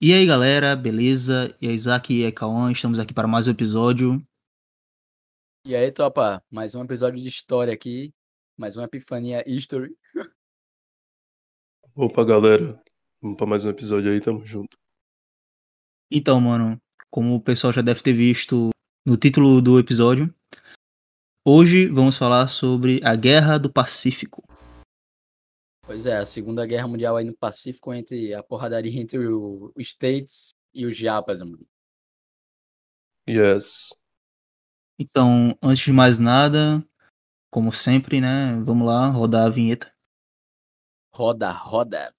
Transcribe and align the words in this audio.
E 0.00 0.14
aí 0.14 0.24
galera, 0.24 0.76
beleza? 0.76 1.52
E 1.60 1.66
é 1.66 1.72
Isaac 1.72 2.14
e 2.14 2.22
é 2.22 2.30
Cauã, 2.30 2.70
estamos 2.70 3.00
aqui 3.00 3.12
para 3.12 3.26
mais 3.26 3.48
um 3.48 3.50
episódio. 3.50 4.24
E 5.66 5.74
aí, 5.74 5.90
topa, 5.90 6.40
mais 6.48 6.76
um 6.76 6.84
episódio 6.84 7.20
de 7.20 7.28
história 7.28 7.74
aqui, 7.74 8.14
mais 8.56 8.76
uma 8.76 8.84
Epifania 8.84 9.42
History. 9.44 9.92
Opa, 11.96 12.24
galera. 12.24 12.80
Vamos 13.20 13.36
para 13.36 13.46
mais 13.48 13.64
um 13.64 13.70
episódio 13.70 14.12
aí, 14.12 14.20
tamo 14.20 14.46
junto. 14.46 14.78
Então, 16.08 16.40
mano, 16.40 16.80
como 17.10 17.34
o 17.34 17.42
pessoal 17.42 17.72
já 17.72 17.82
deve 17.82 18.00
ter 18.00 18.12
visto 18.12 18.70
no 19.04 19.16
título 19.16 19.60
do 19.60 19.80
episódio, 19.80 20.32
hoje 21.44 21.88
vamos 21.88 22.16
falar 22.16 22.46
sobre 22.46 23.00
a 23.02 23.16
Guerra 23.16 23.58
do 23.58 23.68
Pacífico. 23.68 24.46
Pois 25.88 26.04
é, 26.04 26.18
a 26.18 26.26
Segunda 26.26 26.66
Guerra 26.66 26.86
Mundial 26.86 27.16
aí 27.16 27.24
no 27.24 27.34
Pacífico, 27.34 27.94
entre 27.94 28.34
a 28.34 28.42
porradaria 28.42 28.92
entre 29.00 29.20
os 29.26 29.72
States 29.78 30.54
e 30.74 30.84
os 30.84 30.94
Japas, 30.94 31.40
mano. 31.40 31.66
Yes. 33.26 33.96
Então, 34.98 35.56
antes 35.62 35.82
de 35.82 35.90
mais 35.90 36.18
nada, 36.18 36.86
como 37.50 37.72
sempre, 37.72 38.20
né, 38.20 38.52
vamos 38.62 38.86
lá 38.86 39.08
rodar 39.08 39.46
a 39.46 39.48
vinheta. 39.48 39.90
Roda, 41.10 41.50
roda. 41.50 42.14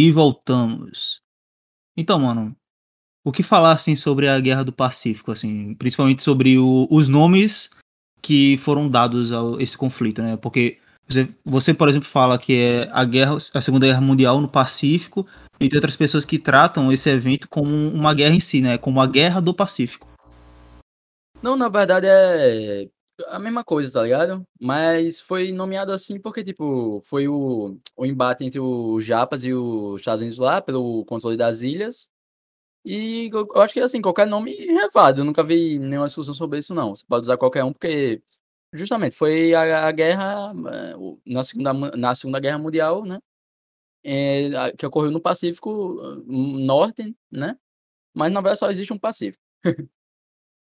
E 0.00 0.12
voltamos. 0.12 1.20
Então, 1.96 2.20
mano, 2.20 2.54
o 3.24 3.32
que 3.32 3.42
falar 3.42 3.72
assim 3.72 3.96
sobre 3.96 4.28
a 4.28 4.38
Guerra 4.38 4.62
do 4.64 4.72
Pacífico, 4.72 5.32
assim, 5.32 5.74
principalmente 5.74 6.22
sobre 6.22 6.56
o- 6.56 6.86
os 6.88 7.08
nomes 7.08 7.70
que 8.22 8.56
foram 8.58 8.88
dados 8.88 9.32
a 9.32 9.40
esse 9.60 9.76
conflito, 9.76 10.22
né? 10.22 10.36
Porque 10.36 10.78
você, 11.08 11.28
você, 11.44 11.74
por 11.74 11.88
exemplo, 11.88 12.08
fala 12.08 12.38
que 12.38 12.54
é 12.54 12.88
a 12.92 13.04
guerra, 13.04 13.38
a 13.52 13.60
Segunda 13.60 13.88
Guerra 13.88 14.00
Mundial 14.00 14.40
no 14.40 14.48
Pacífico, 14.48 15.26
e 15.58 15.68
tem 15.68 15.76
outras 15.76 15.96
pessoas 15.96 16.24
que 16.24 16.38
tratam 16.38 16.92
esse 16.92 17.10
evento 17.10 17.48
como 17.48 17.68
uma 17.88 18.14
guerra 18.14 18.36
em 18.36 18.40
si, 18.40 18.60
né? 18.60 18.78
Como 18.78 19.00
a 19.00 19.06
Guerra 19.06 19.40
do 19.40 19.52
Pacífico. 19.52 20.06
Não, 21.42 21.56
na 21.56 21.68
verdade 21.68 22.06
é 22.08 22.88
a 23.26 23.38
mesma 23.38 23.64
coisa, 23.64 23.92
tá 23.92 24.02
ligado? 24.02 24.44
Mas 24.60 25.20
foi 25.20 25.52
nomeado 25.52 25.92
assim 25.92 26.20
porque, 26.20 26.44
tipo, 26.44 27.00
foi 27.04 27.28
o, 27.28 27.76
o 27.96 28.06
embate 28.06 28.44
entre 28.44 28.60
os 28.60 29.04
Japas 29.04 29.44
e 29.44 29.52
os 29.52 30.00
Estados 30.00 30.20
Unidos 30.22 30.38
lá, 30.38 30.60
pelo 30.62 31.04
controle 31.06 31.36
das 31.36 31.62
ilhas. 31.62 32.08
E 32.84 33.30
eu 33.32 33.48
eu 33.54 33.62
acho 33.62 33.74
que, 33.74 33.80
assim, 33.80 34.02
qualquer 34.02 34.26
nome 34.26 34.54
é 34.56 34.88
válido. 34.90 35.22
Eu 35.22 35.26
nunca 35.26 35.44
vi 35.44 35.78
nenhuma 35.78 36.06
discussão 36.08 36.34
sobre 36.34 36.58
isso, 36.60 36.74
não. 36.74 36.96
Você 36.96 37.04
pode 37.08 37.22
usar 37.24 37.36
qualquer 37.38 37.64
um, 37.64 37.72
porque, 37.72 38.22
justamente, 38.74 39.16
foi 39.16 39.54
a, 39.54 39.88
a 39.88 39.92
guerra 39.92 40.52
eh, 40.92 40.96
o- 40.98 41.20
na 41.26 41.44
segunda, 41.44 41.72
na 41.74 42.14
segunda 42.16 42.40
Guerra 42.40 42.58
Mundial, 42.58 43.04
né? 43.06 43.18
a- 44.56 44.72
que 44.76 44.86
ocorreu 44.86 45.10
no 45.10 45.20
Pacífico 45.20 46.00
eh, 46.02 46.22
Norte, 46.66 47.14
né? 47.30 47.56
Mas, 48.14 48.32
na 48.32 48.40
verdade, 48.42 48.60
só 48.60 48.70
existe 48.70 48.92
um 48.94 48.98
Pacífico. 48.98 49.42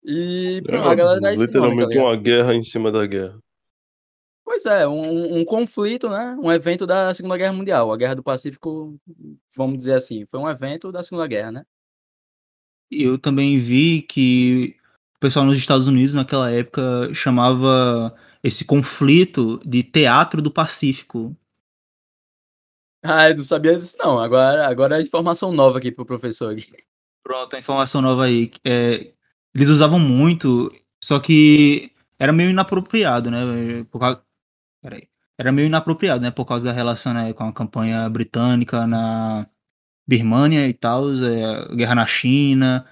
E 0.03 0.61
pronto, 0.66 0.88
a 0.88 0.95
galera 0.95 1.19
dá 1.19 1.33
esse 1.33 1.39
nome, 1.39 1.52
tá 1.52 1.59
literalmente 1.59 1.97
uma 1.97 2.16
guerra 2.16 2.55
em 2.55 2.61
cima 2.61 2.92
da 2.92 3.05
guerra. 3.05 3.39
Pois 4.43 4.65
é, 4.65 4.87
um, 4.87 5.37
um 5.39 5.45
conflito, 5.45 6.10
né? 6.10 6.36
Um 6.42 6.52
evento 6.52 6.87
da 6.87 7.14
Segunda 7.14 7.37
Guerra 7.37 7.54
Mundial. 7.54 7.92
A 7.92 7.98
Guerra 7.98 8.15
do 8.15 8.23
Pacífico, 8.23 8.99
vamos 9.55 9.77
dizer 9.77 9.93
assim, 9.93 10.26
foi 10.26 10.39
um 10.39 10.49
evento 10.49 10.92
da 10.92 11.04
Segunda 11.04 11.27
Guerra, 11.27 11.52
né? 11.52 11.65
Eu 12.89 13.20
também 13.20 13.59
vi 13.59 14.02
que 14.02 14.76
o 15.17 15.20
pessoal 15.20 15.45
nos 15.45 15.58
Estados 15.58 15.86
Unidos, 15.86 16.15
naquela 16.15 16.49
época, 16.49 17.14
chamava 17.14 18.15
esse 18.43 18.65
conflito 18.65 19.59
de 19.64 19.83
Teatro 19.83 20.42
do 20.42 20.49
Pacífico. 20.49 21.38
Ah, 23.04 23.30
eu 23.30 23.38
não 23.38 23.43
sabia 23.43 23.77
disso, 23.77 23.98
não. 23.99 24.20
Agora, 24.20 24.67
agora 24.67 24.99
é 24.99 25.04
informação 25.04 25.52
nova 25.52 25.77
aqui 25.77 25.92
pro 25.92 26.05
professor. 26.05 26.52
Aqui. 26.52 26.65
Pronto, 27.23 27.55
a 27.55 27.59
informação 27.59 28.02
nova 28.02 28.26
aí. 28.26 28.52
É, 28.65 29.14
eles 29.54 29.70
usavam 29.70 29.99
muito, 29.99 30.71
só 31.04 31.20
que 31.20 31.92
era 32.17 32.32
meio 32.33 32.49
inapropriado, 32.49 33.32
né? 33.32 33.39
Por 33.89 33.99
causa... 33.99 34.21
Peraí. 34.82 35.08
Era 35.37 35.52
meio 35.52 35.67
inapropriado, 35.67 36.21
né? 36.21 36.32
Por 36.32 36.45
causa 36.45 36.65
da 36.65 36.71
relação 36.73 37.14
né, 37.14 37.32
com 37.32 37.45
a 37.45 37.54
campanha 37.54 38.09
britânica 38.09 38.86
na 38.86 39.48
Birmânia 40.08 40.67
e 40.67 40.73
tal, 40.73 41.05
é, 41.14 41.76
guerra 41.76 41.95
na 41.95 42.05
China. 42.05 42.86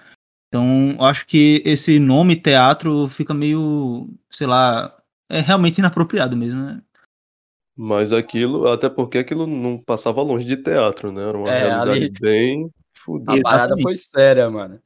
Então, 0.48 0.96
eu 0.98 1.04
acho 1.04 1.28
que 1.28 1.62
esse 1.66 2.00
nome 2.00 2.38
teatro 2.38 3.08
fica 3.10 3.34
meio, 3.34 4.10
sei 4.32 4.48
lá, 4.48 4.96
é 5.30 5.42
realmente 5.42 5.80
inapropriado 5.80 6.38
mesmo, 6.38 6.62
né? 6.62 6.82
Mas 7.76 8.14
aquilo, 8.14 8.68
até 8.70 8.90
porque 8.90 9.18
aquilo 9.18 9.46
não 9.46 9.78
passava 9.78 10.22
longe 10.22 10.46
de 10.46 10.58
teatro, 10.58 11.12
né? 11.12 11.28
Era 11.28 11.38
uma 11.38 11.50
É, 11.50 11.60
realidade 11.60 11.90
ali- 11.92 12.10
bem 12.10 12.66
A 12.66 13.00
fodida. 13.00 13.42
parada 13.44 13.66
Exatamente. 13.66 13.84
foi 13.84 13.98
séria, 13.98 14.50
mano. 14.50 14.82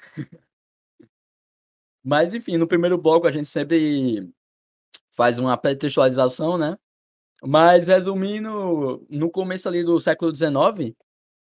Mas, 2.03 2.33
enfim, 2.33 2.57
no 2.57 2.67
primeiro 2.67 2.97
bloco 2.97 3.27
a 3.27 3.31
gente 3.31 3.47
sempre 3.47 4.29
faz 5.11 5.39
uma 5.39 5.57
pretextualização, 5.57 6.57
né? 6.57 6.77
Mas, 7.43 7.87
resumindo, 7.87 9.05
no 9.09 9.29
começo 9.29 9.67
ali 9.67 9.83
do 9.83 9.99
século 9.99 10.31
XIX, 10.31 10.95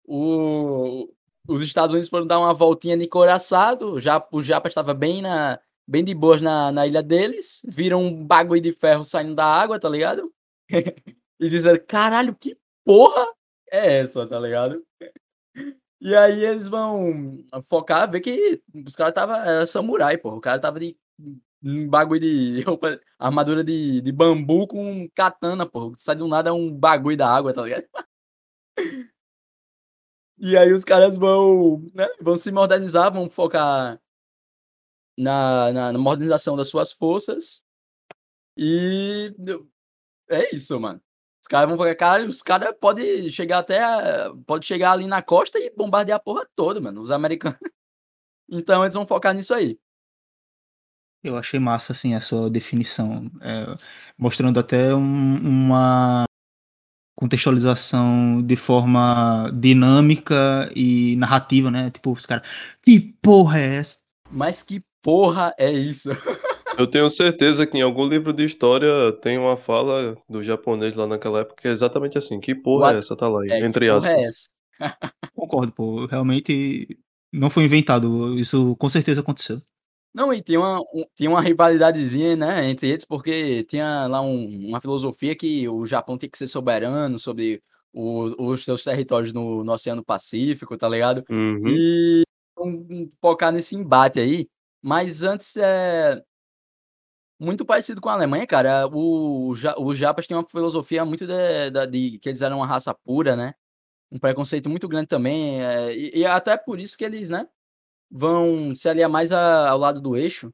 o- 0.07 1.09
os 1.49 1.63
Estados 1.63 1.93
Unidos 1.93 2.09
foram 2.09 2.27
dar 2.27 2.39
uma 2.41 2.55
voltinha 2.55 2.97
de 2.97 3.07
coraçado, 3.09 4.01
já, 4.01 4.27
o 4.33 4.43
Japa 4.43 4.69
estava 4.69 4.95
bem, 4.95 5.23
na, 5.23 5.61
bem 5.87 6.05
de 6.05 6.15
boas 6.15 6.41
na, 6.43 6.73
na 6.73 6.87
ilha 6.87 7.03
deles, 7.03 7.61
viram 7.67 8.03
um 8.03 8.25
bagulho 8.27 8.61
de 8.61 8.73
ferro 8.73 9.05
saindo 9.05 9.35
da 9.35 9.45
água, 9.47 9.79
tá 9.79 9.89
ligado? 9.89 10.33
e 11.41 11.49
disseram, 11.49 11.81
caralho, 11.87 12.35
que 12.37 12.57
porra 12.85 13.27
é 13.71 13.99
essa, 14.01 14.27
tá 14.27 14.39
ligado? 14.41 14.83
E 16.05 16.15
aí 16.15 16.45
eles 16.45 16.69
vão 16.69 17.43
focar, 17.67 18.11
ver 18.11 18.21
que 18.21 18.63
os 18.87 18.95
caras 18.95 19.15
tava 19.15 19.39
era 19.39 19.67
samurai, 19.67 20.19
pô. 20.19 20.35
O 20.35 20.41
cara 20.41 20.61
tava 20.61 20.79
de 20.79 20.95
um 21.63 21.89
bagulho 21.89 22.21
de 22.21 22.61
roupa, 22.69 23.01
armadura 23.19 23.65
de, 23.65 24.03
de 24.03 24.13
bambu 24.13 24.69
com 24.69 25.09
katana, 25.15 25.65
pô. 25.67 25.95
Sai 25.97 26.15
do 26.15 26.29
nada 26.29 26.53
um 26.53 26.71
bagulho 26.71 27.17
da 27.17 27.27
água, 27.35 27.55
tá 27.55 27.63
ligado? 27.63 27.87
E 30.37 30.57
aí 30.57 30.73
os 30.73 30.85
caras 30.85 31.17
vão, 31.17 31.81
né, 31.95 32.07
vão 32.21 32.37
se 32.37 32.51
modernizar, 32.51 33.11
vão 33.13 33.31
focar 33.31 34.01
na, 35.17 35.73
na, 35.73 35.93
na 35.93 35.99
modernização 35.99 36.57
das 36.57 36.69
suas 36.69 36.93
forças. 36.93 37.65
E 38.57 39.33
é 40.29 40.55
isso, 40.55 40.79
mano. 40.79 41.01
Os 41.45 41.47
caras 41.47 41.69
vão 41.69 41.77
focar, 41.77 41.95
cara, 41.99 42.25
os 42.25 42.41
caras 42.43 42.75
podem 42.81 43.29
chegar 43.29 43.59
até, 43.59 43.79
pode 44.47 44.65
chegar 44.65 44.93
ali 44.93 45.07
na 45.07 45.21
costa 45.21 45.59
e 45.59 45.71
bombardear 45.77 46.17
a 46.17 46.19
porra 46.19 46.49
toda, 46.57 46.81
mano, 46.81 47.03
os 47.03 47.11
americanos. 47.11 47.59
Então 48.51 48.83
eles 48.83 48.95
vão 48.95 49.07
focar 49.07 49.35
nisso 49.35 49.53
aí. 49.53 49.79
Eu 51.23 51.37
achei 51.37 51.59
massa, 51.61 51.93
assim, 51.93 52.15
a 52.15 52.21
sua 52.21 52.49
definição, 52.51 53.31
é, 53.43 53.67
mostrando 54.19 54.59
até 54.61 54.95
um- 54.95 55.37
uma 55.39 56.25
contextualização 57.15 58.43
de 58.43 58.57
forma 58.57 59.51
dinâmica 59.55 60.71
e 60.75 61.15
narrativa, 61.17 61.71
né? 61.71 61.91
Tipo, 61.91 62.13
os 62.13 62.25
caras, 62.27 62.47
que 62.83 63.01
porra 63.23 63.61
é 63.61 63.77
essa? 63.77 63.99
Mas 64.31 64.63
que 64.63 64.83
porra 65.03 65.55
é 65.59 65.71
isso? 65.71 66.09
Eu 66.79 66.87
tenho 66.89 67.09
certeza 67.09 67.67
que 67.67 67.77
em 67.79 67.83
algum 67.83 68.07
livro 68.07 68.33
de 68.33 68.45
história 68.45 69.13
tem 69.23 69.39
uma 69.39 69.57
fala 69.57 70.17
do 70.29 70.43
japonês 70.43 70.95
lá 70.95 71.07
naquela 71.07 71.41
época 71.41 71.63
que 71.63 71.69
é 71.69 71.71
exatamente 71.71 72.19
assim. 72.19 72.41
Que 72.41 72.55
porra 72.55 72.87
What- 72.87 72.97
é 72.97 72.99
essa? 72.99 73.17
Tá 73.17 73.29
lá, 73.29 73.45
É, 73.47 73.61
que 73.61 73.65
entre 73.65 73.87
porra 73.87 73.99
aspas. 73.99 74.13
é 74.13 74.25
essa? 74.27 74.49
Concordo, 75.35 75.73
pô, 75.73 76.07
realmente 76.07 76.99
não 77.33 77.49
foi 77.51 77.65
inventado, 77.65 78.39
isso 78.39 78.75
com 78.77 78.89
certeza 78.91 79.21
aconteceu. 79.21 79.61
Não, 80.15 80.33
e 80.33 80.41
tinha 80.41 80.61
uma, 80.61 80.81
um- 80.81 81.05
tinha 81.17 81.29
uma 81.31 81.41
rivalidadezinha, 81.41 82.37
né, 82.37 82.69
entre 82.71 82.89
eles, 82.89 83.05
porque 83.05 83.65
tinha 83.65 84.07
lá 84.07 84.21
um- 84.21 84.69
uma 84.69 84.81
filosofia 84.81 85.35
que 85.35 85.69
o 85.69 85.85
Japão 85.87 86.17
tem 86.17 86.31
que 86.31 86.39
ser 86.39 86.47
soberano 86.47 87.19
sobre 87.19 87.61
o- 87.93 88.51
os 88.51 88.65
seus 88.65 88.83
territórios 88.85 89.33
no, 89.33 89.63
no 89.65 89.73
Oceano 89.73 90.05
Pacífico, 90.05 90.77
tá 90.77 90.89
ligado? 90.89 91.25
Uhum. 91.31 91.63
E 91.69 92.23
vamos 92.57 93.09
focar 93.21 93.53
nesse 93.53 93.75
embate 93.77 94.19
aí. 94.21 94.47
Mas 94.83 95.23
antes 95.23 95.57
é 95.57 96.21
muito 97.45 97.65
parecido 97.65 98.01
com 98.01 98.09
a 98.09 98.15
Alemanha, 98.15 98.47
cara. 98.47 98.87
O, 98.89 99.51
o 99.79 99.95
Japas 99.95 100.27
tinham 100.27 100.41
uma 100.41 100.49
filosofia 100.49 101.05
muito 101.05 101.27
de, 101.27 101.71
da- 101.71 101.87
de 101.87 102.19
que 102.19 102.29
eles 102.29 102.43
eram 102.43 102.59
uma 102.59 102.67
raça 102.67 102.95
pura, 102.95 103.37
né? 103.37 103.55
um 104.13 104.19
preconceito 104.19 104.71
muito 104.71 104.89
grande 104.89 105.09
também. 105.09 105.63
É, 105.65 105.95
e, 105.97 106.21
e, 106.21 106.27
até 106.27 106.57
por 106.57 106.81
isso 106.81 106.97
que 106.97 107.05
eles, 107.05 107.31
né, 107.31 107.49
vão 108.11 108.75
se 108.75 108.89
aliar 108.89 109.11
mais 109.11 109.33
a, 109.33 109.71
ao 109.71 109.79
lado 109.79 110.01
do 110.01 110.17
eixo, 110.17 110.53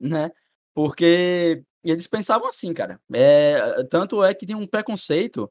né? 0.00 0.30
Porque 0.74 1.62
eles 1.84 2.06
pensavam 2.06 2.48
assim, 2.48 2.72
cara. 2.74 3.00
É, 3.14 3.84
tanto 3.84 4.22
é 4.24 4.34
que 4.34 4.46
tem 4.46 4.56
um 4.56 4.66
preconceito 4.66 5.50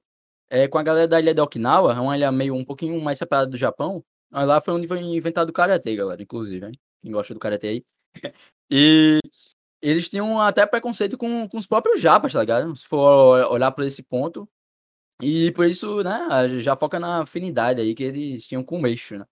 é, 0.50 0.68
com 0.68 0.78
a 0.78 0.84
galera 0.84 1.08
da 1.08 1.20
ilha 1.20 1.34
de 1.34 1.42
Okinawa, 1.42 2.00
uma 2.02 2.18
ilha 2.18 2.32
meio 2.32 2.56
um 2.56 2.66
pouquinho 2.66 3.02
mais 3.02 3.18
separada 3.20 3.50
do 3.50 3.58
Japão. 3.58 4.04
Lá 4.32 4.62
foi 4.62 4.74
onde 4.76 4.88
foi 4.88 5.00
inventado 5.02 5.50
o 5.50 5.54
karatê, 5.54 5.96
galera, 5.96 6.22
inclusive, 6.24 6.66
hein? 6.68 6.74
Quem 7.02 7.12
gosta 7.12 7.34
do 7.34 7.40
karatê 7.40 7.68
aí. 7.68 7.86
e 8.72 9.20
eles 9.84 10.08
tinham 10.08 10.40
até 10.40 10.66
preconceito 10.66 11.18
com, 11.18 11.48
com 11.50 11.58
os 11.58 11.68
próprios 11.68 12.00
japas, 12.00 12.32
tá 12.32 12.40
ligado? 12.40 12.74
Se 12.74 12.88
for 12.88 13.46
olhar 13.52 13.70
por 13.72 13.84
esse 13.84 14.02
ponto. 14.02 14.48
E 15.22 15.52
por 15.52 15.68
isso, 15.68 16.02
né, 16.04 16.60
já 16.60 16.76
foca 16.76 17.00
na 17.00 17.22
afinidade 17.22 17.82
aí 17.82 17.94
que 17.94 18.04
eles 18.04 18.48
tinham 18.48 18.64
com 18.64 18.78
o 18.78 18.82
Meixo, 18.82 19.18
né? 19.18 19.26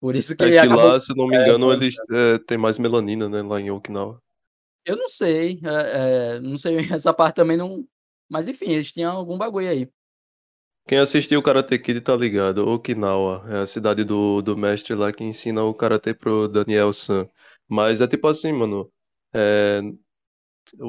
Por 0.00 0.16
isso 0.16 0.36
que, 0.36 0.44
é 0.44 0.50
que 0.50 0.58
acabou... 0.58 0.86
lá, 0.86 0.98
se 0.98 1.14
não 1.14 1.26
me 1.26 1.36
é, 1.36 1.42
engano, 1.42 1.70
é, 1.70 1.74
eles 1.74 1.94
é, 2.10 2.38
têm 2.38 2.56
mais 2.56 2.78
melanina, 2.78 3.28
né, 3.28 3.42
lá 3.42 3.60
em 3.60 3.70
Okinawa. 3.70 4.22
Eu 4.84 4.96
não 4.96 5.08
sei, 5.08 5.60
é, 5.64 6.36
é, 6.36 6.40
não 6.40 6.56
sei 6.56 6.76
essa 6.92 7.12
parte 7.12 7.36
também 7.36 7.56
não. 7.56 7.86
Mas 8.28 8.48
enfim, 8.48 8.70
eles 8.70 8.92
tinham 8.92 9.16
algum 9.16 9.36
bagulho 9.36 9.68
aí. 9.68 9.88
Quem 10.86 10.98
assistiu 10.98 11.40
o 11.40 11.42
Karate 11.42 11.78
Kid 11.78 12.00
tá 12.00 12.16
ligado. 12.16 12.66
Okinawa 12.66 13.44
é 13.50 13.56
a 13.58 13.66
cidade 13.66 14.04
do, 14.04 14.40
do 14.40 14.56
mestre 14.56 14.94
lá 14.94 15.12
que 15.12 15.22
ensina 15.22 15.62
o 15.62 15.74
karatê 15.74 16.14
pro 16.14 16.48
Daniel 16.48 16.92
San. 16.94 17.28
Mas 17.68 18.00
é 18.00 18.06
tipo 18.06 18.26
assim, 18.26 18.52
mano. 18.52 18.90
É, 19.34 19.80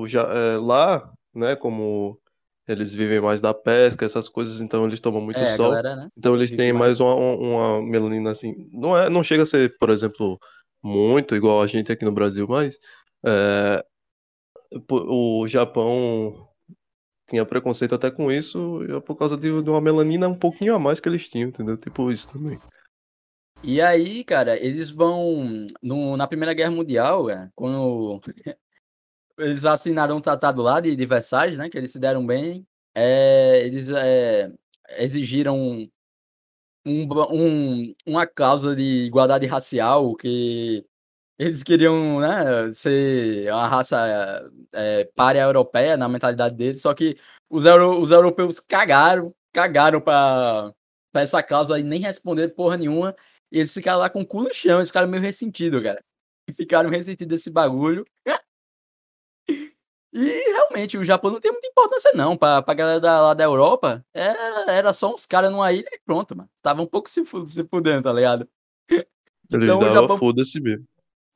já, 0.06 0.22
é, 0.22 0.58
lá, 0.58 1.12
né, 1.34 1.56
como 1.56 2.20
eles 2.68 2.94
vivem 2.94 3.20
mais 3.20 3.42
da 3.42 3.54
pesca, 3.54 4.06
essas 4.06 4.30
coisas, 4.30 4.62
então 4.62 4.86
eles 4.86 5.00
tomam 5.00 5.22
muito 5.22 5.40
é, 5.40 5.56
sol. 5.56 5.70
Galera, 5.70 5.96
né? 5.96 6.10
Então 6.16 6.36
eles 6.36 6.52
têm 6.52 6.72
mais 6.72 7.00
uma, 7.00 7.16
uma 7.16 7.82
melanina 7.82 8.30
assim. 8.30 8.70
Não, 8.72 8.96
é, 8.96 9.10
não 9.10 9.24
chega 9.24 9.42
a 9.44 9.46
ser, 9.46 9.76
por 9.80 9.90
exemplo, 9.90 10.40
muito 10.84 11.36
igual 11.36 11.62
a 11.62 11.68
gente 11.68 11.92
aqui 11.92 12.06
no 12.06 12.12
Brasil, 12.12 12.46
mas 12.48 12.78
é, 13.26 13.84
o 14.92 15.48
Japão 15.48 16.48
tinha 17.28 17.46
preconceito 17.46 17.96
até 17.96 18.10
com 18.10 18.32
isso 18.32 18.84
é 18.84 19.00
por 19.00 19.16
causa 19.16 19.38
de, 19.38 19.62
de, 19.62 19.70
uma 19.70 19.82
melanina 19.82 20.28
um 20.28 20.38
pouquinho 20.38 20.74
a 20.74 20.80
mais 20.80 21.00
que 21.00 21.08
eles 21.08 21.30
tinham, 21.30 21.50
entendeu? 21.50 21.78
Tipo 21.78 22.12
isso 22.12 22.28
também. 22.30 22.60
E 23.64 23.82
aí, 23.82 24.24
cara, 24.24 24.58
eles 24.58 24.90
vão. 24.90 25.68
No, 25.82 26.16
na 26.16 26.28
Primeira 26.28 26.54
Guerra 26.54 26.72
Mundial, 26.72 27.30
é, 27.30 27.50
quando 27.56 28.22
eles 29.38 29.66
assinaram 29.66 30.18
um 30.18 30.22
tratado 30.22 30.62
lá 30.62 30.80
de, 30.80 30.96
de 30.96 31.06
Versalhes, 31.06 31.58
né? 31.58 31.70
Que 31.70 31.78
eles 31.78 31.92
se 31.92 32.00
deram 32.00 32.26
bem. 32.26 32.66
É, 32.96 33.62
eles 33.66 33.90
é, 33.90 34.52
exigiram 34.98 35.58
um, 36.86 37.08
um, 37.32 37.94
uma 38.06 38.26
cláusula 38.26 38.76
de 38.76 39.06
igualdade 39.06 39.46
racial 39.46 40.16
que 40.16 40.86
eles 41.38 41.64
queriam, 41.64 42.20
né, 42.20 42.70
ser 42.74 43.50
uma 43.52 43.68
raça 43.68 44.52
é, 44.74 45.06
párea 45.16 45.42
europeia 45.44 45.96
na 45.96 46.10
mentalidade 46.10 46.54
deles, 46.54 46.82
só 46.82 46.94
que 46.94 47.18
os, 47.50 47.66
euro, 47.66 48.02
os 48.02 48.12
europeus 48.12 48.60
cagaram, 48.60 49.34
cagaram 49.54 50.02
pra 50.02 50.74
essa 51.14 51.42
causa 51.42 51.80
e 51.80 51.84
nem 51.84 52.02
responderam 52.02 52.54
porra 52.54 52.76
nenhuma. 52.76 53.16
E 53.52 53.60
eles 53.60 53.74
ficaram 53.74 54.00
lá 54.00 54.10
com 54.10 54.22
o 54.22 54.26
cu 54.26 54.44
no 54.44 54.54
chão, 54.54 54.80
eles 54.80 54.90
ficaram 54.90 55.08
meio 55.08 55.24
ressentidos, 55.24 55.82
cara. 55.82 56.04
E 56.50 56.54
ficaram 56.54 56.90
ressentidos 56.90 57.38
desse 57.38 57.50
bagulho. 57.50 58.06
E 60.12 60.26
realmente, 60.26 60.98
o 60.98 61.06
Japão 61.06 61.30
não 61.30 61.40
tem 61.40 61.52
muita 61.52 61.68
importância, 61.68 62.12
não. 62.16 62.36
Pra, 62.36 62.64
pra 62.64 62.74
galera 62.74 63.00
da, 63.00 63.22
lá 63.22 63.34
da 63.36 63.44
Europa, 63.44 64.04
era, 64.12 64.72
era 64.72 64.92
só 64.92 65.14
uns 65.14 65.28
caras 65.28 65.52
numa 65.52 65.72
ilha 65.72 65.88
e 65.92 66.00
pronto, 66.04 66.36
mano. 66.36 66.50
Tava 66.64 66.82
um 66.82 66.88
pouco 66.88 67.08
se, 67.08 67.24
se 67.46 67.64
fudendo, 67.66 68.02
tá 68.02 68.12
ligado? 68.12 68.50
Eles 68.90 69.06
então, 69.52 69.78
o 69.78 69.94
Japão, 69.94 70.18
foda-se 70.18 70.60
mesmo 70.60 70.88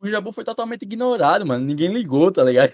o 0.04 0.10
Jabu 0.10 0.34
foi 0.34 0.44
totalmente 0.44 0.84
ignorado, 0.84 1.46
mano. 1.46 1.66
Ninguém 1.66 1.92
ligou, 1.94 2.30
tá 2.32 2.44
ligado? 2.44 2.74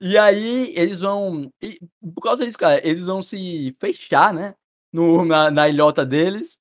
E 0.00 0.16
aí 0.16 0.72
eles 0.76 1.00
vão. 1.00 1.52
E 1.60 1.78
por 2.14 2.22
causa 2.22 2.44
disso, 2.44 2.56
cara, 2.56 2.80
eles 2.86 3.06
vão 3.06 3.20
se 3.20 3.74
fechar, 3.80 4.32
né? 4.32 4.54
No, 4.92 5.24
na, 5.24 5.50
na 5.50 5.68
ilhota 5.68 6.06
deles 6.06 6.58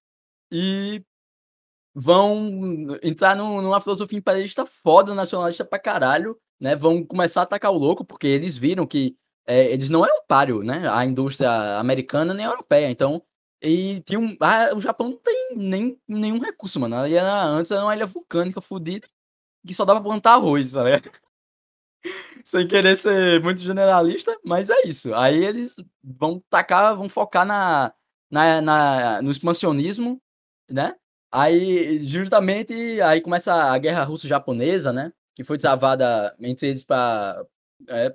e 0.52 1.04
vão 1.94 2.88
entrar 3.04 3.36
no, 3.36 3.62
numa 3.62 3.82
filosofia 3.82 4.18
imperialista 4.18 4.66
foda, 4.66 5.14
nacionalista 5.14 5.66
pra 5.66 5.80
caralho, 5.80 6.38
né? 6.60 6.76
Vão 6.76 7.06
começar 7.06 7.42
a 7.42 7.44
atacar 7.44 7.72
o 7.72 7.78
louco, 7.78 8.06
porque 8.06 8.28
eles 8.28 8.58
viram 8.58 8.88
que 8.88 9.16
é, 9.46 9.66
eles 9.74 9.90
não 9.90 10.06
eram 10.06 10.24
páreo, 10.28 10.64
né? 10.64 10.90
A 10.90 11.06
indústria 11.06 11.80
americana 11.80 12.34
nem 12.34 12.46
europeia. 12.46 12.90
Então, 12.90 13.22
e 13.62 14.02
tinha 14.02 14.20
um. 14.20 14.36
Ah, 14.42 14.70
o 14.76 14.80
Japão 14.82 15.10
não 15.10 15.18
tem 15.18 15.56
nem, 15.56 16.00
nenhum 16.08 16.40
recurso, 16.40 16.80
mano. 16.80 16.96
Ali 16.98 17.16
era, 17.16 17.44
antes 17.44 17.72
era 17.72 17.84
uma 17.84 17.96
ilha 17.96 18.06
vulcânica 18.06 18.62
fodida 18.62 19.08
que 19.66 19.74
só 19.74 19.86
dava 19.86 20.02
pra 20.02 20.10
plantar 20.10 20.34
arroz, 20.34 20.74
ligado? 20.74 21.12
Sem 22.46 22.68
querer 22.68 22.98
ser 22.98 23.42
muito 23.44 23.62
generalista, 23.62 24.36
mas 24.44 24.70
é 24.70 24.82
isso. 24.88 25.14
Aí 25.14 25.44
eles 25.44 25.76
vão 26.04 26.42
tacar, 26.50 26.96
vão 26.96 27.08
focar 27.10 27.46
na, 27.46 27.94
na, 28.30 28.62
na 28.62 29.22
no 29.22 29.32
expansionismo, 29.32 30.22
né? 30.70 30.96
Aí, 31.32 32.06
justamente, 32.06 32.74
aí 33.02 33.22
começa 33.22 33.54
a 33.54 33.78
guerra 33.78 34.04
russo-japonesa, 34.04 34.92
né? 34.92 35.14
Que 35.34 35.44
foi 35.44 35.58
travada 35.58 36.36
entre 36.40 36.68
eles 36.68 36.84
para 36.84 37.46
é, 37.88 38.10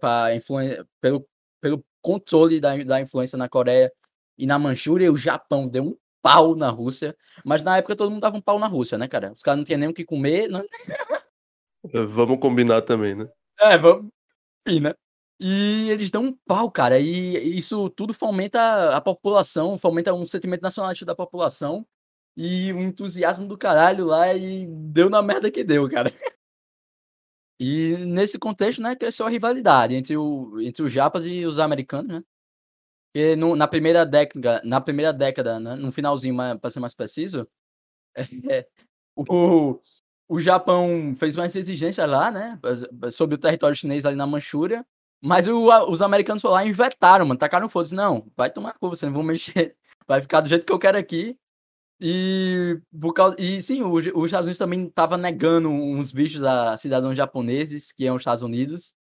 pelo, 1.01 1.27
pelo 1.61 1.85
controle 2.03 2.61
da, 2.61 2.77
da 2.85 3.01
influência 3.01 3.39
na 3.39 3.49
Coreia 3.49 3.91
e 4.39 4.47
na 4.47 4.59
Manchúria, 4.59 5.11
o 5.11 5.17
Japão 5.17 5.67
deu 5.67 5.83
um 5.85 5.97
pau 6.23 6.55
na 6.55 6.69
Rússia. 6.69 7.17
Mas 7.45 7.63
na 7.63 7.79
época 7.79 7.97
todo 7.97 8.11
mundo 8.11 8.21
dava 8.21 8.37
um 8.37 8.41
pau 8.41 8.59
na 8.59 8.67
Rússia, 8.67 8.99
né, 8.99 9.09
cara? 9.09 9.33
Os 9.33 9.43
caras 9.43 9.59
não 9.59 9.65
tinham 9.65 9.79
nem 9.79 9.89
o 9.89 9.95
que 9.95 10.05
comer. 10.05 10.49
Não... 10.49 10.65
É, 11.95 12.05
vamos 12.05 12.41
combinar 12.41 12.83
também, 12.83 13.15
né? 13.15 13.29
É, 13.61 13.79
vamos. 13.79 14.11
Enfim, 14.67 14.81
né? 14.81 14.93
E 15.39 15.89
eles 15.89 16.11
dão 16.11 16.25
um 16.25 16.37
pau, 16.45 16.69
cara. 16.69 16.99
E 16.99 17.57
isso 17.57 17.89
tudo 17.91 18.13
fomenta 18.13 18.97
a 18.97 19.01
população, 19.01 19.79
fomenta 19.79 20.13
um 20.13 20.27
sentimento 20.27 20.63
nacionalista 20.63 21.07
da 21.07 21.15
população 21.15 21.87
e 22.37 22.73
um 22.73 22.83
entusiasmo 22.83 23.47
do 23.49 23.57
caralho 23.57 24.05
lá 24.07 24.35
e 24.35 24.67
deu 24.67 25.09
na 25.09 25.23
merda 25.23 25.51
que 25.51 25.65
deu, 25.65 25.89
cara. 25.89 26.11
E 27.59 27.97
nesse 27.99 28.39
contexto, 28.39 28.83
né, 28.83 28.95
cresceu 28.95 29.27
a 29.27 29.31
rivalidade 29.31 29.95
entre, 29.95 30.15
o, 30.17 30.61
entre 30.61 30.83
os 30.83 30.93
japas 30.93 31.25
e 31.25 31.47
os 31.47 31.59
americanos, 31.59 32.19
né? 32.19 32.25
Porque 33.13 33.37
no, 33.37 33.57
na 33.57 33.67
primeira 33.67 34.05
década, 34.05 34.61
na 34.65 34.81
primeira 34.81 35.13
década, 35.13 35.59
né, 35.59 35.75
no 35.75 35.91
finalzinho, 35.91 36.37
para 36.61 36.71
ser 36.71 36.81
mais 36.81 36.95
preciso, 36.95 37.49
é, 38.51 38.67
o, 39.17 39.81
o 40.29 40.41
Japão 40.41 41.15
fez 41.17 41.37
umas 41.37 41.57
exigências 41.57 42.09
lá, 42.09 42.31
né, 42.31 42.61
sobre 43.11 43.37
o 43.37 43.39
território 43.39 43.77
chinês 43.77 44.05
ali 44.05 44.17
na 44.17 44.27
Manchúria, 44.27 44.85
mas 45.21 45.49
o, 45.49 45.69
os 45.91 46.03
americanos 46.03 46.43
foram 46.43 46.57
lá 46.57 46.65
e 46.67 46.73
vetaram, 46.73 47.27
mano, 47.27 47.39
tacaram 47.39 47.69
foda 47.69 47.89
não, 47.95 48.31
vai 48.37 48.51
tomar 48.51 48.75
cu, 48.75 48.91
você 48.91 49.07
não 49.07 49.15
vão 49.15 49.23
mexer, 49.23 49.77
vai 50.07 50.21
ficar 50.21 50.43
do 50.43 50.49
jeito 50.49 50.67
que 50.67 50.73
eu 50.73 50.79
quero 50.79 50.99
aqui. 50.99 51.39
E, 52.01 52.79
por 53.01 53.15
causa, 53.15 53.37
e 53.39 53.63
sim, 53.63 53.83
os 53.83 54.05
Estados 54.07 54.47
Unidos 54.47 54.59
também 54.59 54.89
tava 54.91 55.17
negando 55.17 55.71
uns 55.71 56.13
bichos 56.13 56.43
a 56.43 56.77
cidadãos 56.77 57.17
japoneses, 57.17 57.91
que 57.93 58.07
é 58.07 58.13
os 58.13 58.21
Estados 58.21 58.43
Unidos, 58.43 58.93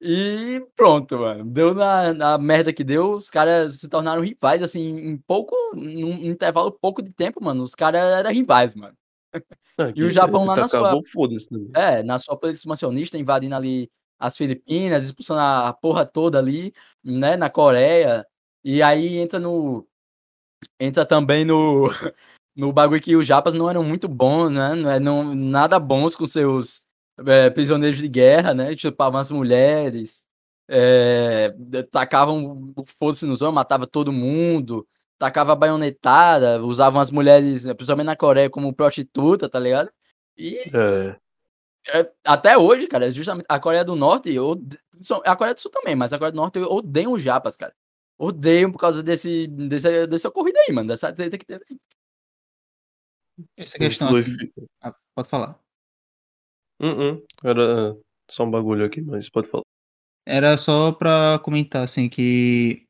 e 0.00 0.64
pronto, 0.76 1.18
mano. 1.18 1.44
Deu 1.44 1.74
na, 1.74 2.14
na 2.14 2.38
merda 2.38 2.72
que 2.72 2.84
deu. 2.84 3.12
Os 3.12 3.30
caras 3.30 3.80
se 3.80 3.88
tornaram 3.88 4.22
rivais, 4.22 4.62
assim, 4.62 4.96
em 4.96 5.16
pouco, 5.16 5.54
num 5.74 6.24
intervalo 6.24 6.70
pouco 6.70 7.02
de 7.02 7.10
tempo, 7.10 7.42
mano. 7.42 7.64
Os 7.64 7.74
caras 7.74 8.00
eram 8.00 8.30
rivais, 8.30 8.74
mano. 8.74 8.96
É, 9.80 9.92
e 9.94 10.04
o 10.04 10.10
Japão 10.10 10.44
lá 10.44 10.56
na 10.56 10.68
sua. 10.68 10.94
Né? 10.94 11.00
É, 11.74 12.02
na 12.02 12.18
sua 12.18 12.36
política 12.36 12.60
expansionista, 12.60 13.18
invadindo 13.18 13.54
ali 13.54 13.90
as 14.18 14.36
Filipinas, 14.36 15.04
expulsando 15.04 15.40
a 15.40 15.72
porra 15.72 16.04
toda 16.04 16.38
ali, 16.38 16.72
né, 17.04 17.36
na 17.36 17.50
Coreia. 17.50 18.26
E 18.64 18.82
aí 18.82 19.18
entra 19.18 19.38
no. 19.38 19.86
Entra 20.78 21.04
também 21.04 21.44
no. 21.44 21.88
No 22.56 22.72
bagulho 22.72 23.00
que 23.00 23.14
os 23.14 23.24
japas 23.24 23.54
não 23.54 23.70
eram 23.70 23.84
muito 23.84 24.08
bons, 24.08 24.50
né? 24.50 24.74
Não, 24.74 24.90
é, 24.90 24.98
não 24.98 25.32
nada 25.32 25.78
bons 25.78 26.16
com 26.16 26.26
seus 26.26 26.82
é, 27.24 27.48
prisioneiros 27.50 28.00
de 28.00 28.08
guerra, 28.08 28.52
né? 28.52 28.76
Chupavam 28.76 29.20
as 29.20 29.30
mulheres, 29.30 30.24
é, 30.68 31.54
tacavam 31.92 32.74
foda-se 32.84 33.26
nos 33.26 33.42
homens, 33.42 33.54
matava 33.54 33.86
todo 33.86 34.12
mundo, 34.12 34.84
tacava 35.16 35.54
baionetada, 35.54 36.60
usavam 36.60 37.00
as 37.00 37.12
mulheres, 37.12 37.62
principalmente 37.64 38.06
na 38.06 38.16
Coreia, 38.16 38.50
como 38.50 38.74
prostituta, 38.74 39.48
tá 39.48 39.60
ligado? 39.60 39.88
E 40.36 40.58
é. 40.74 41.16
É, 41.90 42.10
até 42.24 42.56
hoje, 42.58 42.86
cara, 42.86 43.10
justamente 43.10 43.46
a 43.48 43.58
Coreia 43.58 43.84
do 43.84 43.96
Norte, 43.96 44.30
eu, 44.30 44.60
a 45.24 45.36
Coreia 45.36 45.54
do 45.54 45.60
Sul 45.60 45.70
também, 45.70 45.96
mas 45.96 46.12
a 46.12 46.18
Coreia 46.18 46.32
do 46.32 46.36
Norte 46.36 46.58
eu 46.58 46.70
odeio 46.70 47.12
os 47.12 47.22
japas, 47.22 47.56
cara. 47.56 47.74
Odeio 48.18 48.72
por 48.72 48.78
causa 48.78 49.02
desse, 49.02 49.46
desse, 49.46 50.06
desse 50.06 50.26
ocorrido 50.26 50.58
aí, 50.58 50.74
mano, 50.74 50.88
dessa 50.88 51.12
treta 51.12 51.38
que 51.38 51.46
teve. 51.46 51.64
Essa 53.56 53.78
questão. 53.78 54.08
Ah, 54.80 54.94
pode 55.14 55.28
falar. 55.28 55.58
Uh 56.80 56.86
-uh. 56.86 57.26
Era 57.44 57.96
só 58.28 58.44
um 58.44 58.50
bagulho 58.50 58.84
aqui, 58.84 59.00
mas 59.00 59.28
pode 59.28 59.48
falar. 59.48 59.62
Era 60.26 60.58
só 60.58 60.92
pra 60.92 61.40
comentar, 61.42 61.84
assim, 61.84 62.08
que 62.08 62.88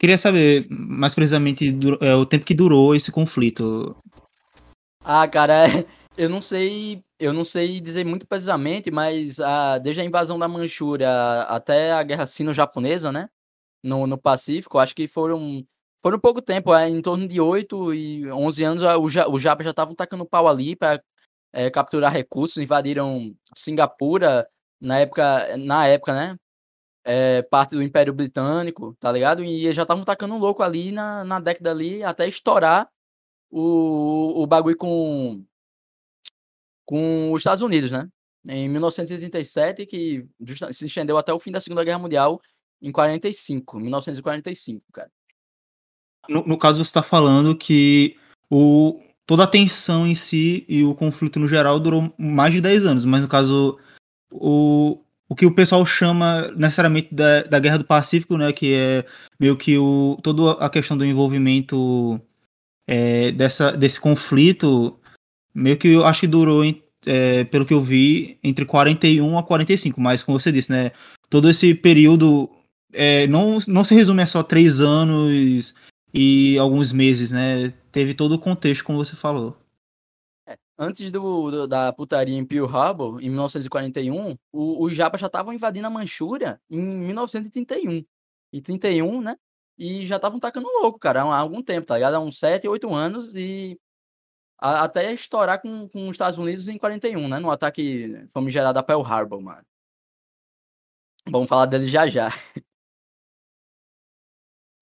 Queria 0.00 0.16
saber 0.16 0.66
mais 0.70 1.14
precisamente 1.14 1.76
é, 2.00 2.14
o 2.14 2.24
tempo 2.24 2.46
que 2.46 2.54
durou 2.54 2.94
esse 2.94 3.12
conflito. 3.12 3.94
Ah, 5.04 5.28
cara, 5.28 5.64
eu 6.16 6.26
não 6.26 6.40
sei, 6.40 7.04
eu 7.18 7.34
não 7.34 7.44
sei 7.44 7.82
dizer 7.82 8.06
muito 8.06 8.26
precisamente, 8.26 8.90
mas 8.90 9.38
a, 9.38 9.76
desde 9.76 10.00
a 10.00 10.04
invasão 10.04 10.38
da 10.38 10.48
Manchúria 10.48 11.42
até 11.42 11.92
a 11.92 12.02
guerra 12.02 12.26
sino-japonesa, 12.26 13.12
né, 13.12 13.28
no, 13.82 14.06
no 14.06 14.18
Pacífico, 14.18 14.78
acho 14.78 14.94
que 14.94 15.08
foram 15.08 15.64
foram 16.02 16.18
pouco 16.18 16.40
tempo, 16.40 16.74
é, 16.74 16.88
em 16.88 17.02
torno 17.02 17.28
de 17.28 17.40
8 17.40 17.94
e 17.94 18.30
11 18.30 18.64
anos, 18.64 18.82
o, 18.82 19.32
o 19.32 19.38
Japa 19.38 19.62
já 19.62 19.70
estavam 19.70 19.94
tacando 19.94 20.24
pau 20.26 20.48
ali 20.48 20.74
para 20.74 21.02
é, 21.52 21.70
capturar 21.70 22.12
recursos, 22.12 22.56
invadiram 22.56 23.34
Singapura 23.54 24.48
na 24.80 24.98
época, 25.00 25.56
na 25.58 25.86
época, 25.86 26.14
né? 26.14 26.36
É, 27.04 27.42
parte 27.42 27.74
do 27.74 27.82
Império 27.82 28.12
Britânico, 28.12 28.94
tá 29.00 29.10
ligado? 29.12 29.42
E 29.42 29.72
já 29.74 29.82
estavam 29.82 30.04
tacando 30.04 30.36
louco 30.36 30.62
ali 30.62 30.92
na, 30.92 31.24
na 31.24 31.40
década 31.40 31.70
ali, 31.70 32.02
até 32.04 32.28
estourar 32.28 32.88
o, 33.50 34.42
o 34.42 34.46
bagulho 34.46 34.76
com, 34.76 35.44
com 36.84 37.32
os 37.32 37.40
Estados 37.40 37.62
Unidos, 37.62 37.90
né? 37.90 38.08
Em 38.46 38.68
1937, 38.68 39.86
que 39.86 40.26
se 40.72 40.86
estendeu 40.86 41.18
até 41.18 41.32
o 41.32 41.38
fim 41.38 41.50
da 41.52 41.60
Segunda 41.60 41.84
Guerra 41.84 41.98
Mundial, 41.98 42.40
em 42.80 42.90
45, 42.90 43.78
1945, 43.78 44.84
cara. 44.92 45.10
No, 46.28 46.44
no 46.46 46.58
caso, 46.58 46.78
você 46.78 46.88
está 46.88 47.02
falando 47.02 47.56
que 47.56 48.16
o, 48.50 49.00
toda 49.26 49.44
a 49.44 49.46
tensão 49.46 50.06
em 50.06 50.14
si 50.14 50.64
e 50.68 50.84
o 50.84 50.94
conflito 50.94 51.38
no 51.38 51.48
geral 51.48 51.78
durou 51.80 52.12
mais 52.18 52.52
de 52.52 52.60
10 52.60 52.86
anos, 52.86 53.04
mas 53.04 53.22
no 53.22 53.28
caso, 53.28 53.78
o, 54.30 55.00
o 55.28 55.34
que 55.34 55.46
o 55.46 55.54
pessoal 55.54 55.84
chama 55.86 56.48
necessariamente 56.56 57.14
da, 57.14 57.42
da 57.42 57.58
Guerra 57.58 57.78
do 57.78 57.84
Pacífico, 57.84 58.36
né, 58.36 58.52
que 58.52 58.74
é 58.74 59.04
meio 59.38 59.56
que 59.56 59.78
o, 59.78 60.18
toda 60.22 60.52
a 60.52 60.68
questão 60.68 60.96
do 60.96 61.04
envolvimento 61.04 62.20
é, 62.86 63.30
dessa, 63.32 63.72
desse 63.72 64.00
conflito, 64.00 64.98
meio 65.54 65.76
que 65.76 65.88
eu 65.88 66.04
acho 66.04 66.20
que 66.20 66.26
durou, 66.26 66.62
é, 67.06 67.44
pelo 67.44 67.64
que 67.64 67.72
eu 67.72 67.80
vi, 67.80 68.38
entre 68.42 68.64
41 68.64 69.38
a 69.38 69.42
45, 69.42 70.00
mas 70.00 70.22
como 70.22 70.38
você 70.38 70.50
disse, 70.52 70.70
né, 70.70 70.92
todo 71.28 71.48
esse 71.48 71.74
período 71.74 72.50
é, 72.92 73.26
não, 73.26 73.58
não 73.66 73.84
se 73.84 73.94
resume 73.94 74.22
a 74.22 74.26
só 74.26 74.42
três 74.42 74.80
anos 74.80 75.74
e 76.12 76.58
alguns 76.58 76.92
meses, 76.92 77.30
né? 77.30 77.70
Teve 77.92 78.14
todo 78.14 78.32
o 78.32 78.38
contexto, 78.38 78.84
como 78.84 78.98
você 78.98 79.16
falou. 79.16 79.56
É, 80.46 80.56
antes 80.78 81.10
do, 81.10 81.50
do, 81.50 81.68
da 81.68 81.92
putaria 81.92 82.36
em 82.36 82.44
Pearl 82.44 82.66
Harbor, 82.66 83.20
em 83.20 83.28
1941, 83.28 84.36
o, 84.52 84.84
os 84.84 84.94
Japas 84.94 85.20
já 85.20 85.26
estavam 85.26 85.52
invadindo 85.52 85.86
a 85.86 85.90
Manchúria 85.90 86.60
em 86.70 86.80
1931. 86.80 88.04
E 88.52 88.60
31, 88.60 89.22
né? 89.22 89.36
E 89.78 90.06
já 90.06 90.16
estavam 90.16 90.38
tacando 90.38 90.68
louco, 90.82 90.98
cara, 90.98 91.22
há 91.22 91.38
algum 91.38 91.62
tempo, 91.62 91.86
tá 91.86 91.94
ligado? 91.94 92.14
Há 92.14 92.20
uns 92.20 92.38
7, 92.38 92.68
8 92.68 92.92
anos 92.94 93.34
e 93.34 93.78
a, 94.58 94.84
até 94.84 95.12
estourar 95.12 95.60
com, 95.62 95.88
com 95.88 96.08
os 96.08 96.14
Estados 96.14 96.38
Unidos 96.38 96.68
em 96.68 96.76
41, 96.76 97.28
né? 97.28 97.38
No 97.38 97.50
ataque 97.50 98.26
famigerado 98.28 98.78
a 98.78 98.82
Pearl 98.82 99.02
Harbor, 99.02 99.40
mano. 99.40 99.64
Vamos 101.28 101.48
falar 101.48 101.66
dele 101.66 101.88
já 101.88 102.06
já. 102.08 102.28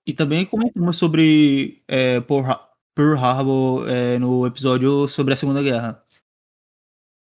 E 0.09 0.15
também 0.15 0.47
comentamos 0.47 0.97
sobre 0.97 1.83
é, 1.87 2.19
Pearl 2.23 3.15
Harbor 3.19 3.87
é, 3.87 4.19
no 4.19 4.47
episódio 4.47 5.07
sobre 5.07 5.35
a 5.35 5.37
Segunda 5.37 5.62
Guerra. 5.62 6.03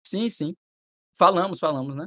Sim, 0.07 0.29
sim. 0.29 0.55
Falamos, 1.17 1.59
falamos, 1.59 1.97
né? 1.97 2.07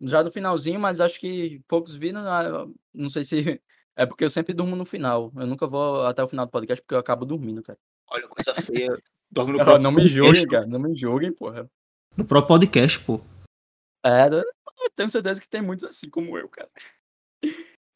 Já 0.00 0.22
no 0.22 0.30
finalzinho, 0.30 0.78
mas 0.78 1.00
acho 1.00 1.18
que 1.18 1.60
poucos 1.66 1.96
viram. 1.96 2.20
Ah, 2.20 2.68
não 2.94 3.10
sei 3.10 3.24
se. 3.24 3.60
É 3.94 4.06
porque 4.06 4.24
eu 4.24 4.30
sempre 4.30 4.54
durmo 4.54 4.74
no 4.74 4.86
final. 4.86 5.30
Eu 5.36 5.46
nunca 5.46 5.66
vou 5.66 6.06
até 6.06 6.24
o 6.24 6.28
final 6.28 6.46
do 6.46 6.50
podcast 6.50 6.80
porque 6.80 6.94
eu 6.94 6.98
acabo 6.98 7.26
dormindo, 7.26 7.62
cara. 7.62 7.78
Olha, 8.08 8.26
coisa 8.26 8.54
feia. 8.54 8.88
Dorme 9.30 9.58
no 9.58 9.58
não, 9.62 9.78
não 9.78 9.92
me 9.92 10.06
julguem, 10.06 10.46
cara. 10.46 10.66
Não 10.66 10.80
me 10.80 10.96
julguem, 10.96 11.30
porra. 11.30 11.70
No 12.16 12.24
próprio 12.24 12.48
podcast, 12.56 12.98
pô. 13.00 13.20
É, 14.02 14.28
eu 14.28 14.90
tenho 14.96 15.10
certeza 15.10 15.42
que 15.42 15.46
tem 15.46 15.60
muitos 15.60 15.84
assim 15.84 16.08
como 16.08 16.38
eu, 16.38 16.48
cara. 16.48 16.70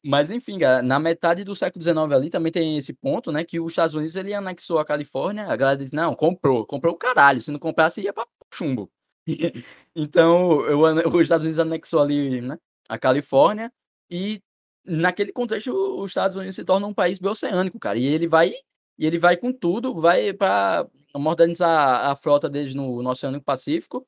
Mas 0.03 0.29
enfim, 0.29 0.57
na 0.83 0.99
metade 0.99 1.43
do 1.43 1.55
século 1.55 1.83
XIX 1.83 1.97
ali 2.13 2.29
também 2.29 2.51
tem 2.51 2.77
esse 2.77 2.93
ponto, 2.93 3.31
né, 3.31 3.43
que 3.43 3.59
os 3.59 3.71
Estados 3.71 3.95
Unidos 3.95 4.15
ele 4.15 4.33
anexou 4.33 4.79
a 4.79 4.85
Califórnia, 4.85 5.47
a 5.47 5.55
galera 5.55 5.77
disse, 5.77 5.95
não, 5.95 6.15
comprou, 6.15 6.65
comprou 6.65 6.93
o 6.93 6.97
caralho, 6.97 7.41
se 7.41 7.51
não 7.51 7.59
comprasse 7.59 8.01
ia 8.01 8.13
para 8.13 8.27
chumbo. 8.53 8.89
então, 9.95 10.61
eu, 10.61 10.79
os 11.09 11.21
Estados 11.21 11.43
Unidos 11.43 11.59
anexou 11.59 12.01
ali, 12.01 12.41
né, 12.41 12.57
a 12.87 12.97
Califórnia 12.97 13.71
e 14.09 14.41
naquele 14.85 15.33
contexto 15.33 15.71
os 15.99 16.11
Estados 16.11 16.35
Unidos 16.35 16.55
se 16.55 16.63
torna 16.63 16.87
um 16.87 16.93
país 16.93 17.19
bioceânico, 17.19 17.79
cara, 17.79 17.97
e 17.97 18.05
ele 18.05 18.27
vai 18.27 18.53
e 18.97 19.05
ele 19.05 19.19
vai 19.19 19.37
com 19.37 19.51
tudo, 19.51 19.93
vai 19.93 20.33
para 20.33 20.87
modernizar 21.15 22.09
a 22.09 22.15
frota 22.15 22.49
deles 22.49 22.73
no, 22.73 23.03
no 23.03 23.09
Oceano 23.09 23.41
Pacífico, 23.41 24.07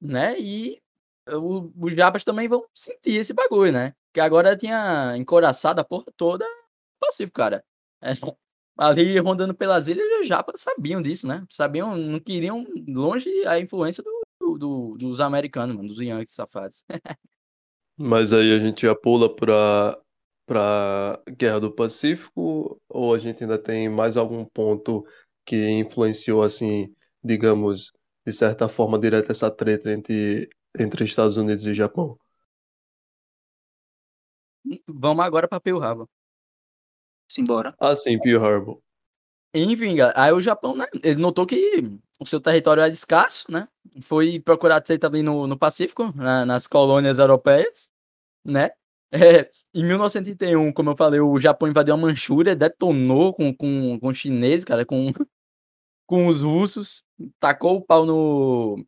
né, 0.00 0.36
e 0.38 0.80
o, 1.28 1.72
os 1.76 1.92
jabas 1.92 2.24
também 2.24 2.48
vão 2.48 2.64
sentir 2.72 3.16
esse 3.16 3.32
bagulho, 3.32 3.72
né? 3.72 3.94
Que 4.12 4.20
agora 4.20 4.56
tinha 4.56 5.16
encoraçado 5.16 5.80
a 5.80 5.84
porra 5.84 6.06
toda 6.16 6.46
Pacífico, 7.00 7.34
cara. 7.34 7.64
É, 8.02 8.12
ali 8.76 9.18
rondando 9.18 9.54
pelas 9.54 9.88
ilhas, 9.88 10.06
os 10.20 10.26
japas 10.26 10.60
sabiam 10.60 11.00
disso, 11.02 11.26
né? 11.26 11.44
Sabiam, 11.50 11.96
não 11.96 12.20
queriam 12.20 12.66
longe 12.88 13.28
a 13.46 13.58
influência 13.58 14.02
do, 14.02 14.58
do, 14.58 14.96
dos 14.98 15.20
americanos, 15.20 15.76
mano, 15.76 15.88
dos 15.88 16.00
Yankees 16.00 16.34
safados. 16.34 16.82
Mas 17.96 18.32
aí 18.32 18.52
a 18.52 18.58
gente 18.58 18.82
já 18.82 18.94
pula 18.94 19.34
para 19.34 19.98
para 20.46 21.22
Guerra 21.38 21.58
do 21.58 21.72
Pacífico 21.72 22.78
ou 22.86 23.14
a 23.14 23.18
gente 23.18 23.42
ainda 23.42 23.56
tem 23.56 23.88
mais 23.88 24.14
algum 24.14 24.44
ponto 24.44 25.06
que 25.46 25.70
influenciou 25.70 26.42
assim, 26.42 26.94
digamos, 27.22 27.92
de 28.26 28.32
certa 28.32 28.68
forma 28.68 28.98
direta 28.98 29.32
essa 29.32 29.50
treta 29.50 29.90
entre 29.90 30.50
entre 30.78 31.04
Estados 31.04 31.36
Unidos 31.36 31.66
e 31.66 31.74
Japão. 31.74 32.18
Vamos 34.86 35.24
agora 35.24 35.46
para 35.46 35.60
Pearl 35.60 35.82
Harbor. 35.82 36.08
Simbora. 37.28 37.74
Ah, 37.78 37.94
sim, 37.96 38.18
Pearl 38.18 38.44
Harbor. 38.44 38.80
Enfim, 39.54 39.98
aí 40.16 40.32
o 40.32 40.40
Japão, 40.40 40.74
né, 40.74 40.86
ele 41.02 41.20
notou 41.20 41.46
que 41.46 41.98
o 42.18 42.26
seu 42.26 42.40
território 42.40 42.80
era 42.80 42.92
escasso, 42.92 43.50
né? 43.50 43.68
Foi 44.02 44.40
procurar 44.40 44.80
treta 44.80 45.06
ali 45.06 45.22
no, 45.22 45.46
no 45.46 45.56
Pacífico, 45.56 46.12
na, 46.16 46.44
nas 46.44 46.66
colônias 46.66 47.18
europeias, 47.18 47.90
né? 48.44 48.70
É, 49.16 49.48
em 49.72 49.84
1931, 49.84 50.72
como 50.72 50.90
eu 50.90 50.96
falei, 50.96 51.20
o 51.20 51.38
Japão 51.38 51.68
invadiu 51.68 51.94
a 51.94 51.96
Manchúria, 51.96 52.56
detonou 52.56 53.32
com, 53.32 53.54
com, 53.54 53.96
com 54.00 54.08
os 54.08 54.18
chineses, 54.18 54.64
cara, 54.64 54.84
com, 54.84 55.12
com 56.04 56.26
os 56.26 56.42
russos, 56.42 57.04
tacou 57.38 57.76
o 57.76 57.80
pau 57.80 58.04
no, 58.04 58.84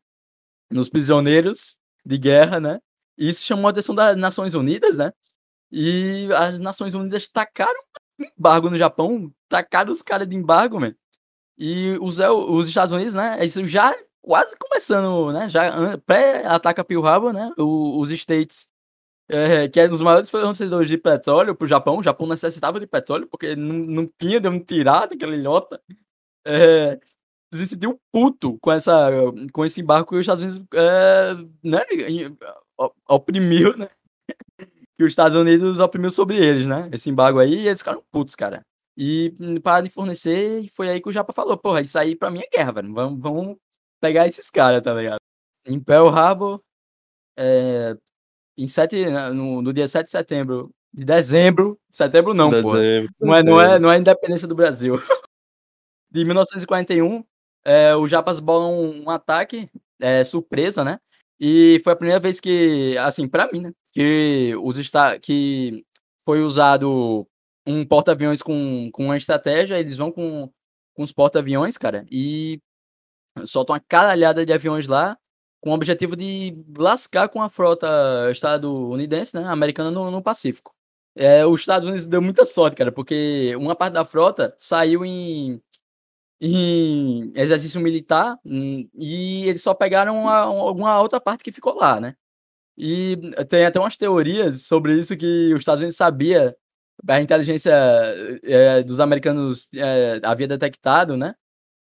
nos 0.71 0.89
prisioneiros 0.89 1.79
de 2.05 2.19
guerra, 2.19 2.61
né? 2.61 2.81
E 3.19 3.29
isso 3.29 3.45
chamou 3.45 3.67
a 3.69 3.71
atenção 3.71 3.95
das 3.95 4.17
Nações 4.17 4.55
Unidas, 4.55 4.97
né? 4.97 5.13
E 5.71 6.29
as 6.35 6.61
Nações 6.61 6.95
Unidas 6.95 7.29
tacaram 7.29 7.81
embargo 8.39 8.71
no 8.71 8.79
Japão, 8.79 9.33
tacaram 9.49 9.93
os 9.93 10.03
caras 10.03 10.29
de 10.29 10.37
embargo, 10.37 10.81
mano. 10.81 10.95
E 11.59 11.99
os, 12.01 12.19
os 12.19 12.69
Estados 12.69 12.93
Unidos, 12.93 13.15
né? 13.15 13.45
Isso 13.45 13.65
já 13.67 13.95
quase 14.23 14.57
começando, 14.57 15.33
né? 15.33 15.49
Já 15.49 15.99
pré-ataca 15.99 16.85
Pearl 16.85 17.07
Harbor, 17.07 17.33
né? 17.33 17.53
O, 17.59 18.01
os 18.01 18.11
States, 18.11 18.69
é, 19.29 19.69
que 19.69 19.81
é 19.81 19.87
um 19.87 19.89
dos 19.89 20.01
maiores 20.01 20.31
fornecedores 20.31 20.89
de 20.89 20.99
petróleo 20.99 21.55
para 21.55 21.65
o 21.65 21.69
Japão. 21.69 21.99
O 21.99 22.03
Japão 22.03 22.27
necessitava 22.27 22.79
de 22.81 22.87
petróleo 22.87 23.27
porque 23.27 23.57
não, 23.57 23.75
não 23.75 24.11
tinha 24.19 24.41
de 24.41 24.49
onde 24.49 24.65
tirar 24.65 25.07
daquela 25.07 25.35
ilhota. 25.35 25.81
É, 26.45 27.01
se 27.53 27.67
sentiu 27.67 28.01
puto 28.13 28.59
com, 28.61 28.73
essa, 28.73 29.11
com 29.53 29.65
esse 29.65 29.81
embarque 29.81 30.11
que 30.11 30.17
os 30.17 30.21
Estados 30.21 30.43
Unidos 30.43 30.63
é, 30.75 31.35
né, 31.63 31.81
oprimiu, 33.09 33.77
né? 33.77 33.89
que 34.97 35.05
os 35.05 35.09
Estados 35.09 35.37
Unidos 35.37 35.79
oprimiu 35.79 36.11
sobre 36.11 36.37
eles, 36.37 36.69
né? 36.69 36.89
Esse 36.93 37.11
embargo 37.11 37.39
aí, 37.39 37.55
e 37.55 37.69
eles 37.69 37.81
ficaram 37.81 38.03
putos, 38.11 38.35
cara. 38.35 38.63
E 38.97 39.35
para 39.63 39.83
de 39.83 39.91
fornecer, 39.91 40.67
foi 40.71 40.89
aí 40.89 41.01
que 41.01 41.09
o 41.09 41.13
Japa 41.13 41.33
falou, 41.33 41.57
porra, 41.57 41.83
isso 41.83 41.99
aí 41.99 42.17
pra 42.17 42.31
mim 42.31 42.41
é 42.41 42.57
guerra, 42.57 42.73
velho. 42.73 42.95
Vamos, 42.95 43.21
vamos 43.21 43.57
pegar 44.01 44.27
esses 44.27 44.49
caras, 44.51 44.83
tá 44.83 44.95
ligado? 44.95 45.21
Em 45.67 45.79
Pearl 45.79 46.09
Harbor, 46.09 46.63
é, 47.37 47.97
em 48.57 48.67
7, 48.67 49.05
no, 49.35 49.61
no 49.61 49.73
dia 49.73 49.87
7 49.87 50.05
de 50.05 50.11
setembro, 50.11 50.71
de 50.93 51.05
dezembro, 51.05 51.79
setembro 51.91 52.33
não, 52.33 52.49
dezembro, 52.49 53.13
Não 53.21 53.35
é, 53.35 53.43
não, 53.43 53.61
é, 53.61 53.79
não 53.79 53.93
é 53.93 53.99
independência 53.99 54.49
do 54.49 54.55
Brasil. 54.55 54.95
de 56.11 56.25
1941, 56.25 57.23
é, 57.67 57.97
o 57.97 58.07
Japas 58.07 58.39
bolam 58.39 58.81
um, 58.81 59.11
ataque 59.11 59.69
é, 60.01 60.23
surpresa, 60.23 60.85
né? 60.85 61.01
E 61.39 61.81
foi 61.83 61.93
a 61.93 61.97
primeira 61.97 62.21
vez 62.21 62.39
que, 62.39 62.97
assim, 62.99 63.29
para 63.29 63.51
mim, 63.53 63.61
né? 63.61 63.73
Que, 63.93 64.55
os 64.63 64.79
esta 64.79 65.19
que 65.19 65.85
foi 66.25 66.41
usado 66.43 67.27
um 67.67 67.85
porta-aviões 67.85 68.41
com, 68.41 68.89
com 68.93 69.07
uma 69.07 69.17
estratégia, 69.17 69.81
eles 69.81 69.97
vão 69.97 70.13
com, 70.13 70.49
com 70.95 71.03
os 71.03 71.11
porta-aviões, 71.11 71.77
cara, 71.77 72.07
e 72.09 72.61
soltam 73.45 73.75
uma 73.75 73.81
caralhada 73.81 74.47
de 74.47 74.53
aviões 74.53 74.87
lá, 74.87 75.19
com 75.61 75.71
o 75.71 75.75
objetivo 75.75 76.15
de 76.15 76.57
lascar 76.79 77.29
com 77.29 77.43
a 77.43 77.51
frota 77.51 77.89
estadunidense, 78.31 79.35
né, 79.37 79.45
americana 79.49 79.91
no, 79.91 80.11
no 80.11 80.23
Pacífico. 80.23 80.73
É, 81.17 81.45
os 81.47 81.61
Estados 81.61 81.89
Unidos 81.89 82.07
deu 82.07 82.23
muita 82.23 82.47
sorte, 82.47 82.77
cara, 82.77 82.93
porque 82.93 83.57
uma 83.57 83.75
parte 83.75 83.95
da 83.95 84.05
frota 84.05 84.55
saiu 84.57 85.05
em, 85.05 85.61
em 86.41 87.33
exercício 87.35 87.81
militar 87.81 88.39
hum, 88.45 88.89
e 88.95 89.49
eles 89.49 89.63
só 89.63 89.75
pegaram 89.75 90.19
uma, 90.21 90.37
alguma 90.39 91.01
outra 91.01 91.21
parte 91.21 91.43
que 91.45 91.53
ficou 91.53 91.75
lá, 91.75 92.01
né? 92.01 92.15
E 92.79 93.17
tem 93.49 93.65
até 93.65 93.81
umas 93.81 93.97
teorias 93.97 94.63
sobre 94.67 94.95
isso 94.95 95.17
que 95.17 95.53
os 95.55 95.61
Estados 95.61 95.81
Unidos 95.81 95.97
sabia, 95.97 96.55
a 97.09 97.21
inteligência 97.21 97.73
é, 98.45 98.83
dos 98.83 99.01
americanos 99.01 99.69
é, 99.75 100.21
havia 100.25 100.49
detectado, 100.49 101.17
né? 101.17 101.35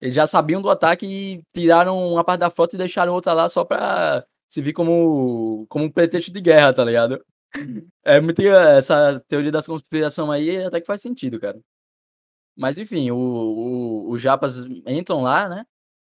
Eles 0.01 0.15
já 0.15 0.27
sabiam 0.27 0.61
do 0.61 0.69
ataque 0.69 1.05
e 1.05 1.43
tiraram 1.53 1.97
uma 2.13 2.23
parte 2.23 2.41
da 2.41 2.51
frota 2.51 2.75
e 2.75 2.79
deixaram 2.79 3.13
outra 3.13 3.33
lá 3.33 3.49
só 3.49 3.65
pra 3.65 4.25
se 4.49 4.61
vir 4.61 4.73
como, 4.73 5.65
como 5.69 5.85
um 5.85 5.91
pretexto 5.91 6.31
de 6.31 6.41
guerra, 6.41 6.73
tá 6.73 6.83
ligado? 6.85 7.23
É 8.03 8.21
muito. 8.21 8.41
Essa 8.41 9.19
teoria 9.27 9.51
da 9.51 9.63
conspiração 9.63 10.31
aí 10.31 10.63
até 10.63 10.79
que 10.79 10.87
faz 10.87 11.01
sentido, 11.01 11.39
cara. 11.39 11.59
Mas 12.57 12.77
enfim, 12.77 13.11
o, 13.11 13.17
o, 13.17 14.11
os 14.11 14.21
japas 14.21 14.65
entram 14.87 15.21
lá, 15.21 15.47
né? 15.49 15.65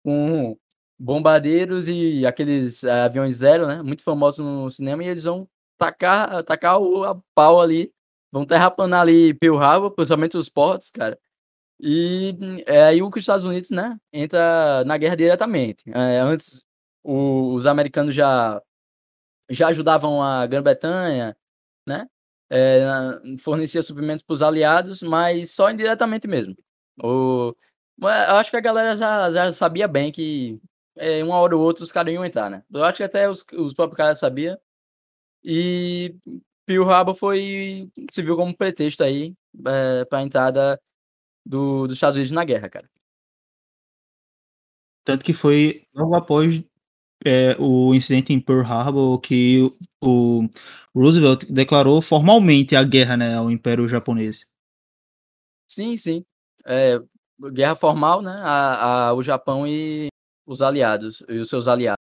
Com 0.04 0.56
bombardeiros 0.98 1.88
e 1.88 2.26
aqueles 2.26 2.82
uh, 2.84 2.90
aviões 3.06 3.36
zero, 3.36 3.66
né? 3.66 3.82
Muito 3.82 4.02
famosos 4.02 4.44
no 4.44 4.70
cinema, 4.70 5.04
e 5.04 5.08
eles 5.08 5.24
vão 5.24 5.48
tacar, 5.78 6.42
tacar 6.44 6.80
o 6.80 7.04
a 7.04 7.20
pau 7.34 7.60
ali, 7.60 7.92
vão 8.32 8.44
terraplanar 8.44 9.02
ali 9.02 9.34
Pearl 9.34 9.58
Harbor, 9.58 9.90
principalmente 9.90 10.36
os 10.36 10.48
portos, 10.48 10.90
cara. 10.90 11.18
E 11.80 12.36
é 12.66 12.84
aí 12.84 13.02
o 13.02 13.10
que 13.10 13.18
os 13.18 13.22
Estados 13.22 13.44
Unidos, 13.44 13.70
né, 13.70 13.98
entra 14.12 14.84
na 14.86 14.96
guerra 14.98 15.16
diretamente. 15.16 15.84
É, 15.88 16.20
antes, 16.20 16.64
o, 17.04 17.54
os 17.54 17.66
americanos 17.66 18.14
já 18.14 18.62
já 19.50 19.68
ajudavam 19.68 20.22
a 20.22 20.46
Grã-Bretanha, 20.46 21.36
né? 21.86 22.08
É, 22.50 22.84
fornecia 23.40 23.82
suprimentos 23.82 24.22
para 24.24 24.34
os 24.34 24.42
aliados, 24.42 25.02
mas 25.02 25.50
só 25.52 25.70
indiretamente 25.70 26.28
mesmo. 26.28 26.56
O, 27.02 27.54
eu 28.00 28.36
acho 28.36 28.50
que 28.50 28.56
a 28.56 28.60
galera 28.60 28.96
já, 28.96 29.30
já 29.32 29.52
sabia 29.52 29.88
bem 29.88 30.12
que 30.12 30.60
é, 30.96 31.22
uma 31.24 31.36
hora 31.36 31.56
ou 31.56 31.62
outra 31.62 31.84
os 31.84 31.92
caras 31.92 32.12
iam 32.12 32.24
entrar, 32.24 32.50
né? 32.50 32.62
Eu 32.72 32.84
acho 32.84 32.98
que 32.98 33.02
até 33.02 33.28
os, 33.28 33.44
os 33.52 33.74
próprios 33.74 33.96
caras 33.96 34.18
sabiam. 34.18 34.58
E 35.44 36.16
Pearl 36.66 36.90
Harbor 36.90 37.14
foi 37.14 37.90
se 38.10 38.22
viu 38.22 38.36
como 38.36 38.56
pretexto 38.56 39.02
aí 39.02 39.34
é, 39.66 40.04
para 40.04 40.18
a 40.18 40.22
entrada 40.22 40.80
do, 41.44 41.86
dos 41.86 41.96
Estados 41.96 42.16
Unidos 42.16 42.32
na 42.32 42.44
guerra, 42.44 42.68
cara. 42.68 42.90
Tanto 45.04 45.24
que 45.24 45.32
foi 45.32 45.86
logo 45.94 46.16
após 46.16 46.64
é, 47.24 47.56
o 47.58 47.94
incidente 47.94 48.32
em 48.32 48.40
Pearl 48.40 48.62
Harbor 48.62 49.18
que 49.20 49.72
o 50.02 50.48
Roosevelt 50.94 51.44
declarou 51.48 52.00
formalmente 52.00 52.76
a 52.76 52.82
guerra 52.82 53.16
né, 53.16 53.34
ao 53.34 53.50
Império 53.50 53.88
Japonês. 53.88 54.46
Sim, 55.68 55.96
sim. 55.96 56.24
É, 56.66 57.00
guerra 57.52 57.74
formal, 57.76 58.22
né? 58.22 58.32
A, 58.42 59.08
a, 59.08 59.14
o 59.14 59.22
Japão 59.22 59.66
e 59.66 60.08
os 60.46 60.62
aliados, 60.62 61.22
e 61.28 61.38
os 61.38 61.48
seus 61.48 61.68
aliados. 61.68 62.00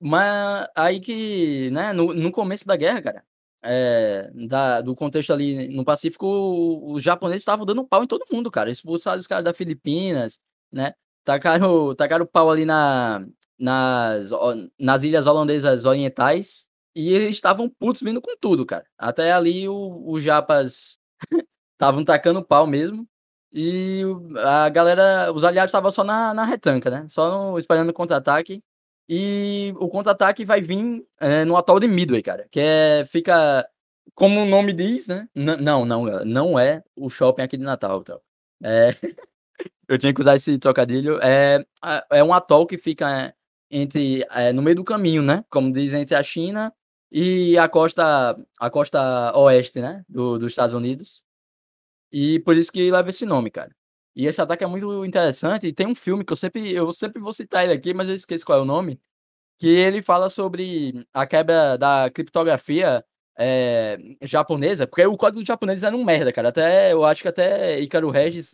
Mas 0.00 0.66
aí 0.74 1.00
que, 1.00 1.70
né, 1.70 1.92
no, 1.92 2.12
no 2.12 2.32
começo 2.32 2.66
da 2.66 2.74
guerra, 2.76 3.00
cara, 3.00 3.24
é, 3.62 4.30
da, 4.48 4.80
do 4.80 4.96
contexto 4.96 5.32
ali 5.32 5.68
no 5.68 5.84
Pacífico, 5.84 6.26
os 6.92 7.02
japoneses 7.02 7.42
estavam 7.42 7.64
dando 7.64 7.86
pau 7.86 8.02
em 8.02 8.06
todo 8.06 8.26
mundo, 8.32 8.50
cara. 8.50 8.70
Expulsaram 8.70 9.20
os 9.20 9.26
caras 9.26 9.44
da 9.44 9.54
Filipinas, 9.54 10.40
né? 10.72 10.94
Tacaram, 11.24 11.94
tacaram 11.94 12.26
pau 12.26 12.50
ali 12.50 12.64
na, 12.64 13.24
nas, 13.62 14.30
nas 14.78 15.04
ilhas 15.04 15.28
holandesas 15.28 15.84
orientais 15.84 16.66
e 16.94 17.12
eles 17.14 17.30
estavam 17.30 17.68
putos 17.68 18.02
vindo 18.02 18.20
com 18.20 18.36
tudo, 18.36 18.66
cara. 18.66 18.84
Até 18.98 19.32
ali 19.32 19.68
os 19.68 20.22
japas 20.22 20.98
estavam 21.72 22.04
tacando 22.04 22.44
pau 22.44 22.66
mesmo. 22.66 23.06
E 23.52 24.02
a 24.38 24.68
galera, 24.68 25.32
os 25.32 25.44
aliados 25.44 25.68
estavam 25.70 25.92
só 25.92 26.02
na, 26.02 26.34
na 26.34 26.44
retranca, 26.44 26.90
né? 26.90 27.06
Só 27.08 27.54
no, 27.54 27.92
contra-ataque. 27.92 28.62
E 29.08 29.74
o 29.76 29.88
contra-ataque 29.88 30.44
vai 30.44 30.60
vir 30.60 31.06
é, 31.20 31.44
no 31.44 31.56
atol 31.56 31.78
de 31.78 31.86
Midway, 31.86 32.22
cara. 32.22 32.48
Que 32.50 32.60
é, 32.60 33.04
fica, 33.06 33.68
como 34.14 34.40
o 34.40 34.46
nome 34.46 34.72
diz, 34.72 35.06
né? 35.06 35.28
N 35.34 35.56
não, 35.56 35.84
não, 35.84 36.24
não 36.24 36.58
é 36.58 36.82
o 36.96 37.08
shopping 37.08 37.42
aqui 37.42 37.56
de 37.56 37.64
Natal. 37.64 38.00
Então. 38.00 38.20
É, 38.62 38.90
eu 39.88 39.98
tinha 39.98 40.12
que 40.14 40.20
usar 40.20 40.36
esse 40.36 40.58
trocadilho. 40.58 41.18
É, 41.22 41.64
é 42.10 42.24
um 42.24 42.32
atol 42.32 42.66
que 42.66 42.78
fica 42.78 43.34
entre 43.72 44.24
é, 44.30 44.52
no 44.52 44.62
meio 44.62 44.76
do 44.76 44.84
caminho, 44.84 45.22
né? 45.22 45.44
Como 45.50 45.72
diz 45.72 45.94
entre 45.94 46.14
a 46.14 46.22
China 46.22 46.72
e 47.10 47.58
a 47.58 47.68
costa 47.68 48.36
a 48.60 48.70
costa 48.70 49.36
oeste, 49.36 49.80
né? 49.80 50.04
Do, 50.08 50.38
dos 50.38 50.52
Estados 50.52 50.74
Unidos. 50.74 51.24
E 52.12 52.40
por 52.40 52.56
isso 52.56 52.72
que 52.72 52.90
leva 52.90 53.08
esse 53.10 53.24
nome, 53.26 53.50
cara. 53.50 53.74
E 54.14 54.26
esse 54.26 54.40
ataque 54.40 54.64
é 54.64 54.66
muito 54.66 55.04
interessante. 55.04 55.66
E 55.66 55.72
tem 55.72 55.86
um 55.86 55.94
filme 55.94 56.24
que 56.24 56.32
eu 56.32 56.36
sempre 56.36 56.72
eu 56.74 56.92
sempre 56.92 57.20
vou 57.22 57.32
citar 57.32 57.64
ele 57.64 57.72
aqui, 57.72 57.94
mas 57.94 58.08
eu 58.08 58.14
esqueço 58.14 58.44
qual 58.46 58.58
é 58.58 58.62
o 58.62 58.64
nome. 58.66 59.00
Que 59.58 59.68
ele 59.68 60.02
fala 60.02 60.30
sobre 60.30 61.06
a 61.14 61.26
quebra 61.26 61.78
da 61.78 62.10
criptografia 62.10 63.04
é, 63.38 63.98
japonesa, 64.22 64.86
porque 64.86 65.04
o 65.06 65.16
código 65.16 65.44
japonês 65.44 65.82
era 65.84 65.96
um 65.96 66.04
merda, 66.04 66.32
cara. 66.32 66.48
Até 66.50 66.92
eu 66.92 67.04
acho 67.04 67.22
que 67.22 67.28
até 67.28 67.80
Icaro 67.80 68.10
Regis, 68.10 68.52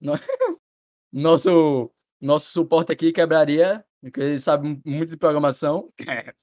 nosso 1.12 1.90
nosso 2.20 2.50
suporte 2.52 2.92
aqui 2.92 3.12
quebraria 3.12 3.84
porque 4.04 4.20
ele 4.20 4.38
sabe 4.38 4.80
muito 4.84 5.10
de 5.10 5.16
programação. 5.16 5.90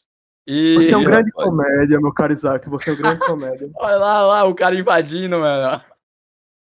E... 0.48 0.74
Você 0.74 0.92
é 0.92 0.98
um 0.98 1.04
grande 1.04 1.32
comédia, 1.32 2.02
meu 2.02 2.12
caro 2.12 2.34
Isaac. 2.34 2.68
Você 2.68 2.90
é 2.90 2.94
um 2.94 2.98
grande 2.98 3.20
comédia. 3.20 3.70
Olha 3.78 3.96
lá, 3.96 4.22
lá, 4.24 4.44
o 4.44 4.56
cara 4.56 4.76
invadindo, 4.76 5.38
mano. 5.38 5.80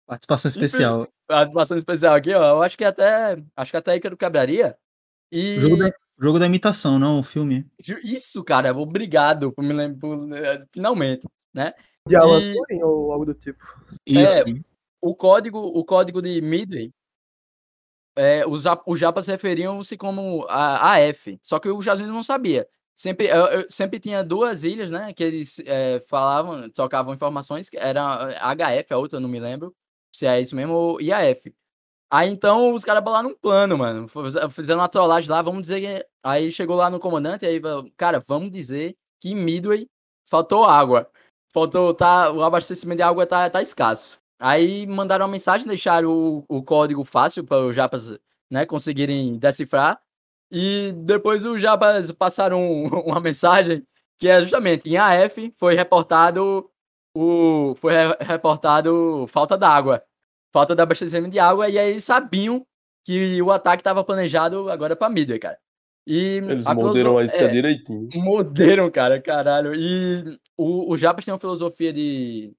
Participação 0.08 0.50
especial. 0.50 1.08
Participação 1.28 1.78
especial 1.78 2.16
aqui, 2.16 2.34
ó. 2.34 2.56
Eu 2.56 2.64
acho 2.64 2.76
que 2.76 2.84
até. 2.84 3.38
Acho 3.56 3.72
que 3.72 3.78
até 3.78 3.92
aí 3.92 4.00
que 4.00 4.08
eu 4.08 4.18
quebraria. 4.18 4.76
E... 5.32 5.60
O 5.60 5.62
jogo, 5.62 5.78
da, 5.78 5.92
jogo 6.20 6.40
da 6.40 6.48
imitação, 6.48 6.98
não 6.98 7.20
o 7.20 7.24
filme. 7.24 7.64
Isso, 8.04 8.44
cara. 8.44 8.76
Obrigado 8.76 9.54
por 9.54 9.64
me 9.64 9.72
lembrar. 9.72 10.66
Finalmente, 10.74 11.28
né? 11.54 11.72
De 12.08 12.16
e... 12.16 12.84
ou 12.84 13.14
algo 13.14 13.24
do 13.24 13.36
tipo. 13.36 13.64
Isso. 14.04 14.28
É, 14.28 14.44
o 15.00 15.16
código, 15.16 15.60
o 15.60 15.86
código 15.86 16.24
de 16.24 16.42
Midway 16.42 16.92
é, 18.20 18.46
os, 18.46 18.66
os 18.86 19.00
japas 19.00 19.28
referiam-se 19.28 19.96
como 19.96 20.46
a 20.50 20.96
AF, 20.96 21.40
só 21.42 21.58
que 21.58 21.70
o 21.70 21.78
Unidos 21.78 22.08
não 22.08 22.24
sabia. 22.24 22.68
Sempre, 22.94 23.28
eu, 23.28 23.46
eu, 23.46 23.66
sempre 23.70 23.98
tinha 23.98 24.22
duas 24.22 24.66
ilhas, 24.66 24.92
né, 24.92 25.14
que 25.14 25.24
eles 25.24 25.62
é, 25.66 26.02
falavam, 26.02 26.70
trocavam 26.70 27.14
informações, 27.14 27.70
que 27.70 27.78
era 27.78 28.28
HF, 28.54 28.94
a 28.94 28.98
outra 28.98 29.22
não 29.22 29.30
me 29.30 29.40
lembro 29.40 29.74
se 30.14 30.26
é 30.26 30.42
isso 30.42 30.54
mesmo, 30.56 30.74
ou 30.74 31.02
IAF. 31.02 31.54
Aí 32.12 32.30
então 32.30 32.74
os 32.74 32.84
caras 32.84 33.04
bolaram 33.04 33.30
um 33.30 33.36
plano, 33.36 33.78
mano. 33.78 34.08
Fizeram 34.50 34.82
uma 34.82 34.90
trollagem 34.90 35.30
lá, 35.30 35.42
vamos 35.42 35.62
dizer 35.62 35.80
que. 35.80 36.06
Aí 36.24 36.52
chegou 36.52 36.76
lá 36.76 36.90
no 36.90 37.00
comandante, 37.00 37.46
aí, 37.46 37.62
cara, 37.96 38.20
vamos 38.20 38.52
dizer 38.52 38.98
que 39.22 39.34
Midway 39.36 39.88
faltou 40.30 40.66
água. 40.66 41.10
Faltou, 41.54 41.94
tá, 41.94 42.32
o 42.32 42.44
abastecimento 42.44 42.98
de 42.98 43.04
água 43.04 43.26
tá, 43.26 43.50
tá 43.50 43.62
escasso. 43.62 44.19
Aí 44.40 44.88
mandaram 44.88 45.26
uma 45.26 45.32
mensagem, 45.32 45.68
deixaram 45.68 46.10
o, 46.10 46.46
o 46.48 46.64
código 46.64 47.04
fácil 47.04 47.44
para 47.44 47.58
os 47.60 47.76
japas 47.76 48.18
né, 48.50 48.66
conseguirem 48.66 49.38
decifrar. 49.38 50.00
E 50.52 50.94
depois 50.96 51.46
os 51.46 51.62
japas 51.62 52.12
passaram 52.12 52.84
uma 53.06 53.20
mensagem 53.20 53.86
que 54.18 54.28
é 54.28 54.42
justamente 54.42 54.90
em 54.90 54.98
AF 54.98 55.54
foi 55.56 55.76
reportado 55.76 56.70
o 57.16 57.76
foi 57.76 57.94
reportado 58.20 59.26
falta 59.30 59.58
d'água, 59.58 60.04
falta 60.52 60.76
de 60.76 60.82
abastecimento 60.82 61.32
de 61.32 61.40
água 61.40 61.70
e 61.70 61.78
aí 61.78 61.92
eles 61.92 62.04
sabiam 62.04 62.66
que 63.06 63.42
o 63.42 63.52
ataque 63.52 63.82
estava 63.82 64.04
planejado 64.04 64.70
agora 64.70 64.96
para 64.96 65.10
Midway, 65.10 65.40
cara. 65.40 65.58
E 66.06 66.38
Eles 66.38 66.66
a 66.66 66.74
morderam 66.74 67.18
a 67.18 67.24
isca 67.24 67.44
é, 67.44 67.48
direitinho. 67.48 68.10
Morderam, 68.16 68.90
cara, 68.90 69.22
caralho. 69.22 69.76
E 69.76 70.40
o, 70.58 70.92
os 70.92 71.00
japas 71.00 71.24
têm 71.24 71.34
uma 71.34 71.40
filosofia 71.40 71.94
de 71.94 72.54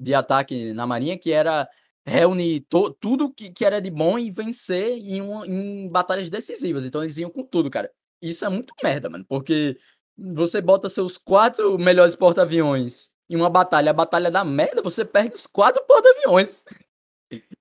de 0.00 0.14
ataque 0.14 0.72
na 0.72 0.86
Marinha, 0.86 1.18
que 1.18 1.32
era 1.32 1.68
reunir 2.06 2.60
to, 2.68 2.90
tudo 2.94 3.32
que, 3.32 3.50
que 3.50 3.64
era 3.64 3.80
de 3.80 3.90
bom 3.90 4.18
e 4.18 4.30
vencer 4.30 4.98
em, 4.98 5.20
um, 5.20 5.44
em 5.44 5.88
batalhas 5.88 6.30
decisivas. 6.30 6.84
Então 6.84 7.02
eles 7.02 7.16
iam 7.18 7.30
com 7.30 7.44
tudo, 7.44 7.70
cara. 7.70 7.90
Isso 8.22 8.44
é 8.44 8.48
muito 8.48 8.74
merda, 8.82 9.08
mano, 9.08 9.24
porque 9.28 9.78
você 10.16 10.60
bota 10.60 10.88
seus 10.88 11.16
quatro 11.16 11.78
melhores 11.78 12.14
porta-aviões 12.16 13.10
em 13.28 13.36
uma 13.36 13.48
batalha, 13.48 13.90
a 13.90 13.94
batalha 13.94 14.30
da 14.30 14.44
merda, 14.44 14.82
você 14.82 15.04
perde 15.04 15.34
os 15.34 15.46
quatro 15.46 15.82
porta-aviões. 15.86 16.64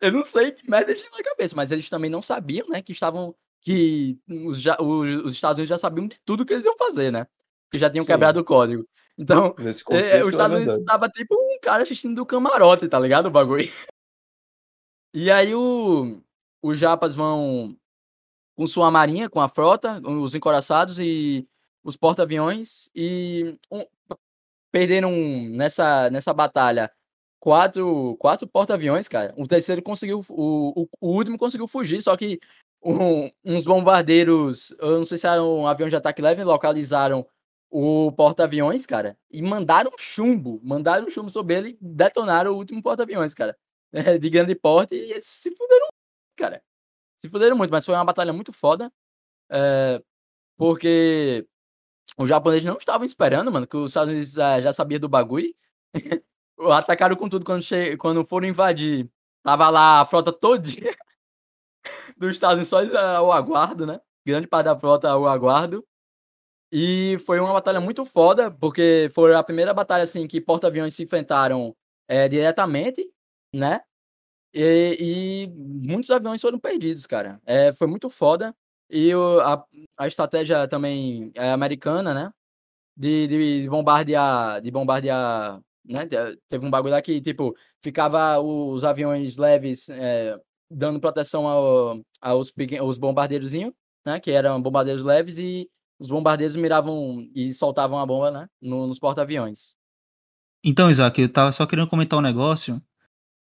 Eu 0.01 0.11
não 0.11 0.23
sei 0.23 0.51
que 0.51 0.67
merda 0.67 0.91
eles 0.91 1.03
tinham 1.03 1.15
na 1.15 1.23
cabeça, 1.23 1.55
mas 1.55 1.71
eles 1.71 1.87
também 1.87 2.09
não 2.09 2.23
sabiam, 2.23 2.67
né, 2.67 2.81
que 2.81 2.91
estavam 2.91 3.35
que 3.61 4.17
os, 4.27 4.63
os, 4.65 5.25
os 5.25 5.33
Estados 5.35 5.57
Unidos 5.57 5.69
já 5.69 5.77
sabiam 5.77 6.07
de 6.07 6.19
tudo 6.25 6.45
que 6.45 6.53
eles 6.53 6.65
iam 6.65 6.77
fazer, 6.77 7.11
né? 7.11 7.27
Que 7.69 7.77
já 7.77 7.89
tinham 7.89 8.03
Sim. 8.03 8.07
quebrado 8.07 8.39
o 8.39 8.43
código. 8.43 8.87
Então, 9.17 9.53
é, 9.59 10.23
os 10.23 10.29
Estados 10.29 10.55
é 10.55 10.57
Unidos 10.57 10.79
tava 10.85 11.09
tipo 11.09 11.35
cara 11.61 11.83
assistindo 11.83 12.15
do 12.15 12.25
camarote, 12.25 12.87
tá 12.87 12.99
ligado? 12.99 13.27
O 13.27 13.31
bagulho. 13.31 13.65
E 15.11 15.31
aí 15.31 15.55
o, 15.55 16.21
os 16.61 16.77
japas 16.77 17.15
vão 17.15 17.75
com 18.55 18.67
sua 18.67 18.91
marinha, 18.91 19.27
com 19.27 19.41
a 19.41 19.49
frota, 19.49 19.99
os 20.07 20.35
encoraçados 20.35 20.99
e 20.99 21.47
os 21.83 21.97
porta-aviões. 21.97 22.91
E 22.93 23.57
um, 23.71 23.83
perderam 24.71 25.11
nessa, 25.49 26.09
nessa 26.11 26.31
batalha 26.31 26.91
quatro, 27.39 28.15
quatro 28.17 28.47
porta-aviões, 28.47 29.07
cara. 29.07 29.33
O 29.37 29.47
terceiro 29.47 29.81
conseguiu, 29.81 30.21
o, 30.29 30.83
o, 30.83 30.89
o, 31.01 31.15
último 31.15 31.37
conseguiu 31.37 31.67
fugir, 31.67 32.01
só 32.01 32.15
que 32.15 32.39
um, 32.83 33.29
uns 33.43 33.65
bombardeiros, 33.65 34.75
eu 34.79 34.99
não 34.99 35.05
sei 35.05 35.17
se 35.17 35.27
era 35.27 35.43
um 35.43 35.67
avião 35.67 35.89
de 35.89 35.95
ataque 35.95 36.21
leve, 36.21 36.43
localizaram 36.43 37.25
o 37.69 38.11
porta-aviões, 38.13 38.85
cara, 38.85 39.17
e 39.31 39.41
mandaram 39.41 39.91
chumbo, 39.97 40.59
mandaram 40.63 41.09
chumbo 41.09 41.29
sobre 41.29 41.55
ele 41.55 41.77
detonaram 41.81 42.53
o 42.53 42.57
último 42.57 42.81
porta-aviões, 42.81 43.33
cara, 43.33 43.57
de 44.19 44.29
grande 44.29 44.55
porte, 44.55 44.95
e 44.95 45.11
eles 45.13 45.25
se 45.27 45.51
fuderam, 45.55 45.87
cara. 46.35 46.63
Se 47.23 47.29
fuderam 47.29 47.57
muito, 47.57 47.71
mas 47.71 47.85
foi 47.85 47.95
uma 47.95 48.05
batalha 48.05 48.33
muito 48.33 48.53
foda, 48.53 48.91
é, 49.51 50.01
porque 50.57 51.47
os 52.17 52.29
japoneses 52.29 52.65
não 52.65 52.77
estavam 52.77 53.05
esperando, 53.05 53.51
mano, 53.51 53.67
que 53.67 53.77
os 53.77 53.91
Estados 53.91 54.13
Unidos 54.13 54.31
já, 54.33 54.61
já 54.61 54.73
sabia 54.73 54.99
do 54.99 55.09
bagulho. 55.09 55.53
Atacaram 56.73 57.15
com 57.15 57.29
tudo 57.29 57.45
quando, 57.45 57.63
che... 57.63 57.95
quando 57.97 58.25
foram 58.25 58.47
invadir. 58.47 59.09
Tava 59.43 59.69
lá 59.69 60.01
a 60.01 60.05
frota 60.05 60.33
todinha 60.33 60.93
dos 62.17 62.31
Estados 62.31 62.55
Unidos 62.55 62.69
só 62.69 62.97
ao 63.17 63.31
aguardo, 63.31 63.85
né? 63.85 64.01
Grande 64.25 64.47
parte 64.47 64.65
da 64.65 64.77
frota 64.77 65.09
ao 65.09 65.27
aguardo. 65.27 65.85
E 66.71 67.17
foi 67.25 67.39
uma 67.39 67.53
batalha 67.53 67.81
muito 67.81 68.05
foda, 68.05 68.51
porque 68.51 69.09
foi 69.13 69.33
a 69.33 69.43
primeira 69.43 69.73
batalha 69.73 70.03
assim 70.03 70.27
que 70.27 70.39
porta-aviões 70.39 70.93
se 70.93 71.03
enfrentaram 71.03 71.75
é, 72.07 72.27
diretamente, 72.27 73.09
né? 73.53 73.81
E, 74.53 75.47
e, 75.47 75.47
muitos 75.87 76.09
aviões 76.11 76.41
foram 76.41 76.59
perdidos, 76.59 77.05
cara. 77.05 77.41
É, 77.45 77.73
foi 77.73 77.87
muito 77.87 78.09
foda. 78.09 78.55
E 78.89 79.13
o, 79.15 79.39
a, 79.41 79.63
a 79.97 80.07
estratégia 80.07 80.67
também 80.67 81.31
é 81.35 81.51
americana, 81.51 82.13
né? 82.13 82.31
De, 82.97 83.27
de 83.27 83.69
bombardear, 83.69 84.61
de 84.61 84.71
bombardear, 84.71 85.61
né? 85.85 86.07
Teve 86.49 86.65
um 86.65 86.71
bagulho 86.71 87.01
que, 87.01 87.21
tipo, 87.21 87.55
ficava 87.83 88.39
os 88.39 88.83
aviões 88.83 89.37
leves 89.37 89.89
é, 89.89 90.37
dando 90.69 90.99
proteção 90.99 91.47
ao, 91.47 92.01
aos, 92.21 92.53
aos 92.79 92.97
bombardeirozinhos, 92.97 93.73
né? 94.05 94.19
Que 94.19 94.31
eram 94.31 94.61
bombardeiros 94.61 95.03
leves 95.03 95.37
e 95.37 95.69
os 95.99 96.07
bombardeiros 96.07 96.55
miravam 96.55 97.29
e 97.35 97.53
soltavam 97.53 97.99
a 97.99 98.05
bomba, 98.05 98.31
né? 98.31 98.49
No, 98.61 98.87
nos 98.87 98.97
porta-aviões. 98.97 99.75
Então, 100.63 100.89
Isaac, 100.89 101.21
eu 101.21 101.29
tava 101.29 101.51
só 101.51 101.65
querendo 101.65 101.87
comentar 101.87 102.17
um 102.17 102.21
negócio 102.21 102.81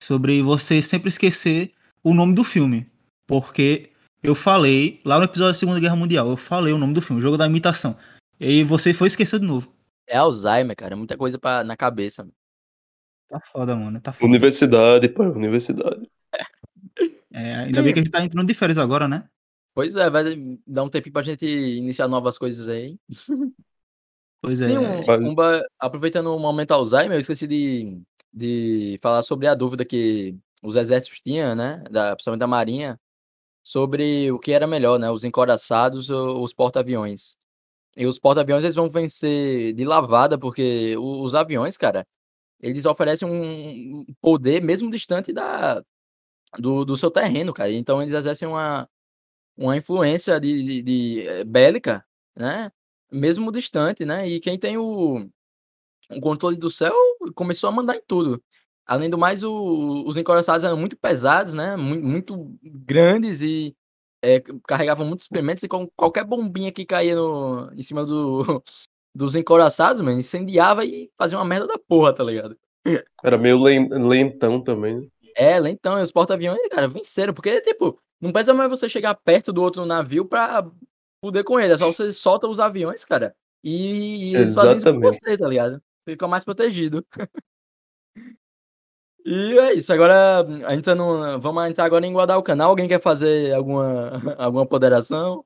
sobre 0.02 0.42
você 0.42 0.82
sempre 0.82 1.08
esquecer 1.08 1.72
o 2.02 2.12
nome 2.12 2.34
do 2.34 2.44
filme. 2.44 2.90
Porque 3.26 3.90
eu 4.22 4.34
falei, 4.34 5.00
lá 5.04 5.18
no 5.18 5.24
episódio 5.24 5.52
da 5.52 5.58
Segunda 5.58 5.80
Guerra 5.80 5.96
Mundial, 5.96 6.28
eu 6.28 6.36
falei 6.36 6.72
o 6.72 6.78
nome 6.78 6.94
do 6.94 7.02
filme, 7.02 7.22
Jogo 7.22 7.36
da 7.36 7.46
Imitação. 7.46 7.96
E 8.38 8.62
você 8.64 8.92
foi 8.92 9.08
esquecer 9.08 9.40
de 9.40 9.46
novo. 9.46 9.72
É 10.06 10.16
Alzheimer, 10.16 10.76
cara. 10.76 10.94
É 10.94 10.96
muita 10.96 11.16
coisa 11.16 11.38
pra, 11.38 11.64
na 11.64 11.76
cabeça. 11.76 12.28
Tá 13.28 13.40
foda, 13.40 13.74
mano. 13.74 14.00
Tá 14.00 14.12
foda. 14.12 14.26
Universidade, 14.26 15.08
pô, 15.08 15.22
universidade. 15.22 16.10
É, 17.32 17.54
ainda 17.54 17.82
bem 17.82 17.94
que 17.94 18.00
a 18.00 18.02
gente 18.02 18.12
tá 18.12 18.22
entrando 18.22 18.46
de 18.46 18.52
férias 18.52 18.76
agora, 18.76 19.08
né? 19.08 19.26
Pois 19.74 19.96
é, 19.96 20.10
vai 20.10 20.24
dar 20.66 20.82
um 20.82 20.88
tempinho 20.88 21.12
pra 21.12 21.22
gente 21.22 21.46
iniciar 21.46 22.08
novas 22.08 22.36
coisas 22.36 22.68
aí. 22.68 22.98
Pois 24.42 24.58
Sim, 24.58 24.74
é. 24.74 25.20
um, 25.20 25.30
um, 25.30 25.34
aproveitando 25.78 26.34
o 26.34 26.38
momento 26.38 26.72
Alzheimer, 26.72 27.16
eu 27.16 27.20
esqueci 27.20 27.46
de, 27.46 28.02
de 28.32 28.98
falar 29.00 29.22
sobre 29.22 29.46
a 29.46 29.54
dúvida 29.54 29.84
que 29.84 30.36
os 30.60 30.74
exércitos 30.74 31.20
tinham, 31.20 31.54
né? 31.54 31.82
Da, 31.88 32.16
principalmente 32.16 32.40
da 32.40 32.46
Marinha, 32.48 33.00
sobre 33.62 34.32
o 34.32 34.40
que 34.40 34.52
era 34.52 34.66
melhor, 34.66 34.98
né? 34.98 35.10
Os 35.10 35.22
encoraçados 35.22 36.10
ou 36.10 36.42
os 36.42 36.52
porta-aviões. 36.52 37.36
E 37.96 38.06
os 38.06 38.18
porta-aviões 38.18 38.64
eles 38.64 38.76
vão 38.76 38.90
vencer 38.90 39.74
de 39.74 39.84
lavada, 39.84 40.38
porque 40.38 40.96
os 40.98 41.34
aviões, 41.36 41.76
cara, 41.76 42.06
eles 42.60 42.84
oferecem 42.86 43.28
um 43.28 44.04
poder 44.20 44.62
mesmo 44.62 44.90
distante 44.90 45.32
da, 45.32 45.82
do, 46.58 46.84
do 46.84 46.96
seu 46.96 47.10
terreno, 47.10 47.52
cara. 47.52 47.72
Então 47.72 48.02
eles 48.02 48.14
exercem 48.14 48.48
uma, 48.48 48.88
uma 49.62 49.76
influência 49.76 50.40
de, 50.40 50.62
de, 50.62 50.82
de 50.82 51.26
eh, 51.26 51.44
bélica, 51.44 52.04
né? 52.36 52.70
Mesmo 53.10 53.52
distante, 53.52 54.04
né? 54.04 54.28
E 54.28 54.40
quem 54.40 54.58
tem 54.58 54.76
o, 54.76 55.28
o 56.10 56.20
controle 56.20 56.56
do 56.56 56.70
céu 56.70 56.94
começou 57.34 57.68
a 57.68 57.72
mandar 57.72 57.96
em 57.96 58.02
tudo. 58.06 58.42
Além 58.84 59.08
do 59.08 59.16
mais, 59.16 59.44
o, 59.44 60.04
os 60.06 60.16
encoraçados 60.16 60.64
eram 60.64 60.76
muito 60.76 60.96
pesados, 60.96 61.54
né? 61.54 61.76
Muito, 61.76 62.04
muito 62.04 62.58
grandes 62.64 63.40
e 63.42 63.76
é, 64.22 64.40
carregavam 64.66 65.06
muitos 65.06 65.24
experimentos 65.24 65.62
e 65.62 65.68
com 65.68 65.88
qualquer 65.96 66.24
bombinha 66.24 66.72
que 66.72 66.84
caía 66.84 67.14
no, 67.14 67.70
em 67.72 67.82
cima 67.82 68.04
do, 68.04 68.62
dos 69.14 69.34
encoraçados, 69.36 70.00
mano, 70.00 70.18
incendiava 70.18 70.84
e 70.84 71.10
fazia 71.16 71.38
uma 71.38 71.44
merda 71.44 71.66
da 71.66 71.78
porra, 71.78 72.12
tá 72.12 72.24
ligado? 72.24 72.56
Era 73.22 73.38
meio 73.38 73.58
lentão 73.58 74.60
também. 74.60 75.00
Né? 75.00 75.06
É, 75.36 75.58
lentão. 75.58 75.98
E 75.98 76.02
os 76.02 76.10
porta-aviões, 76.10 76.60
cara, 76.68 76.88
venceram. 76.88 77.32
Porque, 77.32 77.60
tipo, 77.60 77.98
não 78.22 78.32
precisa 78.32 78.54
mais 78.54 78.70
você 78.70 78.88
chegar 78.88 79.16
perto 79.16 79.52
do 79.52 79.60
outro 79.60 79.84
navio 79.84 80.24
pra 80.24 80.64
poder 81.20 81.42
com 81.42 81.58
ele. 81.58 81.72
É 81.72 81.76
só 81.76 81.92
você 81.92 82.12
solta 82.12 82.46
os 82.46 82.60
aviões, 82.60 83.04
cara. 83.04 83.34
E, 83.64 84.30
e 84.30 84.36
eles 84.36 84.54
fazem 84.54 84.76
isso 84.76 84.92
com 84.92 85.00
você, 85.00 85.36
tá 85.36 85.48
ligado? 85.48 85.82
Fica 86.08 86.28
mais 86.28 86.44
protegido. 86.44 87.04
E 89.24 89.56
é 89.56 89.74
isso, 89.74 89.92
agora 89.92 90.40
a 90.66 90.74
gente 90.74 90.84
tá 90.84 90.96
no, 90.96 91.38
vamos 91.38 91.68
entrar 91.68 91.84
agora 91.84 92.04
em 92.04 92.12
Guadalcanal. 92.12 92.70
Alguém 92.70 92.88
quer 92.88 93.00
fazer 93.00 93.54
alguma, 93.54 94.10
alguma 94.36 94.66
ponderação? 94.66 95.44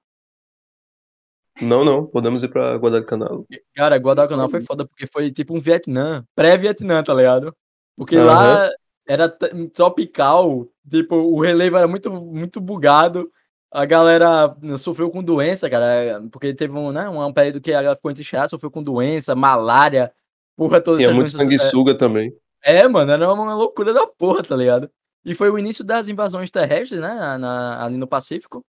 Não, 1.61 1.85
não, 1.85 2.07
podemos 2.07 2.43
ir 2.43 2.49
pra 2.49 2.77
Guadalcanal. 2.77 3.47
Cara, 3.75 3.97
Guadalcanal 3.97 4.49
foi 4.49 4.62
foda 4.62 4.87
porque 4.87 5.07
foi 5.07 5.31
tipo 5.31 5.55
um 5.55 5.61
Vietnã, 5.61 6.25
pré-Vietnã, 6.35 7.03
tá 7.03 7.12
ligado? 7.12 7.55
Porque 7.95 8.17
uhum. 8.17 8.25
lá 8.25 8.71
era 9.07 9.29
tropical, 9.75 10.67
tipo, 10.88 11.16
o 11.16 11.40
relevo 11.40 11.77
era 11.77 11.88
muito, 11.88 12.11
muito 12.11 12.61
bugado. 12.61 13.31
A 13.70 13.85
galera 13.85 14.57
sofreu 14.79 15.11
com 15.11 15.22
doença, 15.22 15.68
cara, 15.68 16.22
porque 16.31 16.55
teve 16.55 16.77
um, 16.77 16.92
né, 16.92 17.09
um 17.09 17.33
período 17.33 17.61
que 17.61 17.72
a 17.72 17.83
galera 17.83 17.96
ficou 17.96 18.11
entristecida, 18.11 18.49
sofreu 18.49 18.70
com 18.70 18.83
doença, 18.83 19.35
malária, 19.35 20.12
porra 20.57 20.81
toda. 20.81 20.99
Tinha 20.99 21.12
muito 21.12 21.31
sanguessuga 21.31 21.92
é... 21.92 21.94
também. 21.94 22.33
É, 22.62 22.88
mano, 22.88 23.12
era 23.12 23.33
uma 23.33 23.55
loucura 23.55 23.92
da 23.92 24.07
porra, 24.07 24.42
tá 24.42 24.57
ligado? 24.57 24.90
E 25.25 25.35
foi 25.35 25.51
o 25.51 25.59
início 25.59 25.85
das 25.85 26.09
invasões 26.09 26.51
terrestres, 26.51 27.01
né, 27.01 27.14
na, 27.14 27.38
na, 27.38 27.85
ali 27.85 27.96
no 27.96 28.07
Pacífico. 28.07 28.64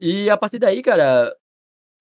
E 0.00 0.28
a 0.28 0.36
partir 0.36 0.58
daí, 0.58 0.82
cara, 0.82 1.34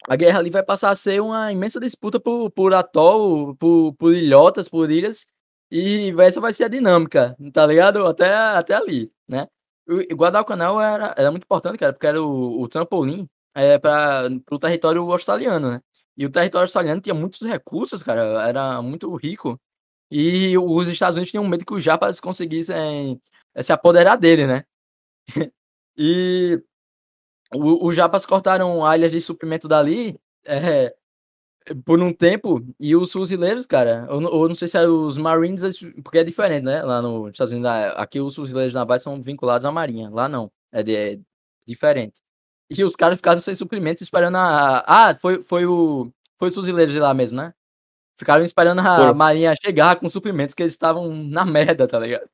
a 0.08 0.16
guerra 0.16 0.40
ali 0.40 0.50
vai 0.50 0.64
passar 0.64 0.90
a 0.90 0.96
ser 0.96 1.22
uma 1.22 1.52
imensa 1.52 1.80
disputa 1.80 2.20
por, 2.20 2.50
por 2.52 2.74
atol, 2.74 3.56
por, 3.56 3.94
por 3.94 4.14
ilhotas, 4.14 4.68
por 4.68 4.90
ilhas, 4.90 5.26
e 5.72 6.14
essa 6.20 6.42
vai 6.42 6.54
ser 6.54 6.66
a 6.66 6.68
dinâmica, 6.68 7.36
tá 7.54 7.66
ligado? 7.66 8.06
Até, 8.06 8.30
até 8.34 8.76
ali, 8.76 9.12
né? 9.28 9.48
O 9.88 10.16
Guadalcanal 10.16 10.82
era, 10.82 11.16
era 11.18 11.32
muito 11.32 11.44
importante, 11.44 11.78
cara, 11.78 11.94
porque 11.94 12.08
era 12.08 12.22
o, 12.22 12.62
o 12.62 12.68
trampolim 12.68 13.28
é, 13.56 13.78
para 13.80 14.30
o 14.52 14.60
território 14.60 15.02
australiano, 15.12 15.72
né? 15.72 15.82
E 16.18 16.26
o 16.26 16.30
território 16.32 16.66
australiano 16.66 17.02
tinha 17.02 17.16
muitos 17.16 17.42
recursos, 17.42 18.04
cara, 18.04 18.22
era 18.48 18.82
muito 18.82 19.14
rico. 19.16 19.60
E 20.12 20.58
os 20.58 20.88
Estados 20.88 21.16
Unidos 21.18 21.32
tinham 21.32 21.48
medo 21.48 21.66
que 21.66 21.74
os 21.74 21.84
japas 21.84 22.20
conseguissem 22.20 23.22
eh, 23.56 23.64
se 23.64 23.72
apoderar 23.74 24.18
dele, 24.18 24.46
né? 24.46 24.66
e 25.98 26.62
os 27.54 27.96
japas 27.96 28.26
cortaram 28.26 28.86
áreas 28.86 29.12
de 29.12 29.22
suprimento 29.22 29.68
dali 29.68 30.20
é, 30.46 30.96
por 31.86 32.02
um 32.02 32.14
tempo, 32.14 32.66
e 32.80 32.96
os 32.96 33.12
fuzileiros, 33.12 33.66
cara, 33.66 34.08
ou, 34.10 34.24
ou 34.24 34.48
não 34.48 34.56
sei 34.56 34.68
se 34.68 34.78
é 34.78 34.88
os 34.88 35.18
Marines, 35.18 35.62
porque 36.04 36.20
é 36.20 36.24
diferente, 36.24 36.64
né? 36.64 36.82
Lá 36.84 37.02
nos 37.02 37.32
Estados 37.32 37.52
Unidos, 37.52 37.72
aqui 37.96 38.20
os 38.20 38.36
fuzileiros 38.36 38.74
navais 38.74 39.04
são 39.04 39.22
vinculados 39.22 39.66
à 39.66 39.72
Marinha, 39.72 40.10
lá 40.10 40.28
não, 40.30 40.52
é, 40.72 40.84
de, 40.84 40.96
é 40.96 41.20
diferente. 41.66 42.22
E 42.70 42.84
os 42.84 42.96
caras 42.96 43.18
ficaram 43.18 43.42
sem 43.42 43.54
suprimento 43.54 44.02
esperando 44.02 44.38
a. 44.38 44.84
Ah, 44.88 45.16
foi, 45.16 45.42
foi 45.42 45.66
o. 45.66 46.12
Foi 46.38 46.48
os 46.48 46.56
fuzileiros 46.56 46.94
de 46.94 47.00
lá 47.00 47.14
mesmo, 47.14 47.38
né? 47.38 47.54
Ficaram 48.18 48.46
esperando 48.46 48.80
a 48.80 49.08
Pô. 49.10 49.14
Marinha 49.14 49.54
chegar 49.62 49.98
com 49.98 50.10
suprimentos 50.10 50.56
que 50.56 50.64
eles 50.64 50.74
estavam 50.74 51.14
na 51.14 51.44
merda, 51.46 51.88
tá 51.88 52.00
ligado? 52.00 52.30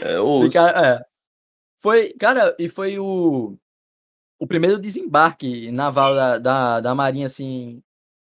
É, 0.00 0.18
os... 0.20 0.54
É. 0.54 1.04
Foi, 1.78 2.14
cara, 2.14 2.56
e 2.58 2.68
foi 2.68 2.98
o, 2.98 3.56
o 4.38 4.46
primeiro 4.46 4.78
desembarque 4.78 5.70
naval 5.70 6.14
da, 6.14 6.38
da, 6.38 6.80
da 6.80 6.94
Marinha, 6.94 7.26
assim, 7.26 7.82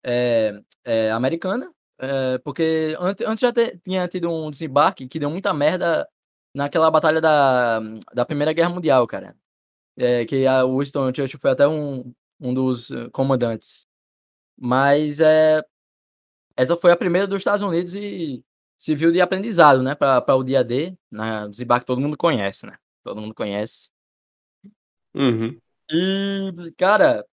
é, 0.04 0.60
é, 0.84 1.10
americana, 1.10 1.72
é, 1.98 2.38
porque 2.38 2.96
antes, 3.00 3.26
antes 3.26 3.40
já 3.40 3.52
te, 3.52 3.78
tinha 3.78 4.06
tido 4.08 4.30
um 4.30 4.50
desembarque 4.50 5.08
que 5.08 5.18
deu 5.18 5.30
muita 5.30 5.52
merda 5.54 6.08
naquela 6.54 6.90
batalha 6.90 7.20
da, 7.20 7.80
da 8.12 8.24
Primeira 8.24 8.52
Guerra 8.52 8.70
Mundial, 8.70 9.06
cara. 9.06 9.36
Que 10.28 10.44
a 10.46 10.64
Winston 10.64 11.12
Churchill 11.14 11.38
foi 11.40 11.52
até 11.52 11.68
um, 11.68 12.12
um 12.40 12.52
dos 12.52 12.90
comandantes. 13.12 13.86
Mas 14.56 15.20
é, 15.20 15.62
essa 16.56 16.76
foi 16.76 16.92
a 16.92 16.96
primeira 16.96 17.26
dos 17.26 17.38
Estados 17.38 17.62
Unidos 17.62 17.94
e 17.94 18.44
serviu 18.78 19.10
de 19.10 19.20
aprendizado, 19.20 19.82
né, 19.82 19.94
para 19.94 20.36
o 20.36 20.44
dia 20.44 20.62
D, 20.62 20.96
né, 21.10 21.48
desembarque 21.48 21.86
todo 21.86 22.00
mundo 22.00 22.16
conhece, 22.16 22.66
né? 22.66 22.76
Todo 23.02 23.20
mundo 23.20 23.34
conhece. 23.34 23.90
Uhum. 25.14 25.58
E, 25.90 26.52
cara, 26.76 27.24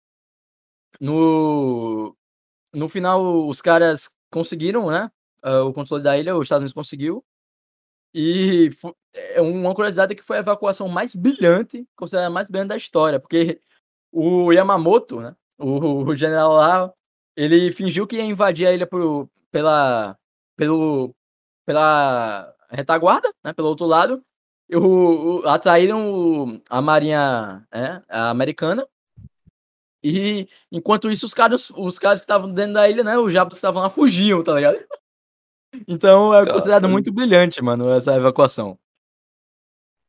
no, 1.00 2.16
no 2.72 2.88
final 2.88 3.48
os 3.48 3.60
caras 3.60 4.10
conseguiram, 4.30 4.90
né, 4.90 5.10
uh, 5.44 5.64
o 5.66 5.72
controle 5.72 6.02
da 6.02 6.16
ilha, 6.18 6.36
os 6.36 6.44
Estados 6.44 6.62
Unidos 6.62 6.72
conseguiu. 6.72 7.24
E 8.14 8.70
é 9.14 9.40
uma 9.40 9.74
curiosidade 9.74 10.12
é 10.12 10.16
que 10.16 10.22
foi 10.22 10.38
a 10.38 10.40
evacuação 10.40 10.88
mais 10.88 11.14
brilhante, 11.14 11.86
considerada 11.96 12.30
mais 12.30 12.48
brilhante 12.48 12.68
da 12.70 12.76
história, 12.76 13.20
porque 13.20 13.60
o 14.12 14.52
Yamamoto, 14.52 15.20
né, 15.20 15.34
o, 15.58 16.04
o 16.04 16.16
general 16.16 16.52
lá, 16.54 16.92
ele 17.36 17.72
fingiu 17.72 18.06
que 18.06 18.16
ia 18.16 18.24
invadir 18.24 18.66
a 18.66 18.72
ilha 18.72 18.86
por, 18.86 19.28
pela, 19.50 20.16
pelo, 20.56 21.14
pela 21.64 22.54
retaguarda, 22.70 23.32
né, 23.44 23.52
pelo 23.52 23.68
outro 23.68 23.86
lado, 23.86 24.24
o, 24.72 25.40
o, 25.42 25.48
atraíram 25.48 26.60
a 26.68 26.80
marinha 26.80 27.66
né, 27.72 28.02
a 28.08 28.30
americana, 28.30 28.86
e 30.02 30.48
enquanto 30.72 31.10
isso 31.10 31.26
os 31.26 31.34
caras, 31.34 31.70
os 31.70 31.98
caras 31.98 32.20
que 32.20 32.24
estavam 32.24 32.52
dentro 32.52 32.74
da 32.74 32.88
ilha, 32.88 33.04
né, 33.04 33.18
os 33.18 33.32
jabos 33.32 33.52
que 33.52 33.58
estavam 33.58 33.82
lá 33.82 33.90
fugiam, 33.90 34.42
tá 34.42 34.54
ligado? 34.54 34.78
Então 35.86 36.34
é 36.34 36.44
considerado 36.44 36.88
muito 36.88 37.12
brilhante, 37.12 37.62
mano, 37.62 37.92
essa 37.92 38.16
evacuação. 38.16 38.76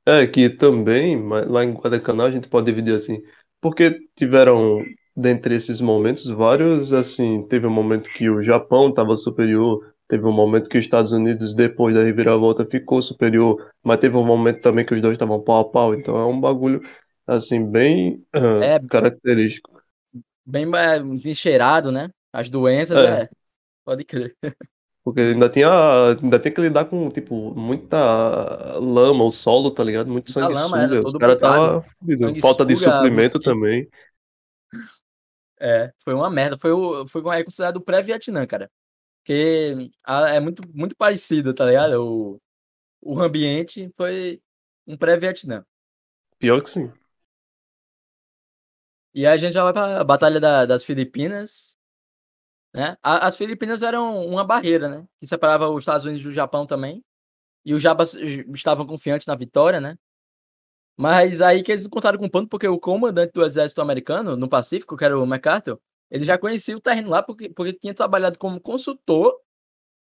É, 0.07 0.25
que 0.25 0.49
também, 0.49 1.21
lá 1.29 1.63
em 1.63 1.73
Guadalcanal 1.73 2.25
a 2.25 2.31
gente 2.31 2.47
pode 2.47 2.65
dividir 2.65 2.95
assim, 2.95 3.21
porque 3.61 3.99
tiveram, 4.15 4.83
dentre 5.15 5.55
esses 5.55 5.79
momentos, 5.79 6.25
vários, 6.27 6.91
assim, 6.91 7.45
teve 7.47 7.67
um 7.67 7.71
momento 7.71 8.09
que 8.09 8.27
o 8.27 8.41
Japão 8.41 8.89
estava 8.89 9.15
superior, 9.15 9.93
teve 10.07 10.25
um 10.25 10.31
momento 10.31 10.69
que 10.69 10.77
os 10.77 10.83
Estados 10.83 11.11
Unidos, 11.11 11.53
depois 11.53 11.95
da 11.95 12.03
reviravolta, 12.03 12.65
ficou 12.65 13.01
superior, 13.01 13.71
mas 13.83 13.99
teve 13.99 14.17
um 14.17 14.25
momento 14.25 14.61
também 14.61 14.83
que 14.83 14.95
os 14.95 15.01
dois 15.01 15.13
estavam 15.13 15.39
pau 15.39 15.59
a 15.59 15.69
pau, 15.69 15.93
então 15.93 16.17
é 16.17 16.25
um 16.25 16.41
bagulho, 16.41 16.81
assim, 17.27 17.63
bem 17.63 18.25
uh, 18.35 18.61
é, 18.63 18.79
característico. 18.87 19.80
Bem 20.45 20.65
é, 20.75 20.97
encheirado, 21.29 21.91
né? 21.91 22.09
As 22.33 22.49
doenças, 22.49 22.97
é. 22.97 23.23
é. 23.23 23.29
Pode 23.85 24.03
crer. 24.03 24.35
Porque 25.03 25.19
ainda 25.19 25.49
tinha, 25.49 25.67
ainda 26.21 26.39
tem 26.39 26.53
que 26.53 26.61
lidar 26.61 26.85
com, 26.85 27.09
tipo, 27.09 27.55
muita 27.55 28.77
lama, 28.77 29.23
o 29.23 29.31
solo, 29.31 29.71
tá 29.71 29.83
ligado? 29.83 30.11
Muito 30.11 30.31
sanguessuga. 30.31 31.01
Os 31.03 31.13
caras 31.13 31.39
tava 31.39 31.83
Falta 32.39 32.63
de 32.63 32.75
suprimento 32.75 33.39
também. 33.39 33.89
É, 35.59 35.91
foi 36.03 36.13
uma 36.13 36.29
merda. 36.29 36.55
Foi, 36.57 36.71
o, 36.71 37.07
foi 37.07 37.21
é 37.35 37.43
considerado 37.43 37.77
o 37.77 37.81
pré-Vietnã, 37.81 38.45
cara. 38.45 38.69
Porque 39.19 39.89
é 40.07 40.39
muito, 40.39 40.61
muito 40.71 40.95
parecido, 40.95 41.53
tá 41.53 41.65
ligado? 41.65 42.03
O, 42.03 42.41
o 43.01 43.19
ambiente 43.19 43.91
foi 43.97 44.39
um 44.85 44.95
pré-Vietnã. 44.95 45.65
Pior 46.37 46.61
que 46.61 46.69
sim. 46.69 46.91
E 49.13 49.25
aí 49.25 49.33
a 49.33 49.37
gente 49.37 49.53
já 49.53 49.63
vai 49.63 49.73
pra 49.73 50.03
Batalha 50.03 50.39
da, 50.39 50.65
das 50.65 50.83
Filipinas. 50.83 51.77
Né? 52.73 52.97
As 53.01 53.35
Filipinas 53.35 53.81
eram 53.81 54.25
uma 54.25 54.45
barreira, 54.45 54.87
né? 54.87 55.05
Que 55.19 55.27
separava 55.27 55.67
os 55.69 55.81
Estados 55.81 56.05
Unidos 56.05 56.23
do 56.23 56.33
Japão 56.33 56.65
também. 56.65 57.03
E 57.65 57.73
os 57.73 57.81
Jabas 57.81 58.13
estavam 58.13 58.87
confiantes 58.87 59.27
na 59.27 59.35
vitória, 59.35 59.79
né? 59.79 59.97
Mas 60.97 61.41
aí 61.41 61.63
que 61.63 61.71
eles 61.71 61.87
contaram 61.87 62.17
com 62.17 62.29
ponto, 62.29 62.47
porque 62.47 62.67
o 62.67 62.79
comandante 62.79 63.33
do 63.33 63.43
exército 63.43 63.81
americano 63.81 64.35
no 64.35 64.49
Pacífico, 64.49 64.95
que 64.95 65.03
era 65.03 65.19
o 65.19 65.25
MacArthur, 65.25 65.79
ele 66.09 66.23
já 66.23 66.37
conhecia 66.37 66.75
o 66.75 66.81
terreno 66.81 67.09
lá 67.09 67.21
porque, 67.21 67.49
porque 67.49 67.73
tinha 67.73 67.93
trabalhado 67.93 68.37
como 68.37 68.59
consultor 68.59 69.35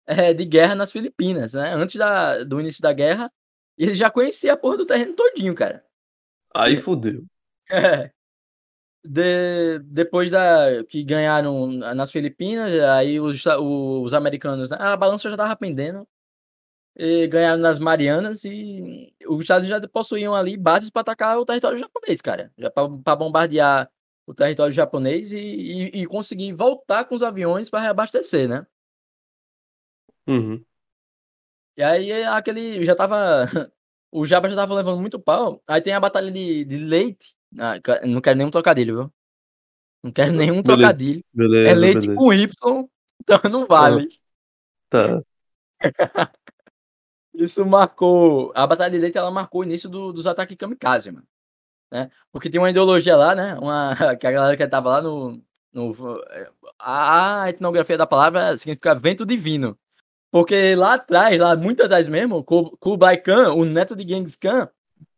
é, 0.05 0.33
de 0.33 0.45
guerra 0.45 0.75
nas 0.75 0.91
Filipinas, 0.91 1.53
né? 1.53 1.73
Antes 1.73 1.95
da, 1.95 2.43
do 2.43 2.59
início 2.59 2.81
da 2.81 2.93
guerra, 2.93 3.31
ele 3.77 3.95
já 3.95 4.09
conhecia 4.09 4.53
a 4.53 4.57
porra 4.57 4.77
do 4.77 4.85
terreno 4.85 5.13
todinho, 5.13 5.55
cara. 5.55 5.83
Aí 6.53 6.77
fodeu. 6.77 7.25
É 7.73 8.11
de, 9.03 9.79
depois 9.79 10.29
da 10.29 10.83
que 10.87 11.03
ganharam 11.03 11.67
nas 11.67 12.11
Filipinas, 12.11 12.73
aí 12.83 13.19
os, 13.19 13.43
os 13.45 14.13
americanos, 14.13 14.69
né, 14.69 14.77
a 14.79 14.95
balança 14.95 15.29
já 15.29 15.35
estava 15.35 15.55
pendendo, 15.55 16.07
e 16.95 17.27
ganharam 17.27 17.61
nas 17.61 17.79
Marianas 17.79 18.43
e 18.43 19.13
os 19.27 19.41
Estados 19.41 19.65
Unidos 19.67 19.83
já 19.83 19.89
possuíam 19.89 20.35
ali 20.35 20.57
bases 20.57 20.89
para 20.89 21.01
atacar 21.01 21.37
o 21.37 21.45
território 21.45 21.77
japonês, 21.77 22.21
cara, 22.21 22.51
já 22.57 22.69
para 22.69 23.15
bombardear 23.15 23.89
o 24.25 24.33
território 24.33 24.73
japonês 24.73 25.31
e, 25.31 25.37
e, 25.39 26.01
e, 26.01 26.05
conseguir 26.05 26.53
voltar 26.53 27.05
com 27.05 27.15
os 27.15 27.23
aviões 27.23 27.69
para 27.69 27.81
reabastecer, 27.81 28.47
né? 28.47 28.67
Uhum. 30.27 30.63
E 31.77 31.83
aí 31.83 32.23
aquele 32.25 32.83
já 32.85 32.95
tava 32.95 33.45
o 34.11 34.25
Japa 34.25 34.49
já 34.49 34.55
tava 34.55 34.75
levando 34.75 34.99
muito 34.99 35.19
pau. 35.19 35.61
Aí 35.67 35.81
tem 35.81 35.93
a 35.93 35.99
batalha 35.99 36.31
de, 36.31 36.65
de 36.65 36.77
Leite, 36.77 37.35
ah, 37.57 37.75
não 38.05 38.21
quero 38.21 38.37
nenhum 38.37 38.51
trocadilho, 38.51 38.95
viu? 38.95 39.13
Não 40.03 40.11
quero 40.11 40.31
nenhum 40.33 40.61
beleza, 40.61 40.77
trocadilho. 40.77 41.23
Beleza, 41.33 41.69
é 41.69 41.73
leite 41.75 41.99
beleza. 42.01 42.15
com 42.15 42.33
Y, 42.33 42.89
então 43.21 43.39
não 43.51 43.65
vale. 43.65 44.09
Tá. 44.89 45.21
Isso 47.33 47.65
marcou. 47.65 48.51
A 48.55 48.67
Batalha 48.67 48.91
de 48.91 48.97
Leite 48.97 49.17
ela 49.17 49.31
marcou 49.31 49.61
o 49.61 49.63
início 49.63 49.89
do, 49.89 50.11
dos 50.11 50.27
ataques 50.27 50.57
kamikaze, 50.57 51.11
mano. 51.11 51.25
Né? 51.91 52.09
Porque 52.31 52.49
tem 52.49 52.59
uma 52.59 52.69
ideologia 52.69 53.15
lá, 53.15 53.35
né? 53.35 53.55
Uma, 53.55 53.95
que 54.19 54.27
a 54.27 54.31
galera 54.31 54.57
que 54.57 54.67
tava 54.67 54.89
lá 54.89 55.01
no. 55.01 55.41
no 55.73 55.93
a 56.79 57.45
etnografia 57.49 57.97
da 57.97 58.07
palavra 58.07 58.57
significa 58.57 58.95
vento 58.95 59.25
divino. 59.25 59.77
Porque 60.31 60.75
lá 60.75 60.93
atrás, 60.93 61.37
lá 61.37 61.55
muito 61.57 61.83
atrás 61.83 62.07
mesmo, 62.07 62.43
Kublai 62.43 63.17
Khan, 63.17 63.53
o 63.53 63.65
neto 63.65 63.95
de 63.95 64.07
Genghis 64.07 64.37
Khan, 64.37 64.69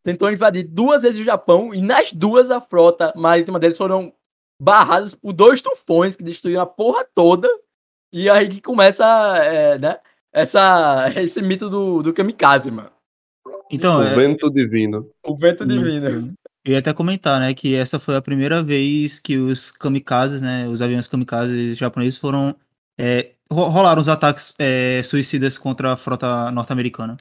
tentou 0.04 0.32
invadir 0.32 0.64
duas 0.64 1.04
vezes 1.04 1.22
o 1.22 1.24
Japão 1.24 1.74
e 1.74 1.82
nas 1.82 2.12
duas 2.12 2.50
a 2.50 2.60
frota 2.60 3.14
marítima 3.16 3.60
deles 3.60 3.78
foram 3.78 4.12
barradas 4.60 5.14
por 5.14 5.32
dois 5.32 5.62
tufões 5.62 6.16
que 6.16 6.24
destruíram 6.24 6.62
a 6.62 6.66
porra 6.66 7.06
toda. 7.14 7.48
E 8.12 8.30
aí 8.30 8.48
que 8.48 8.62
começa, 8.62 9.06
é, 9.38 9.78
né, 9.78 9.98
essa, 10.32 11.12
esse 11.16 11.42
mito 11.42 11.70
do, 11.70 12.02
do 12.02 12.14
kamikaze, 12.14 12.72
mano. 12.72 12.92
Então, 13.72 14.00
o 14.00 14.04
é... 14.04 14.16
vento 14.16 14.50
divino. 14.50 15.10
O 15.24 15.38
vento 15.38 15.66
divino. 15.66 16.34
Eu 16.66 16.74
ia 16.74 16.80
até 16.80 16.94
comentar, 16.94 17.40
né, 17.40 17.54
que 17.54 17.76
essa 17.76 18.00
foi 18.00 18.16
a 18.16 18.22
primeira 18.22 18.64
vez 18.64 19.20
que 19.20 19.38
os 19.38 19.70
kamikazes, 19.72 20.42
né, 20.42 20.66
os 20.68 20.82
aviões 20.82 21.08
kamikazes 21.08 21.78
japoneses 21.78 22.18
foram 22.18 22.56
é, 22.98 23.33
rolaram 23.54 24.02
os 24.02 24.10
ataques 24.10 24.54
é, 24.60 25.02
suicidas 25.04 25.58
contra 25.58 25.94
a 25.94 25.98
frota 25.98 26.52
norte-americana. 26.52 27.18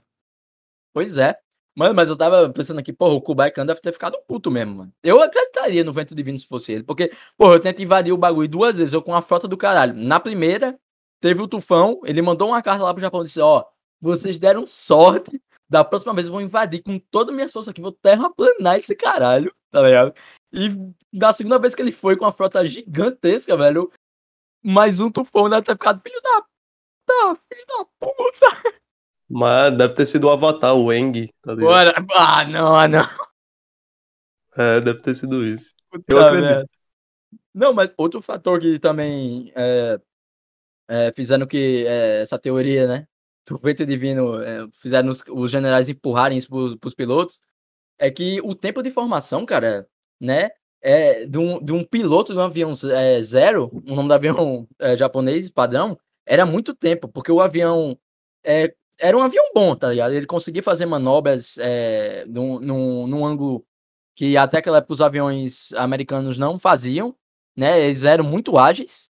Pois 0.95 1.17
é. 1.19 1.37
Mano, 1.75 1.95
mas 1.95 2.11
eu 2.11 2.17
tava 2.17 2.51
pensando 2.51 2.81
aqui, 2.81 2.93
porra, 2.93 3.15
o 3.15 3.21
Kublai 3.21 3.51
Khan 3.51 3.65
deve 3.65 3.81
ter 3.81 3.93
ficado 3.93 4.19
puto 4.29 4.51
mesmo, 4.51 4.75
mano. 4.75 4.93
Eu 5.03 5.23
acreditaria 5.23 5.83
no 5.83 5.93
vento 5.93 6.15
divino 6.15 6.39
se 6.39 6.47
fosse 6.47 6.73
ele. 6.73 6.83
Porque, 6.83 7.11
porra, 7.37 7.55
eu 7.55 7.61
tento 7.61 7.81
invadir 7.81 8.13
o 8.13 8.19
bagulho 8.19 8.49
duas 8.49 8.77
vezes, 8.77 8.93
eu 8.93 9.01
com 9.01 9.15
a 9.15 9.23
frota 9.23 9.49
do 9.49 9.57
caralho. 9.57 9.95
Na 9.95 10.21
primeira, 10.21 10.79
teve 11.21 11.41
o 11.41 11.49
tufão, 11.49 12.01
ele 12.05 12.21
mandou 12.21 12.49
uma 12.49 12.61
carta 12.61 12.85
lá 12.85 12.93
pro 12.93 13.01
Japão 13.01 13.23
e 13.23 13.25
disse: 13.25 13.41
Ó, 13.41 13.65
vocês 14.01 14.39
deram 14.39 14.67
sorte. 14.67 15.41
Da 15.71 15.83
próxima 15.83 16.13
vez 16.13 16.27
eu 16.27 16.33
vou 16.35 16.43
invadir 16.43 16.83
com 16.83 16.99
toda 16.99 17.33
a 17.33 17.35
minha 17.35 17.49
força 17.49 17.71
aqui, 17.71 17.81
vou 17.81 17.93
terraplanar 17.93 18.77
esse 18.77 18.95
caralho, 18.95 19.51
tá 19.71 19.81
ligado? 19.81 20.15
E 20.53 20.69
na 21.11 21.33
segunda 21.33 21.59
vez 21.59 21.75
que 21.75 21.81
ele 21.81 21.93
foi 21.93 22.15
com 22.15 22.27
a 22.27 22.33
frota 22.33 22.67
gigantesca, 22.67 23.57
velho, 23.57 23.91
mais 24.63 25.01
um 25.01 25.11
tufão 25.11 25.49
deve 25.51 25.63
ter 25.63 25.73
ficado 25.73 26.01
filho 26.01 26.21
da. 26.23 26.43
Tá, 27.05 27.37
filho 27.49 27.67
da 27.67 27.85
puta. 27.99 28.81
Mas 29.29 29.77
deve 29.77 29.95
ter 29.95 30.07
sido 30.07 30.27
o 30.27 30.31
Avatar, 30.31 30.75
o 30.75 30.93
Eng, 30.93 31.29
tá 31.43 31.55
ligado? 31.55 31.69
Bora. 31.69 31.95
Ah, 32.15 32.45
não, 32.45 32.77
ah, 32.77 32.87
não. 32.87 33.05
É, 34.57 34.81
deve 34.81 35.01
ter 35.01 35.15
sido 35.15 35.45
isso. 35.45 35.75
Puta 35.91 36.05
Eu 36.13 36.21
acredito. 36.21 36.71
Não, 37.55 37.73
mas 37.73 37.93
outro 37.97 38.23
fator 38.23 38.61
que 38.61 38.79
também 38.79 39.53
é, 39.55 40.01
é, 40.89 41.13
fizeram 41.13 41.47
que 41.47 41.85
é, 41.87 42.23
essa 42.23 42.39
teoria, 42.39 42.87
né? 42.87 43.07
Do 43.47 43.59
vento 43.59 43.85
divino 43.85 44.41
é, 44.41 44.69
fizeram 44.73 45.09
os, 45.09 45.25
os, 45.29 45.51
generais 45.51 45.89
empurrarem 45.89 46.39
isso 46.39 46.49
pros, 46.49 46.77
pros 46.77 46.95
pilotos 46.95 47.41
é 47.99 48.11
que 48.11 48.41
o 48.43 48.55
tempo 48.55 48.83
de 48.83 48.91
formação, 48.91 49.45
cara, 49.45 49.87
né? 50.21 50.51
É, 50.83 51.27
de, 51.27 51.39
um, 51.39 51.63
de 51.63 51.73
um 51.73 51.85
piloto 51.85 52.33
de 52.33 52.39
um 52.39 52.43
avião 52.43 52.73
é, 52.91 53.23
zero, 53.23 53.71
o 53.73 53.95
nome 53.95 54.09
do 54.09 54.15
avião 54.15 54.69
é, 54.81 54.97
japonês 54.97 55.49
padrão, 55.49 55.97
era 56.27 56.45
muito 56.45 56.75
tempo, 56.75 57.09
porque 57.09 57.31
o 57.31 57.41
avião 57.41 57.97
é, 58.45 58.75
era 59.01 59.17
um 59.17 59.23
avião 59.23 59.45
bom, 59.55 59.77
tá 59.77 59.91
ligado? 59.91 60.13
Ele 60.13 60.27
conseguia 60.27 60.63
fazer 60.63 60.87
manobras 60.87 61.57
é, 61.59 62.25
num, 62.27 62.59
num, 62.61 63.07
num 63.07 63.25
ângulo 63.25 63.65
que 64.17 64.37
até 64.37 64.59
aquela 64.59 64.79
época 64.79 64.93
os 64.95 65.01
aviões 65.01 65.73
americanos 65.75 66.39
não 66.39 66.59
faziam, 66.59 67.15
né? 67.57 67.81
Eles 67.85 68.05
eram 68.05 68.25
muito 68.25 68.59
ágeis, 68.59 69.09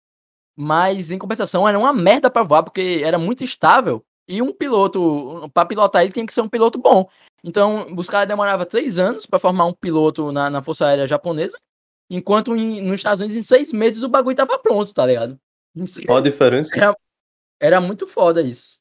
mas 0.56 1.12
em 1.12 1.18
compensação 1.18 1.68
era 1.68 1.80
uma 1.80 1.94
merda 1.94 2.30
para 2.30 2.44
voar, 2.44 2.64
porque 2.64 3.02
era 3.04 3.18
muito 3.18 3.44
estável 3.44 4.06
e 4.28 4.42
um 4.42 4.54
piloto, 4.54 5.50
para 5.54 5.66
pilotar 5.66 6.04
ele 6.04 6.12
tinha 6.12 6.26
que 6.26 6.34
ser 6.34 6.42
um 6.42 6.50
piloto 6.50 6.80
bom. 6.80 7.10
Então, 7.44 7.88
os 7.96 8.10
caras 8.10 8.28
demoravam 8.28 8.66
três 8.66 9.00
anos 9.00 9.26
para 9.26 9.40
formar 9.40 9.66
um 9.66 9.74
piloto 9.74 10.32
na, 10.32 10.50
na 10.50 10.62
Força 10.62 10.86
Aérea 10.86 11.08
Japonesa, 11.08 11.58
enquanto 12.10 12.56
em, 12.56 12.82
nos 12.82 12.96
Estados 12.96 13.20
Unidos, 13.20 13.38
em 13.38 13.44
seis 13.44 13.72
meses, 13.72 14.04
o 14.04 14.10
bagulho 14.10 14.36
tava 14.36 14.60
pronto, 14.60 14.94
tá 14.94 15.06
ligado? 15.06 15.40
Qual 16.06 16.20
a 16.20 16.22
diferença? 16.22 16.76
Era, 16.76 16.96
era 17.60 17.82
muito 17.82 18.06
foda 18.06 18.42
isso. 18.42 18.80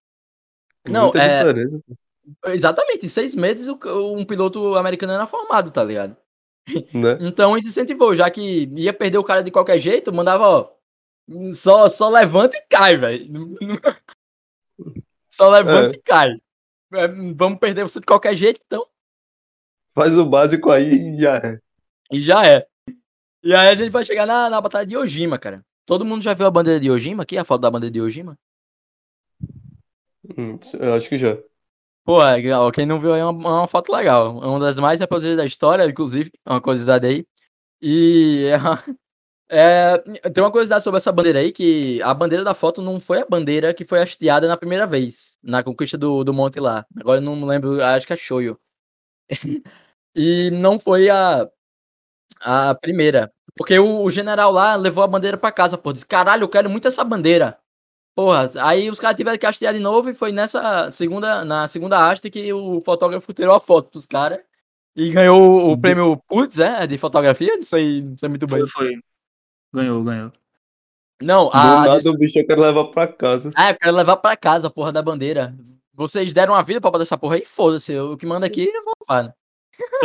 Não, 0.87 1.05
Muita 1.05 1.23
é... 1.23 1.38
diferença. 1.38 1.81
Exatamente, 2.46 3.07
em 3.07 3.09
seis 3.09 3.35
meses 3.35 3.66
um 3.68 4.25
piloto 4.25 4.77
americano 4.77 5.12
era 5.12 5.27
formado, 5.27 5.70
tá 5.70 5.83
ligado? 5.83 6.16
Né? 6.92 7.18
Então 7.20 7.57
isso 7.57 7.68
incentivou, 7.68 8.14
já 8.14 8.31
que 8.31 8.70
ia 8.77 8.92
perder 8.92 9.18
o 9.18 9.25
cara 9.25 9.42
de 9.42 9.51
qualquer 9.51 9.79
jeito, 9.79 10.12
mandava, 10.12 10.46
ó, 10.46 10.70
só, 11.53 11.88
só 11.88 12.09
levanta 12.09 12.57
e 12.57 12.62
cai, 12.68 12.96
velho. 12.96 13.55
Só 15.33 15.49
levanta 15.49 15.94
é. 15.94 15.96
e 15.96 16.03
cai. 16.03 16.42
É, 16.92 17.09
vamos 17.35 17.59
perder 17.59 17.85
você 17.85 18.00
de 18.00 18.07
qualquer 18.07 18.35
jeito, 18.35 18.61
então. 18.64 18.87
Faz 19.94 20.16
o 20.16 20.24
básico 20.24 20.70
aí 20.70 20.88
e 20.88 21.20
já 21.20 21.37
é. 21.37 21.59
E 22.12 22.20
já 22.20 22.46
é. 22.46 22.66
E 23.42 23.55
aí 23.55 23.68
a 23.68 23.74
gente 23.74 23.90
vai 23.90 24.05
chegar 24.05 24.26
na, 24.26 24.50
na 24.50 24.61
batalha 24.61 24.87
de 24.87 24.96
Ojima, 24.96 25.38
cara. 25.38 25.64
Todo 25.87 26.05
mundo 26.05 26.22
já 26.22 26.35
viu 26.35 26.46
a 26.46 26.50
bandeira 26.50 26.79
de 26.79 26.90
Ojima 26.90 27.22
aqui? 27.22 27.38
A 27.38 27.44
foto 27.44 27.62
da 27.62 27.70
bandeira 27.70 27.92
de 27.92 28.00
Ojima? 28.00 28.38
Hum, 30.37 30.59
eu 30.79 30.94
acho 30.94 31.09
que 31.09 31.16
já. 31.16 31.38
Pô, 32.05 32.22
é, 32.24 32.40
quem 32.72 32.87
não 32.87 33.00
viu 33.00 33.14
aí 33.14 33.20
é 33.20 33.24
uma, 33.24 33.48
é 33.48 33.53
uma 33.53 33.68
foto 33.68 33.92
legal. 33.92 34.42
É 34.42 34.46
uma 34.46 34.61
das 34.61 34.79
mais 34.79 35.00
reproduzidas 35.00 35.37
da 35.37 35.46
história, 35.46 35.85
inclusive. 35.85 36.31
É 36.44 36.50
uma 36.50 36.61
curiosidade 36.61 37.07
aí. 37.07 37.26
E 37.81 38.46
é, 38.46 38.57
é, 39.52 39.98
tem 40.30 40.44
uma 40.44 40.50
curiosidade 40.50 40.84
sobre 40.84 40.98
essa 40.98 41.10
bandeira 41.10 41.40
aí, 41.40 41.50
que 41.50 42.00
a 42.02 42.14
bandeira 42.14 42.44
da 42.44 42.54
foto 42.54 42.80
não 42.80 43.00
foi 43.00 43.20
a 43.20 43.26
bandeira 43.28 43.74
que 43.74 43.84
foi 43.84 44.00
hasteada 44.00 44.46
na 44.46 44.56
primeira 44.56 44.86
vez, 44.86 45.36
na 45.42 45.60
conquista 45.60 45.98
do, 45.98 46.22
do 46.22 46.32
monte 46.32 46.60
lá. 46.60 46.86
Agora 47.00 47.18
eu 47.18 47.22
não 47.22 47.44
lembro, 47.44 47.82
acho 47.82 48.06
que 48.06 48.12
é 48.12 48.16
Shoyo. 48.16 48.56
e 50.14 50.50
não 50.52 50.78
foi 50.78 51.10
a, 51.10 51.48
a 52.40 52.74
primeira. 52.76 53.32
Porque 53.56 53.76
o, 53.76 54.02
o, 54.02 54.10
general 54.10 54.52
lá 54.52 54.76
levou 54.76 55.02
a 55.02 55.08
bandeira 55.08 55.36
pra 55.36 55.50
casa, 55.50 55.76
pô. 55.76 55.92
Disse, 55.92 56.06
caralho, 56.06 56.44
eu 56.44 56.48
quero 56.48 56.70
muito 56.70 56.86
essa 56.86 57.02
bandeira. 57.02 57.58
Porra, 58.14 58.46
aí 58.60 58.88
os 58.88 59.00
caras 59.00 59.16
tiveram 59.16 59.38
que 59.38 59.46
hastear 59.46 59.74
de 59.74 59.80
novo 59.80 60.10
e 60.10 60.14
foi 60.14 60.30
nessa 60.30 60.90
segunda, 60.92 61.44
na 61.44 61.66
segunda 61.66 62.08
haste 62.08 62.30
que 62.30 62.52
o 62.52 62.80
fotógrafo 62.82 63.32
tirou 63.32 63.54
a 63.54 63.60
foto 63.60 63.92
dos 63.92 64.06
caras 64.06 64.40
e 64.94 65.10
ganhou 65.10 65.72
o 65.72 65.78
prêmio 65.78 66.16
Putz, 66.28 66.58
é? 66.58 66.86
De 66.86 66.98
fotografia? 66.98 67.56
Não 67.56 67.62
sei, 67.62 68.02
não 68.02 68.18
sei 68.18 68.28
muito 68.28 68.46
bem. 68.46 68.66
Foi, 68.66 68.94
Ganhou, 69.72 70.02
ganhou. 70.02 70.33
Não, 71.22 71.50
a. 71.52 71.85
Do 71.85 71.88
nada, 71.88 72.11
o 72.11 72.18
bicho 72.18 72.38
eu 72.38 72.46
quero 72.46 72.61
levar 72.61 72.85
pra 72.87 73.06
casa. 73.06 73.50
Ah, 73.54 73.70
eu 73.70 73.78
quero 73.78 73.94
levar 73.94 74.16
pra 74.16 74.37
casa 74.37 74.68
a 74.68 74.70
porra 74.70 74.92
da 74.92 75.02
bandeira. 75.02 75.54
Vocês 75.94 76.33
deram 76.33 76.54
a 76.54 76.62
vida 76.62 76.80
pra 76.80 76.90
botar 76.90 77.02
essa 77.02 77.18
porra 77.18 77.37
aí? 77.37 77.44
Foda-se. 77.44 77.96
O 77.98 78.16
que 78.16 78.26
manda 78.26 78.46
aqui, 78.46 78.64
eu 78.66 78.85
vou 78.85 78.94
levar. 79.00 79.24
Né? 79.24 79.33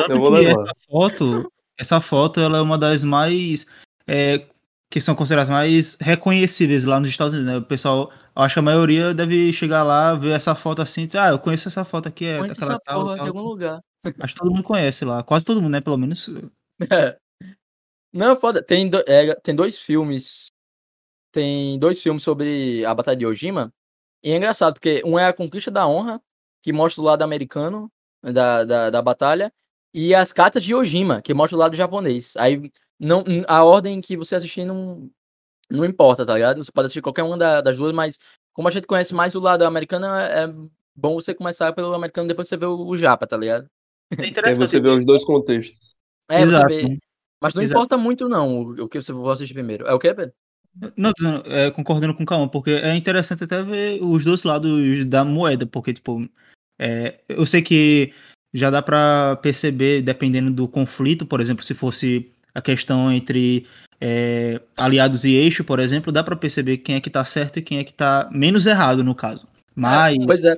Eu 0.10 0.20
vou 0.20 0.30
levar. 0.30 0.64
Essa 0.64 0.76
foto, 0.90 1.52
essa 1.78 2.02
foto, 2.02 2.40
ela 2.40 2.58
é 2.58 2.62
uma 2.62 2.78
das 2.78 3.04
mais. 3.04 3.66
É, 4.08 4.46
que 4.90 5.02
são 5.02 5.16
consideradas 5.16 5.50
mais 5.50 5.98
reconhecíveis 6.00 6.86
lá 6.86 7.00
nos 7.00 7.10
Estados 7.10 7.34
Unidos, 7.34 7.52
né? 7.52 7.58
O 7.58 7.62
pessoal, 7.62 8.12
acho 8.36 8.56
que 8.56 8.60
a 8.60 8.64
maioria 8.64 9.14
deve 9.14 9.52
chegar 9.52 9.84
lá, 9.84 10.14
ver 10.16 10.32
essa 10.32 10.54
foto 10.54 10.82
assim, 10.82 11.08
ah, 11.16 11.30
eu 11.30 11.40
conheço 11.40 11.68
essa 11.68 11.84
foto 11.84 12.08
aqui, 12.08 12.26
é 12.26 12.38
conheço 12.38 12.62
essa 12.62 12.80
tal, 12.80 13.02
porra 13.02 13.16
tal, 13.18 13.24
de 13.26 13.30
algum 13.30 13.42
lugar. 13.42 13.82
Acho 14.20 14.34
que 14.34 14.40
todo 14.40 14.52
mundo 14.52 14.64
conhece 14.64 15.04
lá, 15.04 15.24
quase 15.24 15.44
todo 15.44 15.62
mundo, 15.62 15.72
né? 15.72 15.82
Pelo 15.82 15.98
menos. 15.98 16.30
É. 16.92 17.18
Não, 18.16 18.34
foda. 18.34 18.64
Tem, 18.64 18.90
do, 18.90 19.04
é, 19.06 19.36
tem 19.36 19.54
dois 19.54 19.78
filmes. 19.78 20.48
Tem 21.34 21.78
dois 21.78 22.02
filmes 22.02 22.24
sobre 22.24 22.86
a 22.86 22.96
Batalha 22.96 23.18
de 23.18 23.26
Ojima. 23.26 23.74
E 24.24 24.32
é 24.32 24.38
engraçado, 24.38 24.76
porque 24.76 25.02
um 25.06 25.20
é 25.20 25.28
a 25.28 25.34
Conquista 25.34 25.70
da 25.70 25.86
Honra, 25.86 26.22
que 26.64 26.72
mostra 26.72 27.02
o 27.02 27.06
lado 27.06 27.24
americano 27.24 27.92
da, 28.24 28.64
da, 28.64 28.90
da 28.90 29.02
batalha, 29.02 29.54
e 29.94 30.16
as 30.16 30.32
cartas 30.32 30.64
de 30.64 30.74
Ojima, 30.74 31.22
que 31.22 31.34
mostra 31.34 31.58
o 31.58 31.60
lado 31.60 31.76
japonês. 31.76 32.36
Aí 32.38 32.72
não, 32.98 33.24
a 33.50 33.66
ordem 33.66 34.00
que 34.00 34.16
você 34.16 34.36
assistir 34.36 34.64
não, 34.64 35.12
não 35.70 35.84
importa, 35.84 36.26
tá 36.26 36.36
ligado? 36.36 36.64
Você 36.64 36.72
pode 36.72 36.86
assistir 36.86 37.02
qualquer 37.02 37.24
uma 37.24 37.38
da, 37.38 37.60
das 37.60 37.76
duas, 37.76 37.92
mas 37.92 38.18
como 38.54 38.70
a 38.70 38.72
gente 38.72 38.88
conhece 38.88 39.14
mais 39.14 39.36
o 39.36 39.42
lado 39.42 39.64
americano, 39.64 40.08
é 40.08 40.48
bom 40.96 41.16
você 41.16 41.36
começar 41.36 41.74
pelo 41.74 41.94
americano, 41.94 42.30
depois 42.30 42.48
você 42.48 42.56
vê 42.56 42.66
o, 42.66 42.88
o 42.88 42.98
japa, 42.98 43.28
tá 43.28 43.36
ligado? 43.36 43.70
É 44.18 44.26
interessante. 44.26 44.62
Aí 44.64 44.68
você 44.68 44.80
vê 44.80 44.90
os 44.90 45.04
dois 45.04 45.26
contextos. 45.26 45.96
É, 46.30 46.42
Exato. 46.42 46.74
você 46.74 46.88
vê 46.88 47.00
mas 47.46 47.54
não 47.54 47.62
Exato. 47.62 47.78
importa 47.78 47.96
muito, 47.96 48.28
não, 48.28 48.62
o, 48.62 48.90
que 48.90 49.00
você 49.00 49.14
vai 49.14 49.32
assistir 49.32 49.54
primeiro. 49.54 49.86
É 49.86 49.94
o 49.94 50.00
que, 50.00 50.12
Pedro? 50.12 50.34
Não, 50.98 51.12
é, 51.46 51.70
concordando 51.70 52.16
com 52.16 52.26
calma, 52.26 52.50
porque 52.50 52.72
é 52.72 52.96
interessante 52.96 53.44
até 53.44 53.62
ver 53.62 54.00
os 54.02 54.26
dois 54.26 54.42
lados 54.42 55.06
da 55.06 55.24
moeda, 55.24 55.64
porque, 55.68 55.94
tipo, 55.94 56.28
é, 56.80 57.20
eu 57.30 57.46
sei 57.46 57.62
que 57.62 58.12
já 58.52 58.72
dá 58.72 58.82
para 58.82 59.36
perceber, 59.44 60.02
dependendo 60.02 60.50
do 60.50 60.68
conflito, 60.68 61.24
por 61.24 61.40
exemplo, 61.40 61.64
se 61.64 61.76
fosse 61.76 62.32
a 62.52 62.64
questão 62.64 63.12
entre 63.14 63.68
é, 64.02 64.60
aliados 64.76 65.24
e 65.24 65.36
eixo, 65.36 65.64
por 65.64 65.80
exemplo, 65.80 66.12
dá 66.12 66.24
para 66.24 66.36
perceber 66.36 66.78
quem 66.78 66.96
é 66.96 67.00
que 67.00 67.12
tá 67.12 67.24
certo 67.24 67.60
e 67.60 67.62
quem 67.62 67.78
é 67.78 67.84
que 67.84 67.94
tá 67.94 68.28
menos 68.32 68.66
errado, 68.66 69.04
no 69.04 69.14
caso. 69.14 69.46
É, 69.46 69.70
Mas 69.76 70.44
é, 70.44 70.54
é. 70.54 70.58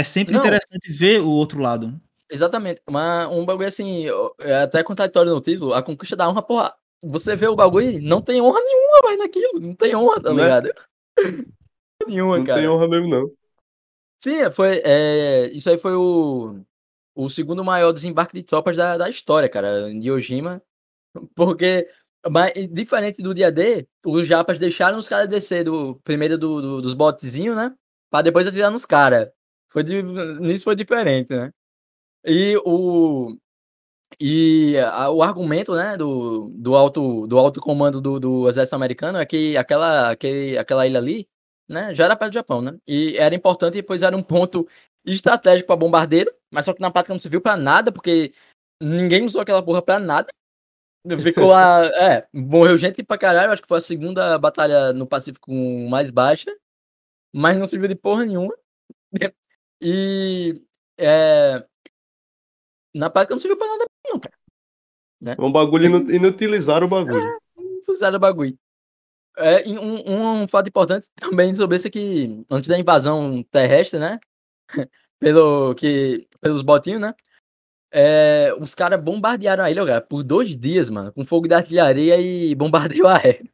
é 0.00 0.02
sempre 0.02 0.32
não. 0.32 0.40
interessante 0.40 0.90
ver 0.90 1.20
o 1.20 1.28
outro 1.28 1.60
lado. 1.60 2.00
Exatamente. 2.32 2.80
Uma, 2.88 3.28
um 3.28 3.44
bagulho 3.44 3.68
assim, 3.68 4.06
é 4.40 4.62
até 4.62 4.82
contraditório 4.82 5.34
no 5.34 5.40
título, 5.40 5.74
a 5.74 5.82
conquista 5.82 6.16
da 6.16 6.28
honra, 6.28 6.40
porra, 6.42 6.74
você 7.02 7.36
vê 7.36 7.46
o 7.46 7.54
bagulho 7.54 8.00
não 8.00 8.22
tem 8.22 8.40
honra 8.40 8.58
nenhuma, 8.60 9.00
vai 9.02 9.16
naquilo. 9.16 9.60
Não 9.60 9.74
tem 9.74 9.94
honra, 9.94 10.22
tá 10.22 10.32
né? 10.32 10.42
ligado? 10.42 10.72
nenhuma, 12.08 12.38
não 12.38 12.44
cara. 12.44 12.62
Não 12.62 12.68
tem 12.68 12.76
honra 12.76 12.88
mesmo, 12.88 13.08
não. 13.08 13.30
Sim, 14.18 14.50
foi. 14.50 14.80
É, 14.84 15.50
isso 15.52 15.68
aí 15.68 15.76
foi 15.76 15.94
o, 15.94 16.60
o 17.14 17.28
segundo 17.28 17.62
maior 17.62 17.92
desembarque 17.92 18.34
de 18.34 18.42
tropas 18.42 18.76
da, 18.76 18.96
da 18.96 19.10
história, 19.10 19.48
cara, 19.48 19.90
em 19.90 20.10
Ojima. 20.10 20.62
Porque, 21.34 21.86
mas, 22.30 22.52
diferente 22.70 23.20
do 23.20 23.34
dia 23.34 23.52
D, 23.52 23.86
os 24.06 24.26
japas 24.26 24.58
deixaram 24.58 24.98
os 24.98 25.08
caras 25.08 25.28
descer 25.28 25.64
do, 25.64 25.96
primeiro 25.96 26.38
do, 26.38 26.62
do 26.62 26.82
dos 26.82 26.94
botezinhos, 26.94 27.56
né? 27.56 27.74
Pra 28.10 28.22
depois 28.22 28.46
atirar 28.46 28.70
nos 28.70 28.86
caras. 28.86 29.28
Foi, 29.68 29.82
nisso 29.82 30.64
foi 30.64 30.76
diferente, 30.76 31.30
né? 31.30 31.50
E 32.24 32.56
o 32.64 33.36
e 34.20 34.76
a, 34.78 35.10
o 35.10 35.22
argumento, 35.22 35.74
né, 35.74 35.96
do, 35.96 36.48
do 36.50 36.74
alto 36.76 37.26
do 37.26 37.38
alto 37.38 37.60
comando 37.60 38.00
do, 38.00 38.20
do 38.20 38.48
exército 38.48 38.76
americano 38.76 39.18
é 39.18 39.26
que 39.26 39.56
aquela 39.56 40.10
aquele, 40.10 40.58
aquela 40.58 40.86
ilha 40.86 40.98
ali, 40.98 41.28
né, 41.68 41.94
já 41.94 42.04
era 42.04 42.16
perto 42.16 42.32
do 42.32 42.34
Japão, 42.34 42.62
né? 42.62 42.78
E 42.86 43.16
era 43.18 43.34
importante, 43.34 43.82
pois 43.82 44.02
era 44.02 44.16
um 44.16 44.22
ponto 44.22 44.68
estratégico 45.04 45.66
para 45.66 45.76
bombardeiro, 45.76 46.32
mas 46.50 46.64
só 46.66 46.72
que 46.72 46.80
na 46.80 46.90
prática 46.90 47.12
não 47.14 47.20
se 47.20 47.28
viu 47.28 47.40
para 47.40 47.56
nada, 47.56 47.90
porque 47.90 48.32
ninguém 48.80 49.24
usou 49.24 49.40
aquela 49.40 49.62
porra 49.62 49.82
para 49.82 49.98
nada. 49.98 50.28
Ficou 51.20 51.48
lá, 51.50 51.84
é, 51.86 52.28
morreu 52.32 52.78
gente 52.78 53.02
pra 53.02 53.18
caralho, 53.18 53.52
acho 53.52 53.62
que 53.62 53.68
foi 53.68 53.78
a 53.78 53.80
segunda 53.82 54.38
batalha 54.38 54.92
no 54.92 55.06
Pacífico 55.06 55.52
mais 55.88 56.10
baixa, 56.10 56.54
mas 57.34 57.58
não 57.58 57.66
serviu 57.66 57.88
de 57.88 57.96
porra 57.96 58.24
nenhuma. 58.24 58.54
E 59.84 60.62
é, 60.96 61.66
na 62.94 63.10
prática 63.10 63.34
não 63.34 63.40
serviu 63.40 63.56
pra 63.56 63.66
nada, 63.66 63.86
não, 64.08 64.18
cara. 64.18 64.34
Né? 65.20 65.36
Um 65.38 65.52
bagulho 65.52 65.86
inutilizar 66.12 66.82
o 66.82 66.88
bagulho. 66.88 67.24
É, 67.24 68.08
o 68.08 68.18
bagulho. 68.18 68.58
É, 69.38 69.66
um, 69.68 70.42
um 70.42 70.48
fato 70.48 70.68
importante 70.68 71.08
também 71.14 71.54
sobre 71.54 71.76
isso 71.76 71.86
aqui, 71.86 72.44
antes 72.50 72.68
da 72.68 72.78
invasão 72.78 73.42
terrestre, 73.50 73.98
né? 73.98 74.18
Pelo 75.18 75.74
que, 75.76 76.26
pelos 76.40 76.62
botinhos, 76.62 77.00
né? 77.00 77.14
É, 77.92 78.52
os 78.58 78.74
caras 78.74 79.00
bombardearam 79.00 79.62
a 79.62 79.70
ilha, 79.70 79.86
cara, 79.86 80.00
por 80.00 80.24
dois 80.24 80.56
dias, 80.56 80.90
mano, 80.90 81.12
com 81.12 81.24
fogo 81.24 81.46
de 81.46 81.54
artilharia 81.54 82.16
e 82.20 82.54
bombardeio 82.56 83.06
aéreo. 83.06 83.51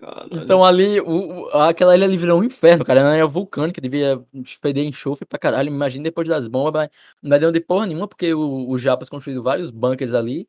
Caralho. 0.00 0.30
Então 0.32 0.64
ali, 0.64 1.00
o, 1.00 1.48
aquela 1.54 1.94
ilha 1.96 2.04
ali 2.04 2.16
virou 2.16 2.40
um 2.40 2.44
inferno, 2.44 2.84
cara. 2.84 3.00
Era 3.00 3.16
ilha 3.16 3.26
vulcânica, 3.26 3.80
devia 3.80 4.22
feder 4.60 4.84
enxofre 4.84 5.26
pra 5.26 5.38
caralho. 5.38 5.68
Imagina 5.68 6.04
depois 6.04 6.28
das 6.28 6.46
bombas, 6.46 6.88
não 7.22 7.38
deu 7.38 7.50
de 7.50 7.60
porra 7.60 7.86
nenhuma, 7.86 8.08
porque 8.08 8.32
o, 8.34 8.68
o 8.68 8.78
Japas 8.78 9.08
construiu 9.08 9.42
vários 9.42 9.70
bunkers 9.70 10.14
ali. 10.14 10.48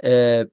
É, 0.00 0.46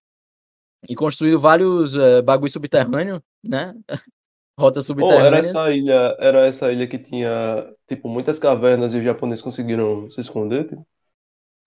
e 0.87 0.95
construiu 0.95 1.39
vários 1.39 1.95
é, 1.95 2.21
bagulho 2.21 2.51
subterrâneo, 2.51 3.23
né? 3.43 3.75
Rota 4.57 4.81
subterrânea. 4.81 5.23
Oh, 5.23 5.25
era 5.25 5.37
essa 5.39 5.71
ilha, 5.71 6.15
era 6.19 6.45
essa 6.45 6.71
ilha 6.71 6.87
que 6.87 6.97
tinha, 6.97 7.73
tipo, 7.87 8.07
muitas 8.07 8.39
cavernas 8.39 8.93
e 8.93 8.99
os 8.99 9.03
japoneses 9.03 9.43
conseguiram 9.43 10.09
se 10.09 10.21
esconder? 10.21 10.69
Tipo? 10.69 10.87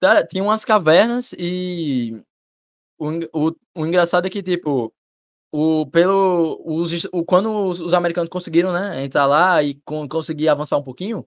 Cara, 0.01 0.27
tinha 0.27 0.43
umas 0.43 0.65
cavernas 0.65 1.35
e 1.39 2.23
o, 2.99 3.11
o, 3.33 3.57
o 3.75 3.87
engraçado 3.87 4.27
é 4.27 4.31
que, 4.31 4.43
tipo, 4.43 4.93
o, 5.51 5.87
pelo, 5.87 6.61
os, 6.65 7.05
o, 7.13 7.25
quando 7.25 7.51
os, 7.51 7.81
os, 7.81 7.95
americanos 7.95 8.29
conseguiram 8.29 8.73
né, 8.73 9.05
entrar 9.05 9.27
lá 9.27 9.63
e 9.63 9.75
con, 9.85 10.07
conseguir 10.09 10.49
avançar 10.49 10.77
um 10.77 10.83
pouquinho, 10.83 11.27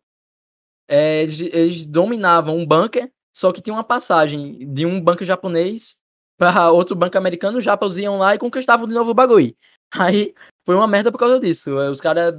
é, 0.88 1.23
eles, 1.23 1.39
eles, 1.39 1.86
dominavam 1.86 2.57
um 2.57 2.65
bunker, 2.65 3.11
só 3.34 3.51
que 3.51 3.61
tinha 3.61 3.74
uma 3.74 3.84
passagem 3.84 4.72
de 4.72 4.86
um 4.86 5.01
bunker 5.01 5.26
japonês 5.26 5.99
para 6.38 6.69
outro 6.72 6.95
bunker 6.95 7.17
americano, 7.19 7.57
os 7.57 7.63
japas 7.63 7.97
iam 7.97 8.17
lá 8.17 8.36
e 8.36 8.39
conquistavam 8.39 8.88
de 8.88 8.93
novo 8.93 9.11
o 9.11 9.15
bagulho. 9.15 9.55
Aí 9.93 10.34
foi 10.65 10.76
uma 10.76 10.88
merda 10.88 11.11
por 11.11 11.17
causa 11.17 11.39
disso. 11.39 11.76
Os 11.76 11.99
caras 11.99 12.34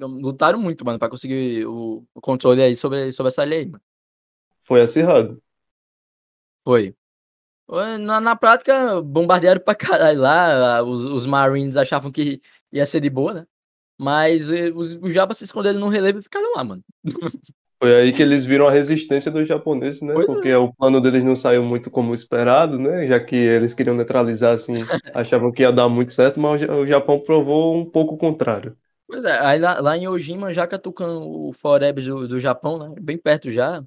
lutaram 0.00 0.60
muito, 0.60 0.84
mano, 0.84 0.98
para 0.98 1.08
conseguir 1.08 1.64
o, 1.66 2.04
o, 2.14 2.20
controle 2.20 2.62
aí 2.62 2.74
sobre, 2.74 3.12
sobre 3.12 3.28
essa 3.28 3.44
lei. 3.44 3.66
Mano. 3.66 3.80
Foi 4.64 4.80
acirrado. 4.80 5.40
Foi. 6.64 6.94
Na, 8.00 8.20
na 8.20 8.34
prática, 8.34 9.02
bombardearam 9.02 9.60
pra 9.60 9.74
caralho 9.74 10.20
lá. 10.20 10.82
Os, 10.82 11.04
os 11.04 11.26
Marines 11.26 11.76
achavam 11.76 12.10
que 12.10 12.40
ia 12.72 12.86
ser 12.86 13.00
de 13.00 13.10
boa, 13.10 13.34
né? 13.34 13.46
Mas 13.98 14.50
eh, 14.50 14.70
os, 14.74 14.94
os 14.94 15.12
Jabas 15.12 15.38
se 15.38 15.44
esconderam 15.44 15.80
no 15.80 15.88
relevo 15.88 16.18
e 16.18 16.22
ficaram 16.22 16.54
lá, 16.54 16.64
mano. 16.64 16.82
Foi 17.80 17.94
aí 17.94 18.12
que 18.12 18.22
eles 18.22 18.44
viram 18.44 18.66
a 18.66 18.72
resistência 18.72 19.30
dos 19.30 19.46
japoneses, 19.46 20.02
né? 20.02 20.12
Pois 20.12 20.26
Porque 20.26 20.48
é. 20.48 20.58
o 20.58 20.72
plano 20.72 21.00
deles 21.00 21.22
não 21.22 21.36
saiu 21.36 21.62
muito 21.62 21.90
como 21.90 22.12
esperado, 22.12 22.78
né? 22.78 23.06
Já 23.06 23.20
que 23.20 23.36
eles 23.36 23.72
queriam 23.72 23.94
neutralizar, 23.94 24.54
assim, 24.54 24.74
achavam 25.14 25.52
que 25.52 25.62
ia 25.62 25.72
dar 25.72 25.88
muito 25.88 26.12
certo, 26.12 26.40
mas 26.40 26.60
o 26.62 26.86
Japão 26.86 27.20
provou 27.20 27.76
um 27.76 27.84
pouco 27.84 28.14
o 28.14 28.18
contrário. 28.18 28.76
Pois 29.06 29.24
é, 29.24 29.38
aí 29.38 29.60
lá, 29.60 29.80
lá 29.80 29.96
em 29.96 30.08
Ojima, 30.08 30.52
já 30.52 30.66
catucando 30.66 31.20
o 31.22 31.52
Forebs 31.52 32.04
do, 32.06 32.26
do 32.26 32.40
Japão, 32.40 32.78
né? 32.78 32.94
Bem 33.00 33.16
perto 33.16 33.50
já. 33.50 33.82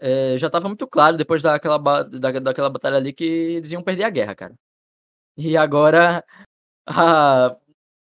É, 0.00 0.38
já 0.38 0.48
tava 0.48 0.68
muito 0.68 0.86
claro, 0.86 1.16
depois 1.16 1.42
daquela, 1.42 1.78
da, 1.78 2.30
daquela 2.32 2.70
batalha 2.70 2.96
ali, 2.96 3.12
que 3.12 3.24
eles 3.24 3.70
iam 3.72 3.82
perder 3.82 4.04
a 4.04 4.10
guerra, 4.10 4.34
cara. 4.34 4.54
E 5.36 5.56
agora 5.56 6.24
a, 6.86 7.56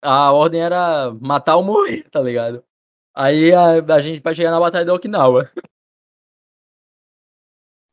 a 0.03 0.33
ordem 0.33 0.63
era 0.63 1.13
matar 1.21 1.57
ou 1.57 1.65
morrer, 1.65 2.09
tá 2.11 2.21
ligado? 2.21 2.65
Aí 3.15 3.53
a, 3.53 3.95
a 3.95 4.01
gente 4.01 4.21
vai 4.21 4.35
chegar 4.35 4.51
na 4.51 4.61
batalha 4.61 4.85
de 4.85 4.91
Okinawa. 4.91 5.51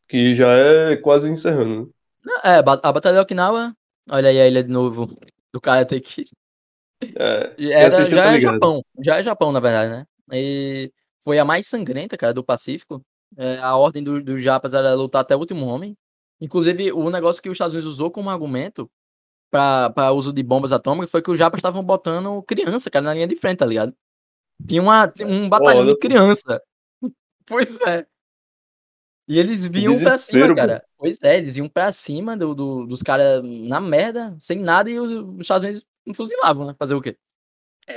Que 0.08 0.36
já 0.36 0.50
é 0.50 0.98
quase 0.98 1.30
encerrando. 1.30 1.90
né? 2.26 2.34
É, 2.44 2.58
a 2.58 2.62
batalha 2.62 3.16
de 3.16 3.20
Okinawa. 3.22 3.74
Olha 4.12 4.28
aí 4.28 4.42
a 4.42 4.48
ilha 4.48 4.62
de 4.62 4.70
novo 4.70 5.18
do 5.54 5.62
Karate 5.62 6.02
Kid. 6.02 6.30
É, 7.18 7.56
Era, 7.72 8.10
já 8.10 8.36
é. 8.36 8.40
Japão, 8.42 8.84
já 9.02 9.20
é 9.20 9.24
Japão, 9.24 9.54
na 9.54 9.62
verdade, 9.62 9.90
né? 9.92 10.06
E 10.34 10.92
foi 11.24 11.40
a 11.40 11.46
mais 11.46 11.68
sangrenta, 11.68 12.18
cara, 12.18 12.34
do 12.34 12.44
Pacífico. 12.44 13.02
É, 13.38 13.58
a 13.60 13.76
ordem 13.76 14.04
do- 14.04 14.22
dos 14.22 14.42
Japas 14.44 14.74
era 14.74 14.94
lutar 14.94 15.22
até 15.22 15.36
o 15.36 15.40
último 15.40 15.66
homem. 15.66 15.98
Inclusive, 16.40 16.92
o 16.92 17.10
negócio 17.10 17.42
que 17.42 17.50
os 17.50 17.54
Estados 17.56 17.74
Unidos 17.74 17.94
usou 17.94 18.12
como 18.12 18.30
argumento 18.30 18.90
para 19.50 20.12
uso 20.12 20.32
de 20.34 20.42
bombas 20.44 20.72
atômicas 20.72 21.12
foi 21.12 21.22
que 21.22 21.32
os 21.32 21.38
Japas 21.38 21.60
estavam 21.60 21.84
botando 21.84 22.42
criança, 22.44 22.90
cara, 22.90 23.04
na 23.06 23.14
linha 23.14 23.28
de 23.28 23.36
frente, 23.36 23.60
tá 23.60 23.66
ligado? 23.66 23.94
Tinha 24.68 24.82
uma, 24.82 25.12
um 25.26 25.50
batalhão 25.50 25.86
de 25.86 25.98
criança. 26.00 26.62
Pois 27.46 27.82
é. 27.82 28.06
E 29.28 29.38
eles 29.40 29.66
vinham 29.66 29.94
pra 30.04 30.18
cima, 30.18 30.40
pô. 30.50 30.56
cara. 30.56 30.86
Pois 30.98 31.18
é, 31.22 31.38
eles 31.38 31.56
iam 31.56 31.68
pra 31.68 31.92
cima 31.92 32.38
do, 32.38 32.54
do- 32.56 32.86
dos 32.86 33.02
caras 33.02 33.42
na 33.44 33.80
merda, 33.82 34.36
sem 34.40 34.60
nada, 34.60 34.90
e 34.90 35.00
os, 35.00 35.12
os 35.12 35.40
Estados 35.42 35.64
Unidos 35.64 35.86
fuzilavam, 36.16 36.68
né? 36.68 36.76
Fazer 36.78 36.94
o 36.96 37.02
quê? 37.02 37.18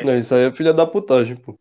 Não, 0.05 0.19
isso 0.19 0.35
aí 0.35 0.45
é 0.45 0.53
filha 0.53 0.73
da 0.73 0.87
putagem, 0.87 1.37
pô. 1.37 1.59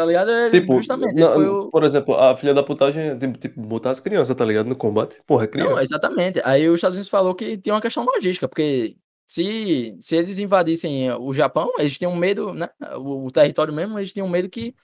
Tá 0.00 0.06
ligado? 0.06 0.30
É 0.30 0.50
Tipo, 0.50 0.72
justamente. 0.72 1.22
o... 1.34 1.72
por 1.72 1.84
exemplo, 1.84 2.14
a 2.16 2.36
filha 2.36 2.54
da 2.54 2.62
putagem 2.62 3.02
é 3.10 3.16
tipo, 3.18 3.38
tipo, 3.38 3.60
botar 3.62 3.90
as 3.90 4.00
crianças, 4.00 4.34
tá 4.36 4.44
ligado? 4.44 4.66
No 4.68 4.76
combate. 4.76 5.16
Porra, 5.26 5.44
é 5.44 5.46
Não, 5.52 5.78
criança. 5.78 5.80
exatamente. 5.80 6.40
Aí 6.44 6.68
os 6.68 6.76
Estados 6.76 6.96
Unidos 6.96 7.08
falou 7.10 7.34
que 7.34 7.58
tem 7.58 7.72
uma 7.72 7.80
questão 7.80 8.04
logística, 8.04 8.48
porque 8.48 8.96
se, 9.26 9.96
se 10.00 10.16
eles 10.16 10.38
invadissem 10.38 11.10
o 11.12 11.32
Japão, 11.32 11.72
eles 11.78 11.98
tinham 11.98 12.14
medo, 12.14 12.54
né? 12.54 12.68
O, 12.96 13.26
o 13.26 13.30
território 13.32 13.72
mesmo, 13.74 13.98
eles 13.98 14.12
tinham 14.12 14.28
medo 14.28 14.48
que 14.48 14.74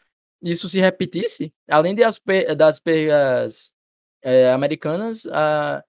isso 0.42 0.68
se 0.68 0.78
repetisse, 0.80 1.52
além 1.70 1.94
de 1.94 2.02
as, 2.04 2.20
das 2.56 2.80
perdas 2.80 3.72
eh, 4.22 4.52
americanas, 4.52 5.26
a- 5.26 5.84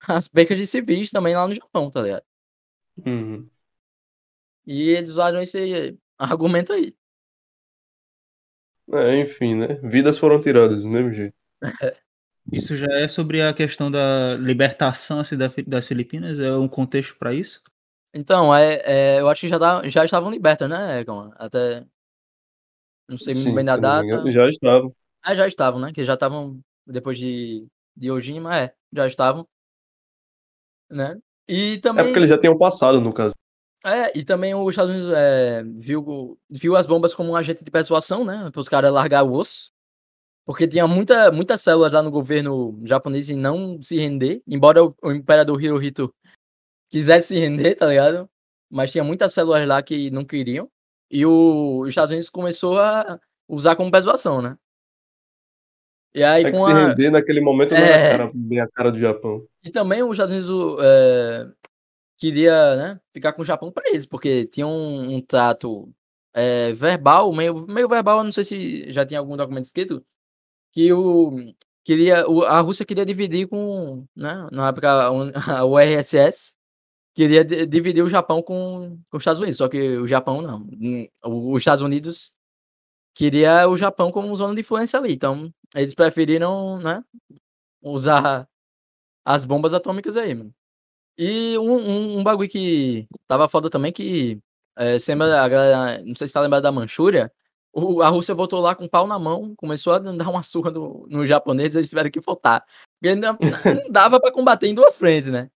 as 0.08 0.28
perdas 0.28 0.58
de 0.58 0.66
civis 0.68 1.10
também 1.10 1.36
lá 1.36 1.46
no 1.48 1.54
Japão, 1.54 1.90
tá 1.90 2.02
ligado? 2.02 2.24
Uhum. 3.06 3.50
E 4.66 4.90
eles 4.90 5.10
usaram 5.10 5.40
esse 5.42 5.98
argumento 6.18 6.72
aí. 6.72 6.94
É, 8.92 9.20
enfim, 9.20 9.54
né? 9.54 9.74
Vidas 9.82 10.18
foram 10.18 10.40
tiradas 10.40 10.82
do 10.82 10.88
mesmo 10.90 11.12
jeito. 11.12 11.34
Isso 12.52 12.76
já 12.76 12.86
é 12.98 13.08
sobre 13.08 13.40
a 13.42 13.54
questão 13.54 13.90
da 13.90 14.34
libertação 14.36 15.18
assim, 15.20 15.34
das 15.66 15.88
Filipinas? 15.88 16.38
É 16.38 16.54
um 16.56 16.68
contexto 16.68 17.16
para 17.16 17.32
isso? 17.34 17.62
Então, 18.14 18.54
é, 18.54 19.16
é, 19.16 19.20
eu 19.20 19.28
acho 19.28 19.42
que 19.42 19.48
já, 19.48 19.58
tá- 19.58 19.86
já 19.88 20.04
estavam 20.04 20.30
libertas, 20.30 20.68
né, 20.68 21.04
Gon? 21.04 21.30
Até. 21.36 21.84
Não 23.08 23.18
sei 23.18 23.34
muito 23.34 23.52
Sim, 23.52 23.54
bem 23.54 23.64
da 23.64 23.76
data. 23.76 24.06
engano, 24.06 24.32
já 24.32 24.48
estavam. 24.48 24.94
Ah, 25.22 25.34
já 25.34 25.46
estavam, 25.46 25.80
né? 25.80 25.92
Que 25.92 26.04
já 26.04 26.14
estavam 26.14 26.60
depois 26.86 27.18
de, 27.18 27.66
de 27.96 28.10
Ojima, 28.10 28.56
é, 28.58 28.74
já 28.92 29.06
estavam. 29.06 29.48
Né? 30.90 31.16
E 31.48 31.78
É 31.94 32.02
também, 32.02 32.04
porque 32.04 32.18
eles 32.18 32.30
já 32.30 32.38
tinham 32.38 32.56
passado, 32.56 32.98
no 33.00 33.12
caso. 33.12 33.34
É, 33.84 34.16
e 34.18 34.24
também 34.24 34.54
os 34.54 34.70
Estados 34.70 34.94
Unidos 34.94 35.12
é, 35.14 35.62
viu, 35.76 36.38
viu 36.50 36.76
as 36.76 36.86
bombas 36.86 37.14
como 37.14 37.30
um 37.30 37.36
agente 37.36 37.64
de 37.64 37.70
persuasão, 37.70 38.24
né? 38.24 38.50
Para 38.50 38.60
os 38.60 38.68
caras 38.68 38.92
largar 38.92 39.22
o 39.22 39.32
osso. 39.32 39.70
Porque 40.46 40.66
tinha 40.66 40.86
muita, 40.88 41.30
muitas 41.30 41.60
células 41.60 41.92
lá 41.92 42.02
no 42.02 42.10
governo 42.10 42.78
japonês 42.84 43.28
e 43.28 43.36
não 43.36 43.80
se 43.82 43.98
render, 43.98 44.42
embora 44.46 44.82
o, 44.82 44.94
o 45.02 45.12
imperador 45.12 45.62
Hirohito 45.62 46.12
quisesse 46.90 47.28
se 47.28 47.38
render, 47.38 47.74
tá 47.74 47.86
ligado? 47.86 48.28
Mas 48.70 48.90
tinha 48.90 49.04
muitas 49.04 49.32
células 49.34 49.66
lá 49.68 49.82
que 49.82 50.10
não 50.10 50.24
queriam. 50.24 50.70
E 51.10 51.24
o, 51.26 51.80
os 51.82 51.88
Estados 51.90 52.10
Unidos 52.12 52.30
começou 52.30 52.80
a 52.80 53.20
usar 53.48 53.76
como 53.76 53.90
persuasão, 53.90 54.40
né? 54.42 54.56
E 56.14 56.24
aí 56.24 56.42
É 56.44 56.50
que 56.50 56.56
com 56.56 56.64
se 56.64 56.72
a... 56.72 56.88
render 56.88 57.10
naquele 57.10 57.40
momento 57.40 57.72
não 57.72 57.78
É. 57.80 57.90
era 57.90 58.14
a 58.14 58.18
cara- 58.18 58.30
bem 58.34 58.60
a 58.60 58.68
cara 58.68 58.90
do 58.90 58.98
Japão. 58.98 59.46
E 59.62 59.70
também 59.70 60.02
os 60.02 60.12
Estados 60.12 60.34
Unidos 60.34 60.76
é, 60.82 61.46
queria 62.18 62.76
né, 62.76 63.00
ficar 63.14 63.32
com 63.34 63.42
o 63.42 63.46
Japão 63.46 63.72
para 63.72 63.88
eles, 63.90 64.06
porque 64.06 64.46
tinha 64.46 64.66
um, 64.66 65.16
um 65.16 65.20
trato 65.22 65.92
é, 66.34 66.72
verbal, 66.74 67.32
meio, 67.32 67.66
meio 67.68 67.88
verbal, 67.88 68.24
não 68.24 68.32
sei 68.32 68.44
se 68.44 68.92
já 68.92 69.06
tinha 69.06 69.20
algum 69.20 69.36
documento 69.36 69.66
escrito, 69.66 70.04
que 70.72 70.92
o, 70.92 71.32
queria, 71.84 72.28
o- 72.28 72.44
a 72.44 72.60
Rússia 72.60 72.84
queria 72.86 73.06
dividir 73.06 73.48
com, 73.48 74.06
né, 74.16 74.46
na 74.52 74.68
época 74.68 74.90
a 74.90 75.64
URSS, 75.64 76.54
queria 77.14 77.44
di- 77.44 77.66
dividir 77.66 78.02
o 78.04 78.08
Japão 78.10 78.42
com, 78.42 78.98
com 79.10 79.16
os 79.18 79.22
Estados 79.22 79.40
Unidos, 79.40 79.58
só 79.58 79.68
que 79.68 79.98
o 79.98 80.06
Japão 80.06 80.42
não. 80.42 80.66
Os 81.24 81.58
Estados 81.62 81.82
Unidos 81.82 82.32
queria 83.14 83.68
o 83.68 83.76
Japão 83.76 84.12
como 84.12 84.34
zona 84.36 84.54
de 84.54 84.60
influência 84.62 84.98
ali, 84.98 85.12
então 85.14 85.52
eles 85.74 85.94
preferiram 85.94 86.78
né, 86.80 87.02
usar 87.82 88.48
as 89.24 89.44
bombas 89.44 89.74
atômicas 89.74 90.16
aí, 90.16 90.34
mano. 90.34 90.54
E 91.18 91.58
um, 91.58 91.72
um, 91.74 92.18
um 92.20 92.22
bagulho 92.22 92.48
que 92.48 93.08
tava 93.26 93.48
foda 93.48 93.68
também, 93.68 93.92
que 93.92 94.38
é, 94.76 94.98
você 94.98 95.10
lembra, 95.12 95.42
a 95.42 95.48
galera, 95.48 96.04
não 96.04 96.14
sei 96.14 96.28
se 96.28 96.34
tá 96.34 96.40
lembrado 96.40 96.62
da 96.62 96.70
Manchúria, 96.70 97.32
o- 97.72 98.00
a 98.02 98.08
Rússia 98.08 98.34
voltou 98.36 98.60
lá 98.60 98.74
com 98.76 98.84
o 98.84 98.88
pau 98.88 99.06
na 99.06 99.18
mão, 99.18 99.52
começou 99.56 99.94
a 99.94 99.98
dar 99.98 100.28
uma 100.30 100.42
surra 100.44 100.70
no, 100.70 101.06
no 101.10 101.26
japonês, 101.26 101.74
eles 101.74 101.88
tiveram 101.88 102.10
que 102.10 102.20
voltar. 102.20 102.64
Porque 103.00 103.16
não, 103.16 103.36
não 103.86 103.90
dava 103.90 104.20
pra 104.20 104.30
combater 104.30 104.68
em 104.68 104.74
duas 104.74 104.96
frentes, 104.96 105.30
né? 105.32 105.50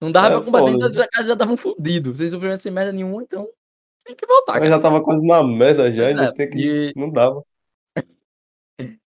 Não 0.00 0.12
dava 0.12 0.28
É 0.28 0.30
pra 0.36 0.44
combater, 0.44 0.70
então 0.70 0.92
já 0.92 1.06
já 1.26 1.32
estavam 1.32 1.56
fodidos. 1.56 2.16
Vocês 2.18 2.30
sofreram 2.30 2.56
sem 2.58 2.70
merda 2.72 2.92
nenhuma, 2.92 3.22
então 3.22 3.48
tem 4.04 4.14
que 4.14 4.24
voltar, 4.26 4.52
Mas 4.52 4.60
cara. 4.62 4.70
já 4.70 4.80
tava 4.80 5.02
quase 5.02 5.26
na 5.26 5.42
merda 5.42 5.90
já, 5.92 6.06
ainda 6.06 6.24
é, 6.26 6.32
tem 6.32 6.48
que. 6.50 6.58
e- 6.58 6.92
Não 6.96 7.10
dava. 7.10 7.42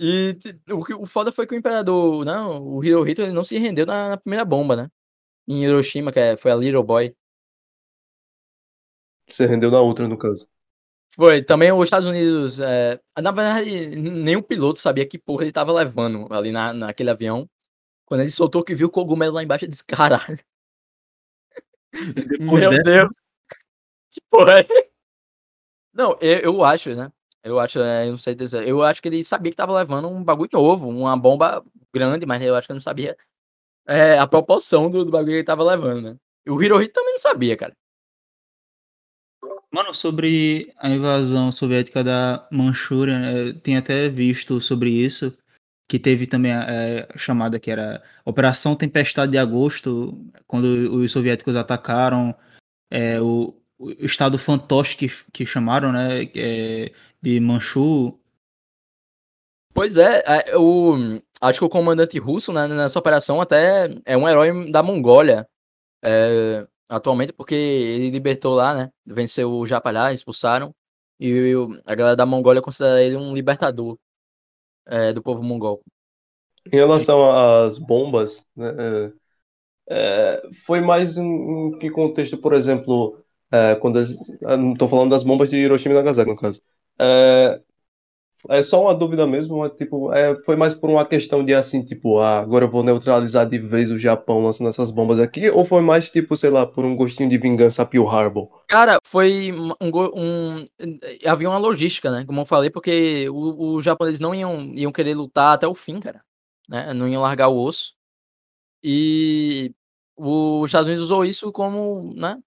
E 0.00 0.38
o, 0.70 1.02
o 1.02 1.06
foda 1.06 1.32
foi 1.32 1.44
que 1.44 1.56
o 1.56 1.58
imperador, 1.58 2.24
não, 2.24 2.62
o 2.64 2.84
Hirohito, 2.84 3.20
ele 3.20 3.32
não 3.32 3.42
se 3.42 3.58
rendeu 3.58 3.84
na, 3.84 4.10
na 4.10 4.16
primeira 4.16 4.44
bomba, 4.44 4.76
né? 4.76 4.88
Em 5.48 5.64
Hiroshima, 5.64 6.12
que 6.12 6.20
é- 6.20 6.36
foi 6.36 6.52
a 6.52 6.56
Little 6.56 6.82
Boy. 6.82 7.16
Você 9.28 9.46
rendeu 9.46 9.70
na 9.70 9.80
outra, 9.80 10.06
no 10.06 10.16
caso. 10.18 10.46
Foi, 11.14 11.42
também 11.42 11.72
os 11.72 11.84
Estados 11.84 12.06
Unidos, 12.06 12.60
é, 12.60 13.00
na 13.20 13.30
verdade, 13.32 13.86
nem 13.96 14.36
o 14.36 14.42
piloto 14.42 14.78
sabia 14.78 15.06
que 15.06 15.18
porra 15.18 15.42
ele 15.42 15.52
tava 15.52 15.72
levando 15.72 16.32
ali 16.32 16.52
na, 16.52 16.72
naquele 16.72 17.10
avião. 17.10 17.48
Quando 18.04 18.20
ele 18.20 18.30
soltou 18.30 18.62
que 18.62 18.74
viu 18.74 18.88
o 18.88 18.90
cogumelo 18.90 19.34
lá 19.34 19.42
embaixo, 19.42 19.64
ele 19.64 19.72
disse, 19.72 19.84
caralho, 19.84 20.38
Depois 21.92 22.60
meu 22.60 22.70
dessa, 22.70 22.82
Deus, 22.82 23.08
que 24.12 24.20
porra 24.30 24.60
é? 24.60 24.66
Não, 25.92 26.16
eu, 26.20 26.38
eu 26.40 26.64
acho, 26.64 26.94
né? 26.94 27.10
Eu 27.42 27.58
acho, 27.58 27.80
é, 27.80 28.06
eu 28.06 28.10
não 28.12 28.18
sei 28.18 28.34
dizer, 28.34 28.66
eu 28.66 28.82
acho 28.82 29.00
que 29.00 29.08
ele 29.08 29.24
sabia 29.24 29.50
que 29.50 29.56
tava 29.56 29.72
levando 29.72 30.08
um 30.08 30.22
bagulho 30.22 30.50
novo, 30.52 30.88
uma 30.88 31.16
bomba 31.16 31.64
grande, 31.92 32.26
mas 32.26 32.42
eu 32.42 32.54
acho 32.54 32.66
que 32.66 32.72
ele 32.72 32.76
não 32.78 32.82
sabia 32.82 33.16
é, 33.88 34.18
a 34.18 34.26
proporção 34.26 34.90
do, 34.90 35.04
do 35.04 35.10
bagulho 35.10 35.32
que 35.32 35.36
ele 35.38 35.44
tava 35.44 35.64
levando, 35.64 36.02
né? 36.02 36.16
O 36.46 36.62
Hirohito 36.62 36.92
também 36.92 37.12
não 37.12 37.18
sabia, 37.18 37.56
cara. 37.56 37.72
Mano, 39.70 39.92
sobre 39.94 40.72
a 40.78 40.88
invasão 40.88 41.52
soviética 41.52 42.02
da 42.02 42.46
Manchúria, 42.50 43.18
né, 43.18 43.52
tem 43.62 43.76
até 43.76 44.08
visto 44.08 44.60
sobre 44.60 44.90
isso, 44.90 45.36
que 45.86 45.98
teve 45.98 46.26
também 46.26 46.52
a, 46.52 46.62
é, 46.62 47.08
a 47.14 47.18
chamada 47.18 47.60
que 47.60 47.70
era 47.70 48.02
Operação 48.24 48.74
Tempestade 48.74 49.32
de 49.32 49.38
Agosto, 49.38 50.18
quando 50.46 50.64
os 50.64 51.12
soviéticos 51.12 51.54
atacaram 51.54 52.34
é, 52.90 53.20
o, 53.20 53.54
o 53.78 53.90
estado 54.04 54.38
fantoche 54.38 54.96
que, 54.96 55.08
que 55.32 55.44
chamaram, 55.44 55.92
né, 55.92 56.24
é, 56.34 56.92
de 57.22 57.38
Manchu. 57.38 58.18
Pois 59.74 59.98
é, 59.98 60.22
é, 60.26 60.56
o, 60.56 61.20
acho 61.40 61.58
que 61.60 61.64
o 61.64 61.68
comandante 61.68 62.18
russo 62.18 62.52
né, 62.52 62.66
nessa 62.68 62.98
operação 62.98 63.40
até 63.40 63.88
é 64.04 64.16
um 64.16 64.28
herói 64.28 64.70
da 64.70 64.82
Mongólia 64.82 65.48
é, 66.02 66.66
atualmente, 66.88 67.32
porque 67.32 67.54
ele 67.54 68.10
libertou 68.10 68.54
lá, 68.54 68.74
né? 68.74 68.90
Venceu 69.06 69.52
o 69.52 69.66
Japalhá, 69.66 70.12
expulsaram, 70.12 70.74
e 71.20 71.54
a 71.84 71.94
galera 71.94 72.16
da 72.16 72.26
Mongólia 72.26 72.62
considera 72.62 73.02
ele 73.02 73.16
um 73.16 73.34
libertador 73.34 73.98
é, 74.86 75.12
do 75.12 75.22
povo 75.22 75.42
mongol. 75.42 75.82
Em 76.72 76.76
relação 76.76 77.30
às 77.30 77.78
bombas, 77.78 78.46
né, 78.56 78.74
é, 78.78 79.12
é, 79.90 80.42
foi 80.64 80.80
mais 80.80 81.18
em, 81.18 81.78
que 81.78 81.90
contexto, 81.90 82.38
por 82.38 82.52
exemplo, 82.52 83.22
é, 83.50 83.74
quando 83.76 83.98
as, 83.98 84.12
ah, 84.44 84.56
estou 84.72 84.88
falando 84.88 85.10
das 85.10 85.22
bombas 85.22 85.50
de 85.50 85.56
Hiroshima 85.56 85.94
e 85.94 85.98
Nagasaki, 85.98 86.30
no 86.30 86.36
caso. 86.36 86.60
É, 86.98 87.60
É 88.48 88.62
só 88.62 88.80
uma 88.82 88.94
dúvida 88.94 89.26
mesmo, 89.26 89.68
tipo, 89.70 90.12
é, 90.12 90.36
foi 90.42 90.54
mais 90.54 90.72
por 90.72 90.88
uma 90.88 91.04
questão 91.04 91.44
de 91.44 91.52
assim, 91.52 91.84
tipo, 91.84 92.18
ah, 92.18 92.38
agora 92.38 92.64
eu 92.66 92.70
vou 92.70 92.84
neutralizar 92.84 93.48
de 93.48 93.58
vez 93.58 93.90
o 93.90 93.98
Japão 93.98 94.40
lançando 94.44 94.68
essas 94.68 94.90
bombas 94.92 95.18
aqui, 95.18 95.50
ou 95.50 95.64
foi 95.64 95.82
mais, 95.82 96.08
tipo, 96.10 96.36
sei 96.36 96.50
lá, 96.50 96.64
por 96.64 96.84
um 96.84 96.94
gostinho 96.94 97.28
de 97.28 97.36
vingança 97.36 97.84
Pearl 97.84 98.06
Harbor? 98.08 98.48
Cara, 98.68 98.98
foi 99.04 99.52
um, 99.52 99.72
um- 100.14 100.68
Havia 101.26 101.48
uma 101.48 101.58
logística, 101.58 102.10
né? 102.10 102.24
Como 102.24 102.40
eu 102.40 102.46
falei, 102.46 102.70
porque 102.70 103.26
os 103.30 103.82
japoneses 103.84 104.20
não 104.20 104.34
iam, 104.34 104.72
iam 104.74 104.92
querer 104.92 105.14
lutar 105.14 105.54
até 105.54 105.66
o 105.66 105.74
fim, 105.74 105.98
cara. 105.98 106.22
Né? 106.68 106.92
Não 106.94 107.08
iam 107.08 107.22
largar 107.22 107.48
o 107.48 107.58
osso. 107.58 107.94
E 108.82 109.72
os 110.16 110.66
Estados 110.68 110.86
Unidos 110.86 111.04
usou 111.04 111.24
isso 111.24 111.50
como, 111.50 112.14
né? 112.14 112.38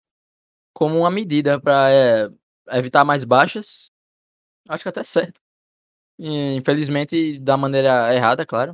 Como 0.74 1.00
uma 1.00 1.12
medida 1.12 1.60
para 1.60 2.32
evitar 2.72 3.04
mais 3.04 3.24
baixas. 3.26 3.92
Acho 4.70 4.84
que 4.84 4.90
até 4.90 5.04
certo. 5.04 5.42
E, 6.20 6.56
infelizmente, 6.56 7.40
da 7.40 7.58
maneira 7.58 8.14
errada, 8.14 8.46
claro. 8.46 8.74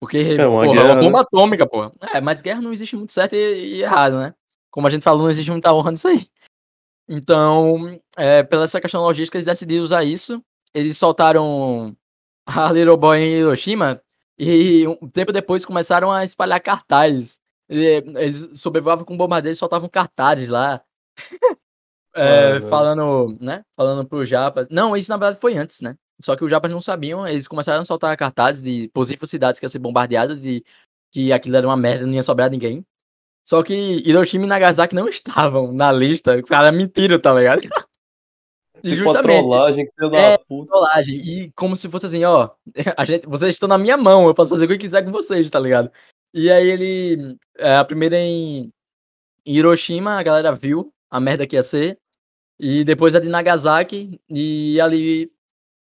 Porque, 0.00 0.18
É 0.18 0.46
uma 0.46 0.60
porra, 0.60 0.70
é 0.70 0.74
guerra, 0.74 0.88
uma 0.88 0.94
né? 0.94 1.02
bomba 1.02 1.20
atômica, 1.20 1.66
porra. 1.66 1.92
É, 2.14 2.20
mas 2.20 2.40
guerra 2.40 2.60
não 2.60 2.72
existe 2.72 2.96
muito 2.96 3.12
certo 3.12 3.34
e, 3.34 3.76
e 3.76 3.82
errado, 3.82 4.18
né? 4.18 4.34
Como 4.70 4.86
a 4.86 4.90
gente 4.90 5.02
falou, 5.02 5.22
não 5.22 5.30
existe 5.30 5.50
muita 5.50 5.72
honra 5.72 5.90
nisso 5.90 6.08
aí. 6.08 6.26
Então, 7.08 8.00
é, 8.16 8.42
pela 8.42 8.64
essa 8.64 8.80
questão 8.80 9.02
logística, 9.02 9.36
eles 9.36 9.46
decidiram 9.46 9.82
usar 9.82 10.04
isso. 10.04 10.42
Eles 10.74 10.96
soltaram 10.98 11.96
a 12.46 12.70
Little 12.72 12.96
Boy 12.96 13.18
em 13.18 13.32
Hiroshima 13.40 14.00
e 14.38 14.86
um 14.86 15.08
tempo 15.08 15.32
depois 15.32 15.64
começaram 15.64 16.12
a 16.12 16.24
espalhar 16.24 16.60
cartazes. 16.60 17.40
Eles 17.68 18.48
sobrevoavam 18.54 19.04
com 19.04 19.16
bombardeio 19.16 19.52
e 19.52 19.56
soltavam 19.56 19.88
cartazes 19.88 20.48
lá. 20.48 20.82
É, 22.18 22.60
falando, 22.62 23.36
né? 23.40 23.62
Falando 23.76 24.06
pro 24.06 24.24
Japa. 24.24 24.66
Não, 24.70 24.96
isso 24.96 25.10
na 25.10 25.16
verdade 25.16 25.40
foi 25.40 25.56
antes, 25.56 25.80
né? 25.80 25.94
Só 26.20 26.34
que 26.34 26.44
os 26.44 26.50
Japas 26.50 26.70
não 26.70 26.80
sabiam, 26.80 27.26
eles 27.26 27.46
começaram 27.46 27.80
a 27.80 27.84
soltar 27.84 28.16
cartazes 28.16 28.62
de 28.62 28.88
possíveis 28.92 29.30
cidades 29.30 29.60
que 29.60 29.64
iam 29.64 29.70
ser 29.70 29.78
bombardeadas 29.78 30.44
e 30.44 30.64
que 31.12 31.32
aquilo 31.32 31.56
era 31.56 31.66
uma 31.66 31.76
merda, 31.76 32.06
não 32.06 32.14
ia 32.14 32.22
sobrar 32.22 32.50
ninguém. 32.50 32.84
Só 33.44 33.62
que 33.62 33.74
Hiroshima 34.04 34.44
e 34.44 34.48
Nagasaki 34.48 34.94
não 34.94 35.08
estavam 35.08 35.72
na 35.72 35.92
lista. 35.92 36.36
Os 36.36 36.48
caras 36.48 36.74
mentiram, 36.74 37.18
tá 37.18 37.32
ligado? 37.34 37.62
E 37.64 37.68
Tipo, 38.82 38.96
justamente, 38.96 39.46
trollagem, 39.46 39.88
filho 39.96 40.10
da 40.10 40.18
É, 40.18 40.38
puta. 40.38 40.70
trollagem. 40.70 41.16
E 41.16 41.52
como 41.52 41.76
se 41.76 41.88
fosse 41.88 42.06
assim, 42.06 42.24
ó, 42.24 42.50
a 42.96 43.04
gente, 43.04 43.26
vocês 43.26 43.54
estão 43.54 43.68
na 43.68 43.78
minha 43.78 43.96
mão, 43.96 44.26
eu 44.26 44.34
posso 44.34 44.50
fazer 44.50 44.66
o 44.66 44.68
que 44.68 44.78
quiser 44.78 45.04
com 45.04 45.10
vocês, 45.10 45.48
tá 45.50 45.58
ligado? 45.58 45.90
E 46.34 46.50
aí 46.50 46.68
ele, 46.68 47.36
é, 47.56 47.76
a 47.76 47.84
primeira 47.84 48.16
em 48.18 48.72
Hiroshima, 49.46 50.18
a 50.18 50.22
galera 50.22 50.52
viu 50.52 50.92
a 51.10 51.18
merda 51.18 51.46
que 51.46 51.56
ia 51.56 51.62
ser, 51.62 51.98
e 52.58 52.84
depois 52.84 53.14
a 53.14 53.20
de 53.20 53.28
Nagasaki, 53.28 54.20
e 54.28 54.80
ali, 54.80 55.30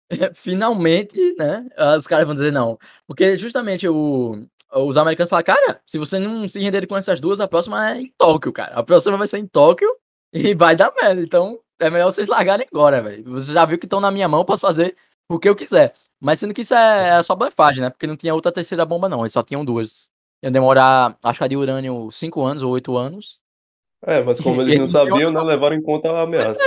finalmente, 0.33 1.35
né, 1.37 1.67
os 1.97 2.07
caras 2.07 2.25
vão 2.25 2.33
dizer 2.33 2.51
não. 2.51 2.77
Porque 3.07 3.37
justamente 3.37 3.87
o, 3.87 4.45
os 4.73 4.97
americanos 4.97 5.29
falam, 5.29 5.43
cara, 5.43 5.81
se 5.85 5.97
você 5.97 6.19
não 6.19 6.47
se 6.47 6.59
render 6.59 6.87
com 6.87 6.97
essas 6.97 7.19
duas, 7.19 7.39
a 7.39 7.47
próxima 7.47 7.91
é 7.91 8.01
em 8.01 8.13
Tóquio, 8.17 8.51
cara. 8.51 8.75
A 8.75 8.83
próxima 8.83 9.17
vai 9.17 9.27
ser 9.27 9.37
em 9.37 9.47
Tóquio 9.47 9.89
e 10.33 10.55
vai 10.55 10.75
dar 10.75 10.91
merda. 11.01 11.21
Então, 11.21 11.59
é 11.79 11.89
melhor 11.89 12.11
vocês 12.11 12.27
largarem 12.27 12.67
agora, 12.71 13.01
velho. 13.01 13.23
Você 13.31 13.53
já 13.53 13.65
viu 13.65 13.77
que 13.77 13.85
estão 13.85 13.99
na 13.99 14.11
minha 14.11 14.27
mão, 14.27 14.45
posso 14.45 14.61
fazer 14.61 14.95
o 15.29 15.39
que 15.39 15.49
eu 15.49 15.55
quiser. 15.55 15.93
Mas 16.19 16.39
sendo 16.39 16.53
que 16.53 16.61
isso 16.61 16.73
é, 16.73 17.19
é 17.19 17.23
só 17.23 17.35
blefagem, 17.35 17.83
né? 17.83 17.89
Porque 17.89 18.07
não 18.07 18.15
tinha 18.15 18.33
outra 18.33 18.51
terceira 18.51 18.85
bomba, 18.85 19.09
não. 19.09 19.21
Eles 19.21 19.33
só 19.33 19.43
tinham 19.43 19.65
duas. 19.65 20.09
Ia 20.41 20.51
demorar, 20.51 21.17
acho 21.21 21.39
que 21.39 21.47
de 21.49 21.57
urânio, 21.57 22.09
5 22.11 22.41
anos 22.43 22.63
ou 22.63 22.71
8 22.71 22.95
anos. 22.97 23.39
É, 24.05 24.21
mas 24.21 24.39
como 24.39 24.61
eles 24.61 24.73
Ele 24.73 24.79
não 24.79 24.85
não 24.85 24.91
tem 24.91 25.09
sabiam, 25.11 25.31
né, 25.31 25.41
levaram 25.41 25.75
em 25.75 25.81
conta 25.81 26.11
a 26.11 26.21
ameaça. 26.23 26.61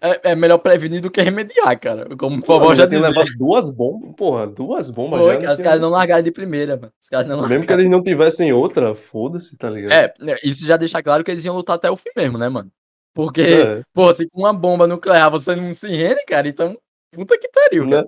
É, 0.00 0.30
é 0.32 0.36
melhor 0.36 0.58
prevenir 0.58 1.00
do 1.00 1.10
que 1.10 1.20
remediar, 1.20 1.78
cara. 1.80 2.16
Como 2.16 2.38
o 2.38 2.40
vovó 2.42 2.74
já 2.74 2.86
dizia. 2.86 3.08
levado 3.08 3.26
duas 3.36 3.68
bombas, 3.70 4.14
porra, 4.16 4.46
duas 4.46 4.88
bombas 4.90 5.20
Foi, 5.20 5.34
já. 5.34 5.40
cara, 5.40 5.54
os 5.54 5.60
caras 5.60 5.80
não 5.80 5.88
largaram 5.90 6.22
de 6.22 6.30
primeira, 6.30 6.76
mano. 6.76 6.92
Os 7.00 7.08
caras 7.08 7.26
não 7.26 7.36
Mesmo 7.38 7.48
que 7.48 7.56
largaram. 7.58 7.80
eles 7.80 7.90
não 7.90 8.02
tivessem 8.02 8.52
outra, 8.52 8.94
foda-se, 8.94 9.56
tá 9.56 9.68
ligado? 9.70 9.92
É, 9.92 10.14
isso 10.44 10.66
já 10.66 10.76
deixa 10.76 11.02
claro 11.02 11.24
que 11.24 11.30
eles 11.30 11.44
iam 11.44 11.56
lutar 11.56 11.76
até 11.76 11.90
o 11.90 11.96
fim 11.96 12.10
mesmo, 12.16 12.38
né, 12.38 12.48
mano? 12.48 12.70
Porque, 13.14 13.42
É, 13.42 13.82
pô, 13.92 14.12
se 14.12 14.28
com 14.28 14.40
uma 14.42 14.52
bomba 14.52 14.86
nuclear 14.86 15.30
você 15.30 15.56
não 15.56 15.72
se 15.74 15.88
rende, 15.88 16.22
cara, 16.26 16.46
então, 16.46 16.78
puta 17.12 17.38
que 17.38 17.48
pariu, 17.48 17.86
né? 17.86 18.04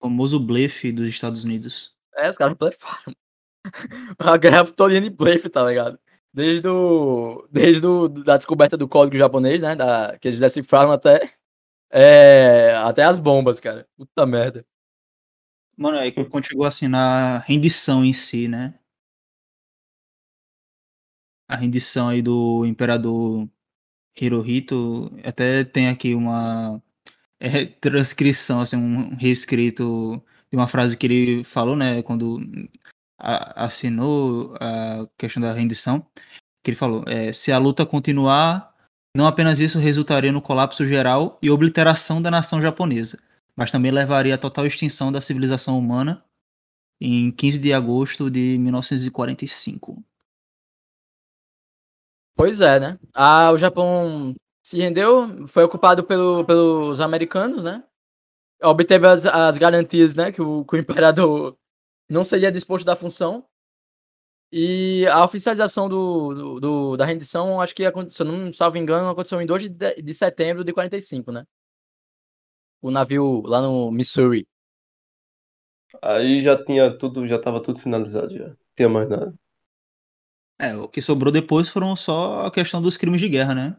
O 0.00 0.08
famoso 0.08 0.40
blefe 0.40 0.90
dos 0.90 1.06
Estados 1.06 1.44
Unidos. 1.44 1.92
É, 2.16 2.28
os 2.30 2.36
caras 2.36 2.54
blefaram. 2.54 3.14
A 4.18 4.36
guerra 4.36 4.64
toda 4.64 4.98
de 5.00 5.10
blefe, 5.10 5.48
tá 5.48 5.64
ligado? 5.64 5.98
Desde, 6.36 6.68
o, 6.68 7.48
desde 7.50 7.86
o, 7.86 8.08
da 8.08 8.36
descoberta 8.36 8.76
do 8.76 8.86
código 8.86 9.16
japonês, 9.16 9.62
né? 9.62 9.74
Da, 9.74 10.18
que 10.18 10.28
eles 10.28 10.38
decifraram 10.38 10.92
até, 10.92 11.32
é, 11.90 12.74
até 12.84 13.04
as 13.04 13.18
bombas, 13.18 13.58
cara. 13.58 13.88
Puta 13.96 14.26
merda. 14.26 14.66
Mano, 15.74 15.96
é 15.96 16.10
que 16.10 16.22
chegou 16.42 16.66
assim 16.66 16.88
na 16.88 17.38
rendição 17.38 18.04
em 18.04 18.12
si, 18.12 18.48
né? 18.48 18.78
A 21.48 21.56
rendição 21.56 22.08
aí 22.08 22.20
do 22.20 22.66
imperador 22.66 23.48
Hirohito, 24.20 25.10
até 25.24 25.64
tem 25.64 25.88
aqui 25.88 26.14
uma 26.14 26.82
é, 27.40 27.64
transcrição, 27.64 28.60
assim, 28.60 28.76
um 28.76 29.14
reescrito 29.16 30.22
de 30.50 30.56
uma 30.56 30.68
frase 30.68 30.98
que 30.98 31.06
ele 31.06 31.44
falou, 31.44 31.76
né? 31.76 32.02
Quando 32.02 32.40
assinou 33.18 34.54
a 34.60 35.06
questão 35.16 35.40
da 35.42 35.52
rendição, 35.52 36.06
que 36.62 36.70
ele 36.70 36.76
falou, 36.76 37.04
é, 37.06 37.32
se 37.32 37.50
a 37.50 37.58
luta 37.58 37.86
continuar, 37.86 38.74
não 39.16 39.26
apenas 39.26 39.58
isso 39.60 39.78
resultaria 39.78 40.32
no 40.32 40.42
colapso 40.42 40.86
geral 40.86 41.38
e 41.40 41.50
obliteração 41.50 42.20
da 42.20 42.30
nação 42.30 42.60
japonesa, 42.60 43.18
mas 43.56 43.70
também 43.70 43.90
levaria 43.90 44.34
à 44.34 44.38
total 44.38 44.66
extinção 44.66 45.10
da 45.10 45.20
civilização 45.20 45.78
humana 45.78 46.22
em 47.00 47.30
15 47.30 47.58
de 47.58 47.72
agosto 47.72 48.30
de 48.30 48.58
1945. 48.58 50.02
Pois 52.34 52.60
é, 52.60 52.78
né? 52.78 52.98
Ah, 53.14 53.50
o 53.50 53.56
Japão 53.56 54.34
se 54.62 54.78
rendeu, 54.78 55.48
foi 55.48 55.64
ocupado 55.64 56.04
pelo, 56.04 56.44
pelos 56.44 57.00
americanos, 57.00 57.64
né? 57.64 57.82
Obteve 58.62 59.06
as, 59.06 59.24
as 59.24 59.56
garantias, 59.56 60.14
né? 60.14 60.30
Que 60.30 60.42
o, 60.42 60.64
que 60.64 60.76
o 60.76 60.78
imperador 60.78 61.56
não 62.08 62.24
seria 62.24 62.50
disposto 62.52 62.84
da 62.84 62.96
função. 62.96 63.46
E 64.52 65.06
a 65.08 65.24
oficialização 65.24 65.88
do, 65.88 66.34
do, 66.34 66.60
do- 66.60 66.96
da 66.96 67.04
rendição, 67.04 67.60
acho 67.60 67.74
que 67.74 67.84
aconteceu, 67.84 68.24
não 68.24 68.52
salvo 68.52 68.78
engano, 68.78 69.08
aconteceu 69.08 69.40
em 69.40 69.46
2 69.46 69.62
de, 69.64 69.68
de- 69.68 70.02
de 70.02 70.14
setembro 70.14 70.64
de 70.64 70.72
45, 70.72 71.32
né? 71.32 71.44
O 72.80 72.90
navio 72.90 73.42
lá 73.44 73.60
no 73.60 73.90
Missouri. 73.90 74.46
Aí 76.02 76.40
já 76.40 76.62
tinha 76.62 76.96
tudo, 76.96 77.26
já 77.26 77.40
tava 77.40 77.62
tudo 77.62 77.80
finalizado 77.80 78.36
já. 78.36 78.48
Não 78.48 78.56
tinha 78.76 78.88
mais 78.88 79.08
nada. 79.08 79.34
É, 80.58 80.74
o 80.76 80.88
que 80.88 81.02
sobrou 81.02 81.32
depois 81.32 81.68
foram 81.68 81.94
só 81.96 82.46
a 82.46 82.50
questão 82.50 82.80
dos 82.80 82.96
crimes 82.96 83.20
de 83.20 83.28
guerra, 83.28 83.54
né? 83.54 83.76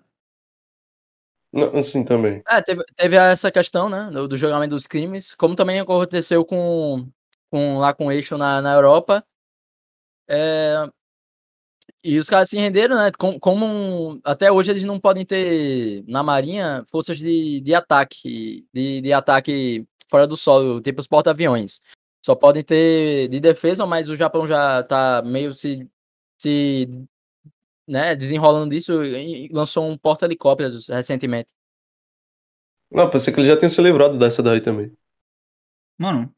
Não, 1.52 1.76
assim 1.78 2.04
também. 2.04 2.44
É, 2.48 2.62
teve, 2.62 2.84
teve 2.96 3.16
essa 3.16 3.52
questão, 3.52 3.90
né, 3.90 4.10
do, 4.12 4.28
do 4.28 4.38
julgamento 4.38 4.76
dos 4.76 4.86
crimes, 4.86 5.34
como 5.34 5.56
também 5.56 5.80
aconteceu 5.80 6.46
com, 6.46 7.10
com 7.50 7.78
lá 7.78 7.94
com 7.94 8.08
o 8.08 8.12
eixo 8.12 8.38
na, 8.38 8.62
na 8.62 8.74
Europa. 8.74 9.24
É, 10.30 10.88
e 12.04 12.18
os 12.20 12.30
caras 12.30 12.50
se 12.50 12.58
renderam, 12.58 12.96
né? 12.96 13.12
com- 13.18 13.40
Como, 13.40 13.66
um- 13.66 14.22
até 14.24 14.52
hoje 14.52 14.72
eles 14.72 14.84
não 14.84 15.00
podem 15.00 15.26
ter 15.26 16.04
na 16.08 16.24
marinha 16.24 16.84
forças 16.90 17.18
de, 17.18 17.60
de 17.62 17.74
ataque, 17.74 18.66
de, 18.74 19.02
de 19.02 19.14
ataque 19.14 19.86
fora 20.10 20.26
do 20.28 20.38
solo, 20.38 20.82
tipo 20.82 21.02
os 21.02 21.08
porta-aviões. 21.08 21.82
Só 22.26 22.36
podem 22.36 22.64
ter 22.64 23.28
de 23.30 23.40
defesa, 23.40 23.86
mas 23.86 24.10
o 24.10 24.16
Japão 24.18 24.48
já 24.48 24.84
tá 24.84 25.22
meio 25.26 25.54
se, 25.54 25.90
se 26.42 26.88
né, 27.88 28.16
desenrolando 28.16 28.70
disso 28.70 29.04
e 29.04 29.50
lançou 29.52 29.88
um 29.90 29.98
porta-helicópteros 29.98 30.88
recentemente. 30.88 31.50
Não, 32.92 33.10
pensei 33.10 33.34
que 33.34 33.40
eles 33.40 33.50
já 33.52 33.58
tinham 33.58 33.70
se 33.70 33.82
livrado 33.82 34.18
dessa 34.18 34.42
daí 34.42 34.62
também. 34.62 34.94
Mano, 35.98 36.34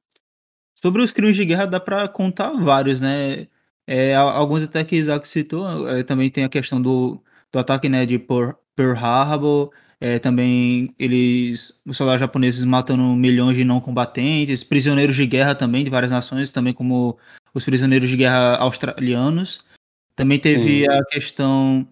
sobre 0.82 1.01
os 1.01 1.11
crimes 1.11 1.36
de 1.36 1.45
guerra 1.45 1.65
dá 1.65 1.80
pra 1.80 2.07
contar 2.07 2.51
vários, 2.53 3.01
né? 3.01 3.47
É, 3.86 4.15
alguns 4.15 4.63
até 4.63 4.84
que 4.84 4.95
Isaac 4.95 5.27
citou, 5.27 5.89
é, 5.89 6.03
também 6.03 6.30
tem 6.30 6.43
a 6.43 6.49
questão 6.49 6.82
do, 6.82 7.21
do 7.51 7.59
ataque, 7.59 7.89
né, 7.89 8.05
de 8.05 8.19
Pearl, 8.19 8.51
Pearl 8.75 8.95
Harbor, 8.95 9.71
é, 9.99 10.19
também 10.19 10.93
eles, 10.97 11.73
os 11.86 11.97
soldados 11.97 12.21
japoneses 12.21 12.63
matando 12.63 13.03
milhões 13.15 13.57
de 13.57 13.65
não 13.65 13.82
combatentes, 13.82 14.63
prisioneiros 14.63 15.15
de 15.15 15.25
guerra 15.25 15.55
também 15.55 15.84
de 15.84 15.89
várias 15.89 16.11
nações, 16.11 16.51
também 16.51 16.73
como 16.73 17.17
os 17.53 17.65
prisioneiros 17.65 18.09
de 18.09 18.15
guerra 18.15 18.55
australianos. 18.57 19.61
Também 20.15 20.39
teve 20.39 20.86
Sim. 20.86 20.88
a 20.88 21.03
questão 21.05 21.88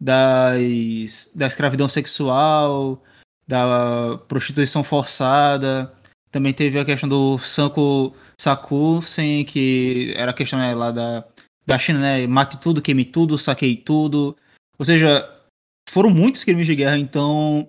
das, 0.00 1.30
da 1.34 1.46
escravidão 1.46 1.88
sexual, 1.88 3.02
da 3.46 4.18
prostituição 4.26 4.82
forçada. 4.82 5.92
Também 6.32 6.54
teve 6.54 6.78
a 6.78 6.84
questão 6.84 7.06
do 7.06 7.38
Sanko 7.38 8.14
Sakusen, 8.40 9.44
que 9.44 10.14
era 10.16 10.30
a 10.30 10.34
questão 10.34 10.58
né, 10.58 10.74
lá 10.74 10.90
da, 10.90 11.24
da 11.66 11.78
China, 11.78 12.00
né? 12.00 12.26
Mate 12.26 12.58
tudo, 12.58 12.80
queime 12.80 13.04
tudo, 13.04 13.36
saquei 13.36 13.76
tudo. 13.76 14.34
Ou 14.78 14.84
seja, 14.84 15.28
foram 15.90 16.08
muitos 16.08 16.42
crimes 16.42 16.66
de 16.66 16.74
guerra, 16.74 16.96
então 16.96 17.68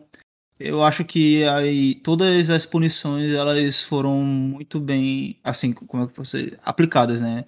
eu 0.57 0.82
acho 0.82 1.03
que 1.03 1.43
aí 1.43 1.95
todas 1.95 2.49
as 2.49 2.66
punições 2.66 3.34
elas 3.34 3.84
foram 3.84 4.16
muito 4.24 4.80
bem, 4.80 5.38
assim, 5.43 5.74
como 5.74 6.03
é 6.03 6.07
que 6.07 6.16
você 6.18 6.57
aplicadas, 6.64 7.20
né? 7.20 7.43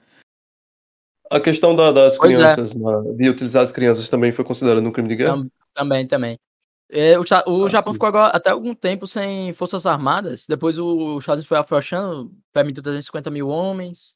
A 1.32 1.40
questão 1.40 1.74
da- 1.74 1.94
das 1.94 2.18
Pois 2.18 2.36
é. 2.36 2.38
crianças, 2.38 2.76
na- 2.76 3.02
de 3.14 3.30
utilizar 3.30 3.64
as 3.64 3.72
crianças 3.72 4.10
também 4.10 4.34
foi 4.34 4.44
considerado 4.44 4.86
um 4.86 4.92
crime 4.92 5.08
de 5.08 5.16
guerra? 5.16 5.38
Tam- 5.38 5.50
Também, 5.74 6.08
também. 6.08 6.38
É, 6.90 7.18
o, 7.20 7.24
o 7.48 7.66
Ah, 7.66 7.70
Japão 7.70 7.94
sim. 7.94 7.96
ficou 7.96 8.08
agora 8.08 8.32
até 8.36 8.52
algum 8.52 8.76
tempo 8.76 9.08
sem 9.08 9.54
forças 9.54 9.86
armadas. 9.86 10.46
Depois 10.48 10.78
o 10.80 11.18
Estados 11.20 11.40
Unidos 11.40 11.48
foi 11.48 11.58
afrouxando, 11.58 12.32
permitiu 12.54 12.84
350 12.84 13.32
mil 13.32 13.48
homens, 13.50 14.16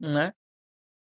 né? 0.00 0.32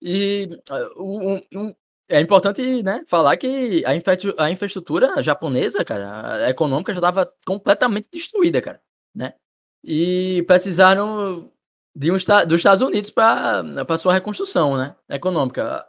E 0.01 0.49
ah, 0.69 0.89
o- 0.97 1.35
um- 1.35 1.41
um- 1.55 1.75
é 2.09 2.19
importante, 2.21 2.83
né, 2.83 3.03
falar 3.07 3.37
que 3.37 3.83
a, 3.85 3.95
infra- 3.95 4.17
a 4.39 4.51
infraestrutura 4.51 5.23
japonesa, 5.23 5.85
cara, 5.85 6.49
econômica 6.49 6.93
já 6.93 6.99
estava 6.99 7.33
completamente 7.45 8.09
destruída, 8.11 8.61
cara, 8.61 8.81
né? 9.15 9.33
E 9.83 10.43
precisaram 10.47 11.51
de 11.95 12.11
um, 12.11 12.15
dos 12.15 12.57
Estados 12.59 12.81
Unidos 12.81 13.11
para 13.11 13.97
sua 13.99 14.13
reconstrução, 14.13 14.77
né, 14.77 14.95
econômica. 15.09 15.85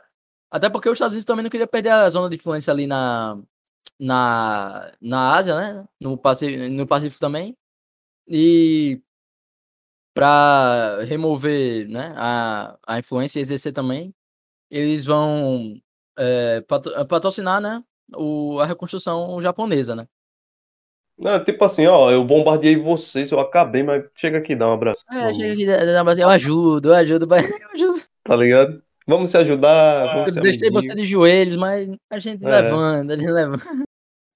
Até 0.51 0.71
porque 0.71 0.89
os 0.89 0.95
Estados 0.95 1.15
Unidos 1.15 1.27
também 1.27 1.43
não 1.45 1.51
queria 1.51 1.67
perder 1.67 1.91
a 1.91 2.11
zona 2.11 2.29
de 2.31 2.37
influência 2.37 2.73
ali 2.73 2.87
na, 2.87 3.39
na, 3.99 4.93
na 5.01 5.35
Ásia, 5.37 5.57
né? 5.57 5.89
No 6.01 6.17
Pacífico, 6.19 6.65
no 6.71 6.87
Pacífico 6.87 7.21
também. 7.21 7.57
E 8.29 9.03
para 10.15 11.03
remover 11.05 11.89
né, 11.89 12.15
a, 12.17 12.79
a 12.87 12.99
influência 12.99 13.39
e 13.39 13.43
exercer 13.43 13.73
também, 13.73 14.15
eles 14.71 15.05
vão 15.07 15.81
é, 16.19 16.63
patro- 16.63 17.07
patrocinar 17.09 17.61
né, 17.61 17.85
o, 18.17 18.61
a 18.61 18.67
reconstrução 18.67 19.41
japonesa, 19.43 19.97
né? 19.97 20.09
Não, 21.17 21.43
tipo 21.45 21.65
assim, 21.65 21.87
ó, 21.87 22.11
eu 22.11 22.25
bombardeei 22.25 22.77
vocês, 22.77 23.31
eu 23.31 23.39
acabei, 23.41 23.83
mas 23.83 24.05
chega 24.17 24.39
aqui, 24.39 24.57
dá 24.57 24.69
um 24.69 24.73
abraço. 24.73 25.05
É, 25.11 25.35
chega 25.35 25.53
aqui, 25.55 25.67
dá- 25.67 26.05
pra 26.05 26.13
dizer, 26.13 26.23
eu 26.25 26.31
ajudo, 26.31 26.89
eu 26.91 26.95
ajudo, 26.95 27.27
eu 27.35 27.71
ajudo. 27.75 28.05
Tá 28.23 28.37
ligado? 28.37 28.84
Vamos 29.07 29.31
se 29.31 29.37
ajudar, 29.37 30.07
vamos 30.15 30.29
Eu 30.29 30.33
ser 30.35 30.41
deixei 30.41 30.69
amiguinho. 30.69 30.91
você 30.95 30.95
de 30.97 31.05
joelhos, 31.05 31.57
mas 31.57 31.89
a 32.11 32.19
gente 32.19 32.45
É. 32.45 32.49
levando, 32.49 33.11
a 33.11 33.17
gente 33.17 33.31
levando. 33.31 33.63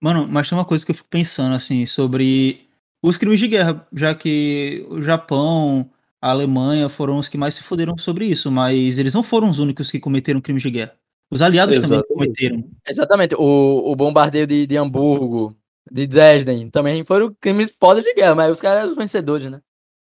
Mano, 0.02 0.28
mas 0.28 0.48
tem 0.48 0.56
uma 0.56 0.64
coisa 0.64 0.84
que 0.84 0.92
eu 0.92 0.96
fico 0.96 1.08
pensando, 1.08 1.54
assim, 1.54 1.86
sobre 1.86 2.68
os 3.02 3.16
crimes 3.16 3.40
de 3.40 3.48
guerra, 3.48 3.86
já 3.92 4.14
que 4.14 4.86
o 4.90 5.00
Japão, 5.00 5.90
a 6.20 6.30
Alemanha 6.30 6.88
foram 6.88 7.18
os 7.18 7.28
que 7.28 7.36
mais 7.38 7.54
se 7.54 7.62
fuderam 7.62 7.96
sobre 7.98 8.26
isso, 8.26 8.50
mas 8.50 8.98
eles 8.98 9.14
não 9.14 9.22
foram 9.22 9.50
os 9.50 9.58
únicos 9.58 9.90
que 9.90 9.98
cometeram 9.98 10.40
crimes 10.40 10.62
de 10.62 10.70
guerra. 10.70 10.94
Os 11.30 11.42
aliados 11.42 11.74
também 11.80 11.98
Exatamente. 11.98 12.14
cometeram. 12.14 12.70
Exatamente, 12.86 13.34
o, 13.36 13.90
o 13.92 13.96
bombardeio 13.96 14.46
de, 14.46 14.66
de 14.66 14.76
Hamburgo, 14.76 15.56
de 15.90 16.06
Dresden, 16.06 16.70
também 16.70 17.02
foram 17.04 17.34
crimes 17.40 17.74
foda 17.78 18.00
de 18.02 18.14
guerra, 18.14 18.34
mas 18.34 18.52
os 18.52 18.60
caras 18.60 18.82
eram 18.82 18.90
os 18.90 18.96
vencedores, 18.96 19.50
né? 19.50 19.60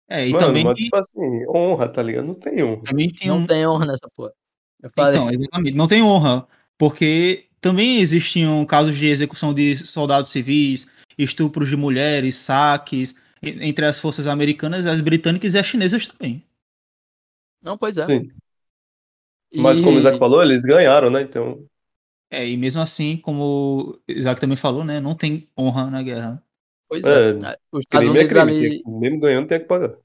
É, 0.09 0.27
e 0.27 0.31
Mano, 0.33 0.47
também, 0.47 0.63
mas 0.63 0.75
tipo 0.75 0.95
assim, 0.95 1.45
honra, 1.47 1.87
tá 1.89 2.01
ligado? 2.03 2.25
Não 2.27 2.35
tem 2.35 2.63
honra. 2.63 2.83
também 2.83 3.13
tem 3.13 3.29
Não 3.29 3.37
um. 3.37 3.47
tem 3.47 3.67
honra 3.67 3.85
nessa 3.85 4.09
porra. 4.15 4.33
Eu 4.81 4.89
falei, 4.89 5.19
Então, 5.19 5.29
exatamente, 5.31 5.75
não 5.77 5.87
tem 5.87 6.01
honra, 6.03 6.47
porque 6.77 7.45
também 7.61 7.99
existiam 7.99 8.65
casos 8.65 8.97
de 8.97 9.05
execução 9.07 9.53
de 9.53 9.77
soldados 9.77 10.29
civis, 10.31 10.87
estupros 11.17 11.69
de 11.69 11.75
mulheres, 11.77 12.35
saques, 12.35 13.15
e- 13.41 13.49
entre 13.67 13.85
as 13.85 13.99
forças 13.99 14.27
americanas, 14.27 14.85
as 14.85 15.01
britânicas 15.01 15.53
e 15.53 15.57
as 15.59 15.65
chinesas 15.65 16.07
também. 16.07 16.43
não, 17.61 17.77
pois 17.77 17.97
é. 17.97 18.05
Sim. 18.07 18.31
Mas 19.55 19.79
como 19.81 19.95
o 19.97 19.99
E- 19.99 19.99
Isaac 19.99 20.17
falou, 20.17 20.41
eles 20.41 20.63
ganharam, 20.65 21.09
né? 21.11 21.21
Então, 21.21 21.63
É, 22.31 22.47
e 22.47 22.55
mesmo 22.57 22.81
assim, 22.81 23.17
como 23.17 23.93
o 24.07 24.11
Isaac 24.11 24.39
também 24.39 24.55
falou, 24.57 24.83
né, 24.83 24.99
não 24.99 25.15
tem 25.15 25.49
honra 25.57 25.89
na 25.89 26.03
guerra. 26.03 26.43
Pois 26.89 27.05
é. 27.05 27.29
É, 27.29 27.57
Os 27.71 27.81
Estados 27.81 28.07
crime 28.07 28.07
é 28.07 28.09
Unidos 28.09 28.31
crime. 28.33 28.41
ali 28.65 28.83
que- 28.83 28.89
mesmo 28.89 29.19
ganhando, 29.19 29.47
tem 29.47 29.59
que 29.59 29.65
pagar. 29.65 29.95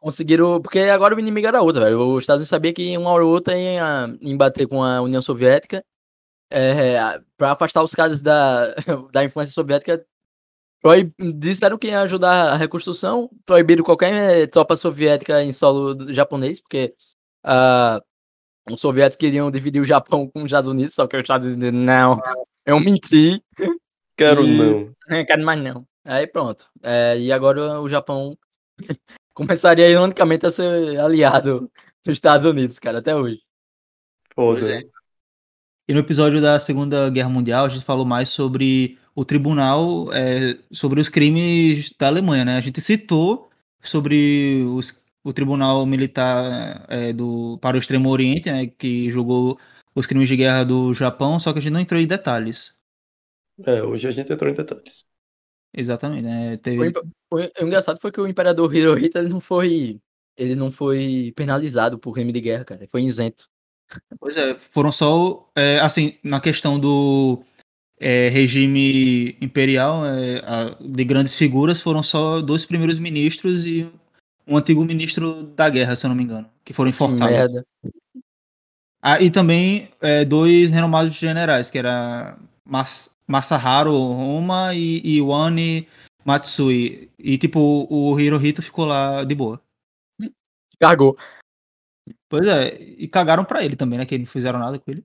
conseguiram. 0.00 0.60
Porque 0.60 0.78
agora 0.80 1.14
o 1.14 1.20
inimigo 1.20 1.46
era 1.46 1.60
outro, 1.62 1.82
velho. 1.82 2.00
Os 2.00 2.22
Estados 2.24 2.38
Unidos 2.40 2.48
sabia 2.48 2.72
que 2.72 2.96
uma 2.96 3.10
hora 3.10 3.24
ou 3.24 3.30
outra 3.32 3.56
ia 3.58 4.06
embater 4.22 4.66
com 4.66 4.82
a 4.82 5.00
União 5.02 5.20
Soviética. 5.22 5.84
É, 6.52 7.20
para 7.36 7.52
afastar 7.52 7.82
os 7.84 7.92
caras 7.94 8.20
da, 8.20 8.74
da 9.12 9.22
influência 9.22 9.52
soviética. 9.54 10.04
Proib... 10.82 11.12
Disseram 11.36 11.76
que 11.78 11.88
ia 11.88 12.00
ajudar 12.00 12.52
a 12.54 12.56
reconstrução, 12.56 13.30
proibiram 13.44 13.84
qualquer 13.84 14.40
eh, 14.42 14.46
tropa 14.46 14.76
soviética 14.78 15.42
em 15.44 15.52
solo 15.52 16.12
japonês, 16.12 16.58
porque 16.60 16.94
ah, 17.44 18.00
os 18.70 18.80
soviéticos 18.80 19.16
queriam 19.20 19.50
dividir 19.50 19.80
o 19.82 19.84
Japão 19.84 20.26
com 20.26 20.38
os 20.40 20.46
Estados 20.46 20.70
Unidos, 20.70 20.94
só 20.94 21.06
que 21.06 21.16
os 21.16 21.20
Estados 21.22 21.46
Unidos 21.46 21.72
não, 21.72 22.18
eu 22.64 22.80
menti, 22.80 23.42
Quero 24.16 24.42
E- 24.42 24.56
não 24.56 24.94
quero 25.26 25.44
mais 25.44 25.62
não. 25.62 25.84
Aí 26.10 26.26
pronto. 26.26 26.68
É, 26.82 27.16
e 27.18 27.30
agora 27.30 27.80
o 27.80 27.88
Japão 27.88 28.36
começaria 29.32 29.88
ironicamente 29.88 30.44
a 30.44 30.50
ser 30.50 30.98
aliado 30.98 31.70
dos 32.04 32.12
Estados 32.14 32.44
Unidos, 32.44 32.80
cara, 32.80 32.98
até 32.98 33.14
hoje. 33.14 33.40
Pois 34.34 34.66
é. 34.66 34.82
E 35.88 35.94
no 35.94 36.00
episódio 36.00 36.40
da 36.40 36.58
Segunda 36.58 37.08
Guerra 37.10 37.28
Mundial, 37.28 37.64
a 37.64 37.68
gente 37.68 37.84
falou 37.84 38.04
mais 38.04 38.28
sobre 38.28 38.98
o 39.14 39.24
tribunal, 39.24 40.12
é, 40.12 40.58
sobre 40.72 41.00
os 41.00 41.08
crimes 41.08 41.92
da 41.96 42.08
Alemanha, 42.08 42.44
né? 42.44 42.56
A 42.56 42.60
gente 42.60 42.80
citou 42.80 43.48
sobre 43.80 44.64
os- 44.64 45.00
o 45.22 45.32
tribunal 45.32 45.86
militar 45.86 46.86
é, 46.88 47.12
do, 47.12 47.56
para 47.58 47.76
o 47.76 47.80
Extremo 47.80 48.08
Oriente, 48.10 48.50
né? 48.50 48.66
Que 48.66 49.10
julgou 49.12 49.58
os 49.94 50.06
crimes 50.06 50.28
de 50.28 50.36
guerra 50.36 50.64
do 50.64 50.92
Japão, 50.92 51.38
só 51.38 51.52
que 51.52 51.60
a 51.60 51.62
gente 51.62 51.72
não 51.72 51.80
entrou 51.80 52.00
em 52.00 52.06
detalhes. 52.06 52.80
É, 53.64 53.82
hoje 53.82 54.08
a 54.08 54.10
gente 54.10 54.32
entrou 54.32 54.50
em 54.50 54.54
detalhes. 54.54 55.06
Exatamente, 55.74 56.22
né? 56.22 56.54
O, 56.54 56.58
Teve, 56.58 56.86
imp- 56.88 56.96
o- 57.30 57.36
o 57.36 57.66
engraçado 57.66 57.98
foi 58.00 58.10
que 58.10 58.20
o 58.20 58.26
imperador 58.26 58.74
Hirohito 58.74 59.16
ele 59.18 59.28
não 59.28 59.40
foi 59.40 60.00
ele 60.36 60.54
não 60.54 60.70
foi 60.70 61.32
penalizado 61.36 61.98
por 61.98 62.14
crime 62.14 62.32
de 62.32 62.40
guerra, 62.40 62.64
cara. 62.64 62.80
Ele 62.80 62.90
foi 62.90 63.02
isento. 63.02 63.46
Pois 64.18 64.36
é, 64.36 64.56
foram 64.56 64.90
só, 64.90 65.50
é, 65.54 65.78
assim, 65.80 66.14
na 66.22 66.40
questão 66.40 66.78
do 66.80 67.42
é, 67.98 68.28
regime 68.28 69.36
imperial, 69.40 70.06
é, 70.06 70.38
a- 70.38 70.76
de 70.80 71.04
grandes 71.04 71.34
figuras, 71.34 71.80
foram 71.80 72.02
só 72.02 72.40
dois 72.40 72.64
primeiros 72.64 72.98
ministros 72.98 73.66
e 73.66 73.86
um 74.46 74.56
antigo 74.56 74.82
ministro 74.84 75.42
da 75.42 75.68
guerra, 75.68 75.94
se 75.94 76.06
eu 76.06 76.08
não 76.08 76.16
me 76.16 76.22
engano, 76.24 76.48
que 76.64 76.72
foram 76.72 76.88
enforcados. 76.88 77.36
merda. 77.36 77.66
Ah, 79.02 79.20
e 79.20 79.30
também 79.30 79.90
é, 80.00 80.24
dois 80.24 80.70
renomados 80.70 81.14
generais, 81.14 81.70
que 81.70 81.78
era 81.78 82.38
Mas 82.64 83.14
Masaharu 83.30 83.94
Homa 83.94 84.74
e 84.74 85.16
Iwane 85.16 85.86
Matsui. 86.24 87.10
E, 87.18 87.38
tipo, 87.38 87.86
o 87.90 88.18
Hirohito 88.18 88.60
ficou 88.60 88.84
lá 88.84 89.24
de 89.24 89.34
boa. 89.34 89.60
Cagou. 90.78 91.16
Pois 92.28 92.46
é, 92.46 92.74
e 92.80 93.06
cagaram 93.08 93.44
pra 93.44 93.64
ele 93.64 93.76
também, 93.76 93.98
né? 93.98 94.06
Que 94.06 94.18
não 94.18 94.26
fizeram 94.26 94.58
nada 94.58 94.78
com 94.78 94.90
ele. 94.90 95.04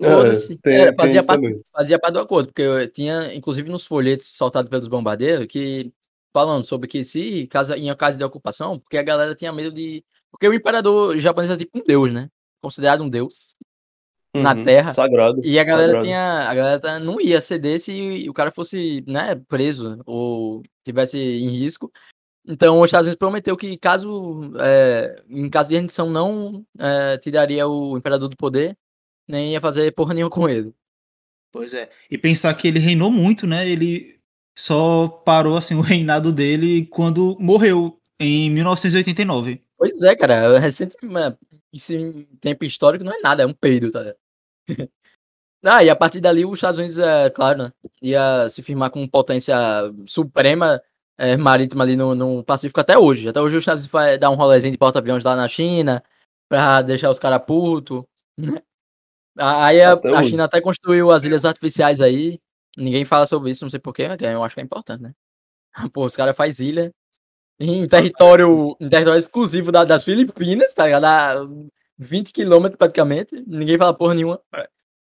Foda-se. 0.00 0.56
tem, 0.58 0.76
É, 0.76 0.94
fazia 0.94 1.24
parte- 1.24 1.60
fazia 1.72 1.98
parte 1.98 2.14
do 2.14 2.20
acordo, 2.20 2.46
porque 2.48 2.62
eu 2.62 2.88
tinha, 2.88 3.34
inclusive 3.34 3.68
nos 3.68 3.84
folhetos 3.84 4.26
soltados 4.26 4.70
pelos 4.70 4.86
bombardeiros, 4.86 5.46
que 5.46 5.92
falando 6.32 6.64
sobre 6.64 6.86
que 6.88 7.02
se 7.02 7.46
caso, 7.48 7.74
em 7.74 7.94
caso 7.96 8.16
de 8.16 8.22
ocupação, 8.24 8.78
porque 8.78 8.96
a 8.96 9.02
galera 9.02 9.34
tinha 9.34 9.52
medo 9.52 9.72
de. 9.72 10.04
Porque 10.30 10.46
o 10.46 10.54
imperador 10.54 11.18
japonês 11.18 11.50
é 11.50 11.56
tipo 11.56 11.78
um 11.78 11.82
deus, 11.84 12.12
né? 12.12 12.30
Considerado 12.62 13.02
um 13.02 13.08
deus. 13.08 13.56
Na 14.42 14.54
Uhum, 14.54 14.62
terra. 14.62 14.92
Sagrado. 14.94 15.40
E 15.44 15.58
a 15.58 15.64
galera 15.64 15.88
sagrado. 15.88 16.04
tinha. 16.06 16.48
A 16.48 16.54
galera 16.54 16.80
tá- 16.80 16.98
não 17.00 17.20
ia 17.20 17.40
ceder 17.40 17.78
se 17.80 18.26
o 18.28 18.32
cara 18.32 18.50
fosse, 18.50 19.04
né, 19.06 19.34
preso 19.48 20.00
ou 20.06 20.62
tivesse 20.84 21.18
em 21.18 21.48
risco. 21.48 21.92
Então 22.46 22.80
os 22.80 22.86
Estados 22.86 23.06
Unidos 23.06 23.18
prometeu 23.18 23.56
que 23.56 23.76
caso. 23.76 24.40
é, 24.60 25.22
em 25.28 25.48
caso 25.50 25.68
de 25.68 25.76
rendição, 25.76 26.08
não 26.08 26.64
é, 26.78 27.18
tiraria 27.18 27.66
o 27.68 27.96
imperador 27.98 28.28
do 28.28 28.36
poder, 28.36 28.76
nem 29.28 29.52
ia 29.52 29.60
fazer 29.60 29.92
porra 29.92 30.14
nenhuma 30.14 30.30
com 30.30 30.48
ele. 30.48 30.72
Pois 31.52 31.72
é. 31.74 31.90
E 32.10 32.16
pensar 32.18 32.52
que 32.54 32.68
ele 32.68 32.78
reinou 32.78 33.10
muito, 33.10 33.46
né? 33.46 33.68
Ele 33.68 34.18
só 34.56 35.08
parou 35.08 35.56
assim 35.56 35.74
o 35.76 35.80
reinado 35.82 36.32
dele 36.32 36.86
quando 36.86 37.36
morreu 37.38 37.98
em 38.20 38.50
1989. 38.50 39.62
Pois 39.76 40.02
é, 40.02 40.16
cara. 40.16 40.58
Recente, 40.58 40.96
mano, 41.02 41.38
isso 41.72 41.92
em 41.94 42.24
tempo 42.40 42.64
histórico 42.64 43.04
não 43.04 43.12
é 43.12 43.20
nada, 43.20 43.42
é 43.42 43.46
um 43.46 43.52
peido, 43.52 43.90
tá 43.90 44.00
ligado? 44.00 44.16
Ah, 45.64 45.82
e 45.84 45.90
a 45.90 45.96
partir 45.96 46.20
dali 46.20 46.44
os 46.44 46.54
Estados 46.58 46.78
Unidos, 46.78 46.98
é 46.98 47.30
claro, 47.30 47.64
né, 47.64 47.72
ia 48.00 48.48
se 48.50 48.62
firmar 48.62 48.90
como 48.90 49.08
potência 49.10 49.56
suprema 50.06 50.80
é, 51.18 51.36
marítima 51.36 51.84
ali 51.84 51.96
no, 51.96 52.14
no 52.14 52.44
Pacífico 52.44 52.80
até 52.80 52.96
hoje. 52.96 53.28
Até 53.28 53.40
hoje 53.40 53.56
os 53.56 53.62
Estados 53.62 53.82
Unidos 53.82 53.92
vai 53.92 54.18
dar 54.18 54.30
um 54.30 54.34
rolezinho 54.36 54.72
de 54.72 54.78
porta-aviões 54.78 55.24
lá 55.24 55.34
na 55.34 55.48
China 55.48 56.02
pra 56.48 56.80
deixar 56.82 57.10
os 57.10 57.18
caras 57.18 57.42
putos. 57.44 58.04
né? 58.38 58.62
Aí 59.36 59.80
a, 59.82 59.92
a. 59.92 60.22
China 60.24 60.44
até 60.44 60.60
construiu 60.60 61.10
as 61.10 61.24
ilhas 61.24 61.44
artificiais 61.44 62.00
aí. 62.00 62.40
Ninguém 62.76 63.04
fala 63.04 63.26
sobre 63.26 63.50
isso, 63.50 63.64
não 63.64 63.70
sei 63.70 63.80
porquê, 63.80 64.08
mas 64.08 64.20
eu 64.20 64.42
acho 64.44 64.54
que 64.54 64.60
é 64.60 64.64
importante, 64.64 65.02
né? 65.02 65.12
Pô, 65.92 66.04
os 66.06 66.16
caras 66.16 66.36
fazem 66.36 66.68
ilha 66.68 66.92
em 67.60 67.86
território, 67.88 68.76
em 68.80 68.88
território 68.88 69.18
exclusivo 69.18 69.72
da- 69.72 69.84
das 69.84 70.04
Filipinas, 70.04 70.72
tá 70.74 70.86
ligado? 70.86 71.68
A 71.98 72.04
20 72.04 72.32
quilômetros 72.32 72.76
praticamente. 72.76 73.42
Ninguém 73.46 73.78
fala 73.78 73.94
porra 73.94 74.14
nenhuma. 74.14 74.40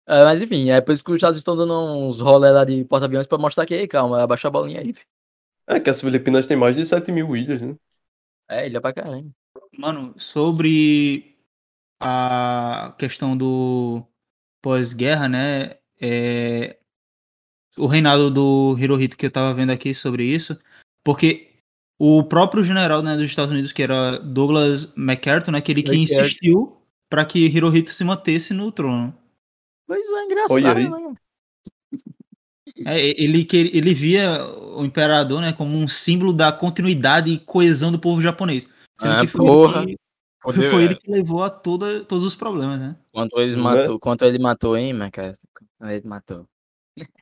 É, 0.09 0.24
mas 0.24 0.40
enfim, 0.40 0.70
é 0.70 0.80
por 0.80 0.92
isso 0.92 1.05
que 1.05 1.11
os 1.11 1.16
Estados 1.16 1.36
Unidos 1.36 1.40
estão 1.40 1.57
dando 1.57 1.74
uns 1.74 2.20
rolê 2.20 2.51
lá 2.51 2.64
de 2.64 2.84
porta-aviões 2.84 3.26
pra 3.26 3.38
mostrar 3.38 3.66
que, 3.66 3.74
ei, 3.74 3.88
calma, 3.88 4.22
abaixa 4.22 4.49
a 4.49 4.51
bolinha 4.51 4.80
aí. 4.80 4.94
É 5.66 5.80
que 5.80 5.90
as 5.90 6.01
Filipinas 6.01 6.47
têm 6.47 6.57
mais 6.57 6.76
de 6.76 6.86
7 6.86 7.11
mil 7.11 7.36
ilhas, 7.36 7.61
né? 7.61 7.74
É, 8.49 8.66
ilha 8.66 8.80
pra 8.80 8.92
caramba. 8.92 9.28
Mano, 9.76 10.14
sobre 10.16 11.36
a 12.01 12.94
questão 12.99 13.36
do 13.36 14.05
pós-guerra, 14.62 15.28
né? 15.28 15.76
É, 16.01 16.78
o 17.76 17.86
reinado 17.86 18.30
do 18.30 18.76
Hirohito 18.78 19.16
que 19.16 19.26
eu 19.26 19.30
tava 19.30 19.53
vendo 19.55 19.70
aqui 19.70 19.94
sobre 19.94 20.24
isso, 20.24 20.59
porque 21.05 21.57
o 21.99 22.22
próprio 22.22 22.62
general 22.62 23.03
né, 23.03 23.16
dos 23.16 23.24
Estados 23.24 23.51
Unidos, 23.51 23.72
que 23.72 23.82
era 23.82 24.18
Douglas 24.18 24.92
MacArthur, 24.94 25.51
né, 25.51 25.61
que 25.61 25.72
ele 25.72 25.82
que 25.82 25.97
insistiu 25.97 26.75
para 27.09 27.24
que 27.24 27.38
Hirohito 27.46 27.90
se 27.90 28.04
mantesse 28.04 28.52
no 28.52 28.70
trono. 28.72 29.16
Pois 29.86 30.04
é, 30.09 30.24
engraçado, 30.24 30.90
né? 30.90 31.14
É, 32.84 33.00
ele, 33.20 33.46
ele 33.52 33.94
via 33.94 34.44
o 34.76 34.84
imperador 34.84 35.40
né, 35.40 35.52
como 35.52 35.76
um 35.76 35.88
símbolo 35.88 36.32
da 36.32 36.52
continuidade 36.52 37.30
e 37.30 37.38
coesão 37.38 37.90
do 37.90 37.98
povo 37.98 38.20
japonês. 38.20 38.68
Sendo 39.00 39.14
Ah, 39.14 39.20
que 39.20 39.26
foi, 39.26 39.46
porra. 39.46 39.82
ele 39.82 39.96
que, 39.96 40.70
foi 40.70 40.82
é. 40.82 40.84
ele 40.84 40.96
que 40.96 41.11
levou 41.11 41.42
a 41.42 41.50
toda, 41.50 42.04
todos 42.04 42.24
os 42.26 42.34
problemas, 42.36 42.78
né? 42.78 42.96
Quanto 43.12 43.38
ele 43.40 43.57
Né? 43.57 43.62
matou, 43.62 43.98
quanto 43.98 44.24
ele 44.24 44.38
matou, 44.38 44.76
hein, 44.76 44.92
Macaco? 44.92 45.38
Quanto 45.78 45.90
ele 45.90 46.07
matou. 46.07 46.46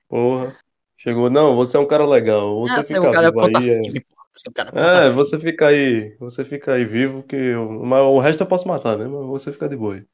Porra. 0.09 0.57
Chegou, 0.97 1.29
não, 1.29 1.55
você 1.55 1.77
é 1.77 1.81
um 1.81 1.87
cara 1.87 2.07
legal. 2.07 2.61
Você 2.61 2.81
Ah, 2.81 2.83
fica 2.83 3.01
o 3.01 3.13
cara 3.13 3.31
vivo 3.31 3.41
ponta 3.41 3.59
aí. 3.59 3.69
é- 3.69 3.83
firme, 3.83 4.07
é 4.47 4.51
cara 4.53 4.73
É, 4.77 5.11
você 5.11 5.39
fica 5.39 5.69
aí, 5.69 6.17
você 6.19 6.45
fica 6.45 6.75
aí 6.75 6.85
vivo, 6.85 7.23
que 7.23 7.37
eu... 7.37 7.69
mas 7.85 8.03
o 8.03 8.19
resto 8.19 8.43
eu 8.43 8.47
posso 8.47 8.67
matar, 8.69 8.99
né? 8.99 9.07
Mas 9.07 9.27
você 9.27 9.53
fica 9.53 9.69
de 9.69 9.77
boa 9.77 9.97
aí. 9.97 10.07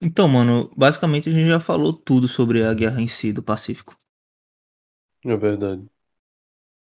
Então, 0.00 0.26
mano, 0.26 0.70
basicamente 0.74 1.28
a 1.28 1.32
gente 1.32 1.48
já 1.48 1.60
falou 1.60 1.92
tudo 1.92 2.26
sobre 2.28 2.64
a 2.64 2.72
guerra 2.72 3.02
em 3.02 3.08
si 3.08 3.30
do 3.30 3.42
Pacífico. 3.42 3.94
É 5.24 5.36
verdade. 5.36 5.86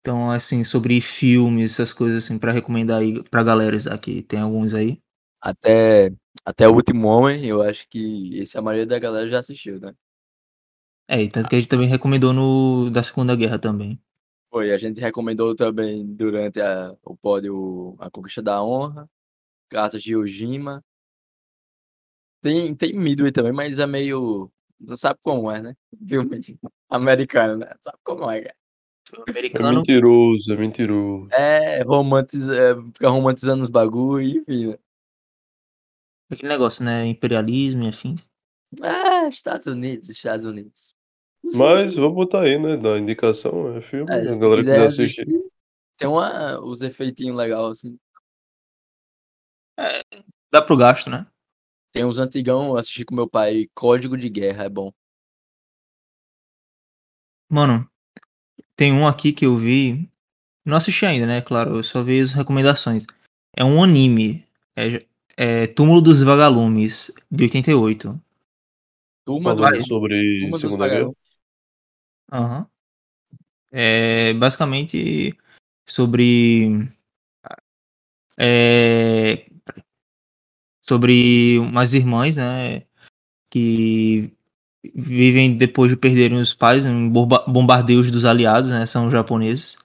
Então, 0.01 0.31
assim, 0.31 0.63
sobre 0.63 0.99
filmes, 0.99 1.73
essas 1.73 1.93
coisas 1.93 2.23
assim, 2.23 2.37
pra 2.39 2.51
recomendar 2.51 2.99
aí 3.01 3.21
pra 3.23 3.43
galera 3.43 3.77
aqui. 3.93 4.23
Tem 4.23 4.39
alguns 4.39 4.73
aí. 4.73 4.99
Até, 5.39 6.11
até 6.45 6.67
o 6.67 6.73
último 6.73 7.07
homem, 7.07 7.45
eu 7.45 7.61
acho 7.61 7.87
que 7.89 8.37
esse 8.39 8.57
a 8.57 8.61
maioria 8.61 8.85
da 8.85 8.99
galera 8.99 9.29
já 9.29 9.39
assistiu, 9.39 9.79
né? 9.79 9.93
É, 11.07 11.21
e 11.21 11.29
tanto 11.29 11.49
que 11.49 11.55
a 11.55 11.59
gente 11.59 11.69
também 11.69 11.87
recomendou 11.87 12.33
no 12.33 12.89
da 12.89 13.03
Segunda 13.03 13.35
Guerra 13.35 13.59
também. 13.59 14.01
Foi, 14.51 14.71
a 14.71 14.77
gente 14.77 14.99
recomendou 14.99 15.55
também 15.55 16.05
durante 16.05 16.59
a, 16.61 16.95
o 17.03 17.15
pódio 17.15 17.95
A 17.99 18.09
Conquista 18.11 18.41
da 18.41 18.61
Honra, 18.61 19.09
Cartas 19.69 20.03
de 20.03 20.15
Ojima. 20.15 20.83
Tem, 22.41 22.75
tem 22.75 22.93
Midway 22.93 23.31
também, 23.31 23.51
mas 23.53 23.79
é 23.79 23.87
meio. 23.87 24.51
Não 24.79 24.97
sabe 24.97 25.19
como 25.21 25.49
é, 25.51 25.61
né? 25.61 25.75
Filme 26.07 26.41
americano, 26.89 27.57
né? 27.57 27.73
Sabe 27.79 27.97
como 28.03 28.29
é, 28.29 28.41
cara? 28.41 28.55
Filme 29.07 29.25
É 29.27 29.31
americano. 29.31 29.77
mentiroso, 29.77 30.53
é 30.53 30.57
mentiroso. 30.57 31.27
É, 31.31 31.83
romantiz, 31.83 32.47
é, 32.49 32.75
fica 32.93 33.09
romantizando 33.09 33.63
os 33.63 33.69
bagulho, 33.69 34.43
enfim. 34.47 34.67
né? 34.71 34.77
Aquele 36.31 36.49
negócio, 36.49 36.83
né? 36.83 37.05
Imperialismo 37.05 37.83
e 37.83 37.87
afins. 37.89 38.29
É, 38.81 39.27
Estados 39.27 39.67
Unidos, 39.67 40.09
Estados 40.09 40.45
Unidos. 40.45 40.95
Mas 41.43 41.95
vou 41.95 42.13
botar 42.13 42.41
aí, 42.41 42.57
né? 42.57 42.77
Da 42.77 42.97
indicação, 42.97 43.75
é 43.75 43.81
filme. 43.81 44.11
É, 44.11 44.19
a 44.19 44.25
se 44.25 44.39
galera 44.39 44.61
quiser 44.61 44.73
quiser 44.73 44.87
assistir. 44.87 45.21
assistir, 45.21 45.51
tem 45.97 46.07
uma, 46.07 46.59
os 46.59 46.81
efeitinhos 46.81 47.35
legais, 47.35 47.63
assim. 47.63 47.97
Dá 50.51 50.61
pro 50.61 50.77
gasto, 50.77 51.09
né? 51.09 51.27
Tem 51.91 52.05
uns 52.05 52.17
antigão, 52.17 52.69
eu 52.69 52.77
assisti 52.77 53.03
com 53.03 53.13
meu 53.13 53.29
pai, 53.29 53.69
Código 53.73 54.17
de 54.17 54.29
Guerra, 54.29 54.63
é 54.63 54.69
bom. 54.69 54.91
Mano, 57.49 57.89
tem 58.75 58.93
um 58.93 59.05
aqui 59.05 59.33
que 59.33 59.45
eu 59.45 59.57
vi. 59.57 60.09
Não 60.65 60.77
assisti 60.77 61.05
ainda, 61.05 61.25
né? 61.25 61.41
Claro, 61.41 61.75
eu 61.75 61.83
só 61.83 62.01
vi 62.01 62.19
as 62.19 62.31
recomendações. 62.31 63.05
É 63.55 63.63
um 63.63 63.83
anime. 63.83 64.45
É, 64.75 65.05
é 65.35 65.67
Túmulo 65.67 66.01
dos 66.01 66.21
Vagalumes, 66.21 67.11
de 67.29 67.43
88. 67.43 68.19
Turma 69.25 69.53
do 69.53 69.61
Falando 69.61 69.85
sobre 69.85 70.39
Turma 70.41 70.57
Segunda 70.59 70.87
Guerra. 70.87 71.11
Aham. 72.31 72.67
É 73.71 74.33
basicamente 74.33 75.37
sobre. 75.87 76.89
É, 78.37 79.45
sobre 80.81 81.59
umas 81.59 81.93
irmãs, 81.93 82.37
né? 82.37 82.83
Que 83.49 84.33
vivem 84.95 85.55
depois 85.55 85.91
de 85.91 85.97
perderem 85.97 86.39
os 86.39 86.53
pais 86.53 86.85
em 86.85 87.09
bomba- 87.09 87.45
bombardeios 87.47 88.09
dos 88.09 88.25
aliados, 88.25 88.69
né? 88.69 88.85
São 88.87 89.11
japoneses. 89.11 89.77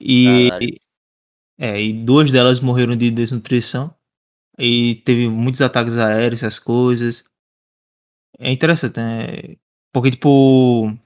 E, 0.00 0.48
Caralho. 0.48 0.80
é, 1.58 1.82
e 1.82 1.92
duas 1.92 2.32
delas 2.32 2.60
morreram 2.60 2.96
de 2.96 3.10
desnutrição. 3.10 3.94
E 4.58 4.96
teve 4.96 5.28
muitos 5.28 5.60
ataques 5.60 5.96
aéreos, 5.96 6.42
essas 6.42 6.58
coisas. 6.58 7.24
É 8.38 8.50
interessante, 8.50 8.96
né? 8.98 9.56
Porque, 9.92 10.10
tipo. 10.10 10.98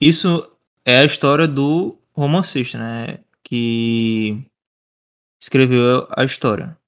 Isso 0.00 0.56
é 0.84 0.98
a 0.98 1.04
história 1.04 1.48
do 1.48 1.98
romancista, 2.12 2.78
né? 2.78 3.18
Que 3.42 4.44
escreveu 5.40 6.06
a 6.10 6.24
história. 6.24 6.78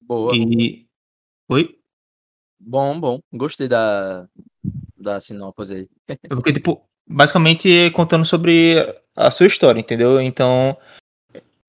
Boa. 0.00 0.34
E. 0.36 0.86
Oi? 1.48 1.78
Bom, 2.58 2.98
bom. 2.98 3.20
Gostei 3.32 3.68
da, 3.68 4.28
da 4.96 5.20
sinopse 5.20 5.74
aí. 5.74 6.16
Porque, 6.28 6.52
tipo, 6.52 6.88
basicamente 7.06 7.70
é 7.70 7.90
contando 7.90 8.24
sobre 8.24 8.76
a 9.16 9.30
sua 9.30 9.46
história, 9.46 9.80
entendeu? 9.80 10.20
Então, 10.20 10.76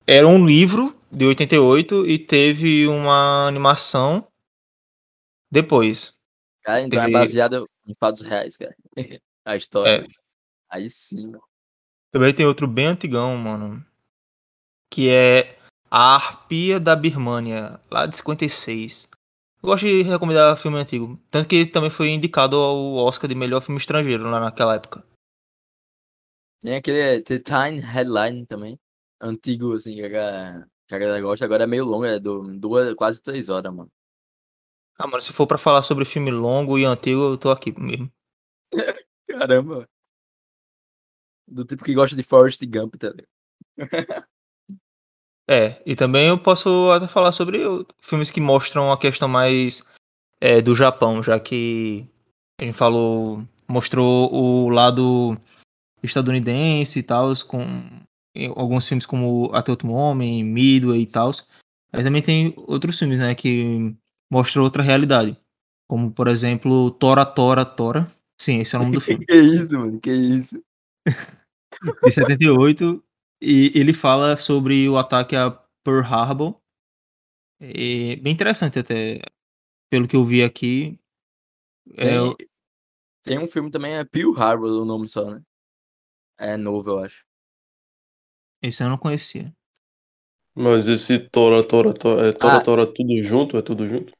era 0.06 0.26
um 0.26 0.44
livro 0.46 0.98
de 1.10 1.24
88 1.26 2.06
e 2.06 2.18
teve 2.18 2.86
uma 2.86 3.46
animação 3.46 4.26
depois. 5.50 6.14
Cara, 6.62 6.82
então 6.82 7.00
é 7.00 7.06
Teve- 7.06 7.12
baseado 7.18 7.68
em 7.86 7.94
fatos 7.94 8.22
reais, 8.22 8.56
cara. 8.56 8.74
A 9.44 9.56
história. 9.56 10.04
É. 10.04 10.06
Aí 10.70 10.88
sim. 10.88 11.32
Também 12.10 12.34
tem 12.34 12.46
outro 12.46 12.66
bem 12.66 12.86
antigão, 12.86 13.36
mano. 13.36 13.84
Que 14.90 15.10
é 15.10 15.58
A 15.90 16.14
Arpia 16.16 16.80
da 16.80 16.96
Birmania, 16.96 17.80
lá 17.90 18.06
de 18.06 18.16
56. 18.16 19.10
Eu 19.62 19.68
gosto 19.68 19.86
de 19.86 20.02
recomendar 20.02 20.56
filme 20.56 20.78
antigo. 20.78 21.18
Tanto 21.30 21.48
que 21.48 21.56
ele 21.56 21.70
também 21.70 21.90
foi 21.90 22.10
indicado 22.10 22.56
ao 22.56 22.94
Oscar 22.96 23.28
de 23.28 23.34
melhor 23.34 23.60
filme 23.62 23.80
estrangeiro 23.80 24.24
lá 24.24 24.38
naquela 24.38 24.74
época. 24.74 25.04
Tem 26.60 26.76
aquele 26.76 27.22
The 27.22 27.38
Time 27.38 27.80
Headline 27.80 28.46
também. 28.46 28.78
Antigo, 29.20 29.74
assim, 29.74 29.94
que 29.94 30.04
a 30.04 30.08
galera, 30.08 30.70
que 30.86 30.94
a 30.94 30.98
galera 30.98 31.20
gosta. 31.20 31.44
Agora 31.44 31.64
é 31.64 31.66
meio 31.66 31.84
longo, 31.84 32.04
é 32.04 32.18
do, 32.18 32.58
duas, 32.58 32.94
quase 32.94 33.20
três 33.20 33.48
horas, 33.48 33.72
mano. 33.72 33.90
Ah, 34.98 35.06
mano, 35.06 35.20
se 35.20 35.32
for 35.32 35.46
pra 35.46 35.58
falar 35.58 35.82
sobre 35.82 36.04
filme 36.04 36.30
longo 36.30 36.78
e 36.78 36.84
antigo, 36.84 37.22
eu 37.22 37.36
tô 37.36 37.50
aqui 37.50 37.72
mesmo. 37.78 38.10
Caramba. 39.28 39.88
Do 41.46 41.64
tipo 41.64 41.84
que 41.84 41.94
gosta 41.94 42.16
de 42.16 42.22
Forrest 42.22 42.64
Gump, 42.66 42.96
tá 42.96 43.10
ligado? 43.10 43.28
É, 45.46 45.82
e 45.84 45.94
também 45.94 46.28
eu 46.28 46.38
posso 46.38 46.90
até 46.90 47.06
falar 47.06 47.30
sobre 47.30 47.60
filmes 48.00 48.30
que 48.30 48.40
mostram 48.40 48.90
a 48.90 48.98
questão 48.98 49.28
mais 49.28 49.84
é, 50.40 50.62
do 50.62 50.74
Japão, 50.74 51.22
já 51.22 51.38
que 51.38 52.08
a 52.58 52.64
gente 52.64 52.74
falou, 52.74 53.46
mostrou 53.68 54.32
o 54.32 54.70
lado 54.70 55.38
estadunidense 56.02 56.98
e 56.98 57.02
tal, 57.02 57.34
com 57.46 57.60
alguns 58.56 58.88
filmes 58.88 59.06
como 59.06 59.50
Até 59.52 59.70
o 59.70 59.74
Último 59.74 59.92
Homem, 59.92 60.42
Midway 60.42 61.02
e 61.02 61.06
tal. 61.06 61.32
Mas 61.92 62.04
também 62.04 62.22
tem 62.22 62.54
outros 62.56 62.98
filmes, 62.98 63.18
né, 63.18 63.34
que 63.34 63.94
mostram 64.32 64.64
outra 64.64 64.82
realidade. 64.82 65.36
Como, 65.88 66.10
por 66.10 66.26
exemplo, 66.26 66.90
Tora, 66.92 67.24
Tora, 67.26 67.64
Tora. 67.64 68.10
Sim, 68.44 68.58
esse 68.58 68.76
é 68.76 68.78
o 68.78 68.82
nome 68.82 68.96
do 68.96 69.00
filme. 69.02 69.24
Que 69.24 69.34
isso, 69.34 69.78
mano? 69.78 69.98
Que 69.98 70.12
isso? 70.12 70.62
de 72.02 72.10
78 72.10 73.02
e 73.40 73.72
ele 73.74 73.94
fala 73.94 74.36
sobre 74.36 74.86
o 74.86 74.98
ataque 74.98 75.34
a 75.34 75.50
Pearl 75.82 76.04
Harbor. 76.04 76.60
É 77.58 78.16
bem 78.16 78.34
interessante 78.34 78.78
até, 78.78 79.22
pelo 79.90 80.06
que 80.06 80.14
eu 80.14 80.24
vi 80.26 80.42
aqui. 80.42 80.98
É, 81.96 82.16
tem 83.22 83.38
um 83.38 83.46
filme 83.46 83.70
também, 83.70 83.94
é 83.94 84.04
Pearl 84.04 84.36
Harbor, 84.36 84.70
o 84.70 84.84
nome 84.84 85.08
só, 85.08 85.30
né? 85.30 85.42
É 86.38 86.58
novo, 86.58 86.90
eu 86.90 86.98
acho. 86.98 87.24
esse 88.62 88.82
eu 88.82 88.90
não 88.90 88.98
conhecia. 88.98 89.54
Mas 90.54 90.86
esse 90.86 91.18
Tora, 91.30 91.66
Tora, 91.66 91.94
Tora, 91.94 92.28
é 92.28 92.32
Tora, 92.32 92.56
Ah. 92.56 92.60
Tora, 92.62 92.86
tudo 92.86 93.22
junto? 93.22 93.56
É 93.56 93.62
tudo 93.62 93.88
junto? 93.88 94.12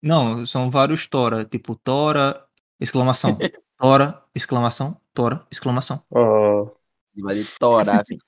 Não, 0.00 0.46
são 0.46 0.70
vários 0.70 1.08
Tora, 1.08 1.44
tipo 1.44 1.74
Tora, 1.74 2.45
exclamação, 2.80 3.38
Tora, 3.76 4.22
exclamação, 4.34 5.00
Tora, 5.14 5.46
exclamação. 5.50 6.02
Ah, 6.14 6.70
E 7.14 7.22
vai 7.22 7.34
de 7.34 7.44
torar, 7.58 8.04
filho. 8.06 8.22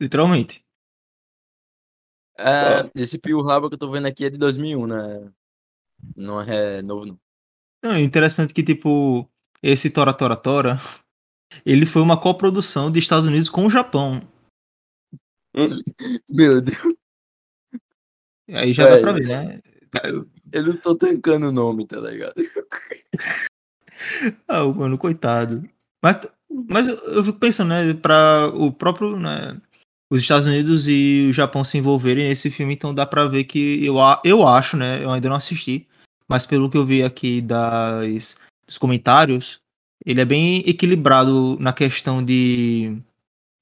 Literalmente. 0.00 0.64
É, 2.36 2.84
Tá. 2.84 2.90
esse 2.94 3.18
Pearl 3.18 3.48
Harbor 3.48 3.68
que 3.68 3.74
eu 3.74 3.78
tô 3.78 3.90
vendo 3.90 4.06
aqui 4.06 4.24
é 4.24 4.30
de 4.30 4.38
2001, 4.38 4.86
né? 4.86 5.32
Não 6.16 6.40
é 6.40 6.80
novo, 6.82 7.06
não. 7.06 7.20
Não, 7.82 7.92
é 7.92 8.00
interessante 8.00 8.54
que, 8.54 8.62
tipo, 8.62 9.28
esse 9.62 9.90
Tora, 9.90 10.12
Tora, 10.14 10.36
Tora 10.36 10.80
ele 11.64 11.86
foi 11.86 12.02
uma 12.02 12.20
coprodução 12.20 12.90
dos 12.90 13.02
Estados 13.02 13.26
Unidos 13.26 13.48
com 13.48 13.66
o 13.66 13.70
Japão. 13.70 14.20
Meu 16.28 16.60
Deus, 16.60 16.76
Aí 18.50 18.72
já 18.72 18.84
dá 18.86 18.96
É. 18.96 19.00
pra 19.00 19.12
ver, 19.12 19.26
né? 19.26 19.60
Eu 20.52 20.62
não 20.64 20.76
tô 20.76 20.94
tancando 20.94 21.48
o 21.48 21.52
nome, 21.52 21.86
tá 21.86 21.98
ligado? 22.00 22.34
Ah, 24.46 24.64
mano, 24.64 24.96
coitado. 24.98 25.68
Mas, 26.02 26.26
mas 26.68 26.88
eu, 26.88 26.96
eu 26.96 27.24
fico 27.24 27.38
pensando, 27.38 27.68
né, 27.70 27.94
pra 27.94 28.48
o 28.54 28.72
próprio, 28.72 29.18
né, 29.18 29.60
os 30.10 30.20
Estados 30.20 30.46
Unidos 30.46 30.86
e 30.88 31.26
o 31.28 31.32
Japão 31.32 31.64
se 31.64 31.76
envolverem 31.78 32.28
nesse 32.28 32.50
filme, 32.50 32.72
então 32.74 32.94
dá 32.94 33.04
pra 33.04 33.26
ver 33.26 33.44
que 33.44 33.84
eu, 33.84 34.00
a- 34.00 34.20
eu 34.24 34.46
acho, 34.46 34.76
né, 34.76 35.02
eu 35.02 35.10
ainda 35.10 35.28
não 35.28 35.36
assisti, 35.36 35.86
mas 36.28 36.46
pelo 36.46 36.70
que 36.70 36.76
eu 36.78 36.86
vi 36.86 37.02
aqui 37.02 37.40
das, 37.40 38.36
dos 38.66 38.78
comentários, 38.78 39.60
ele 40.06 40.20
é 40.20 40.24
bem 40.24 40.62
equilibrado 40.66 41.58
na 41.60 41.72
questão 41.72 42.24
de 42.24 42.96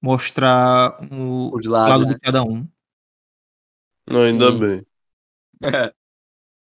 mostrar 0.02 0.98
o 1.12 1.50
Os 1.56 1.66
lado 1.66 1.88
lados, 1.88 2.06
de 2.06 2.12
né? 2.12 2.18
cada 2.22 2.42
um. 2.44 2.66
Não, 4.08 4.22
ainda 4.22 4.52
Sim. 4.52 4.58
bem. 4.58 4.86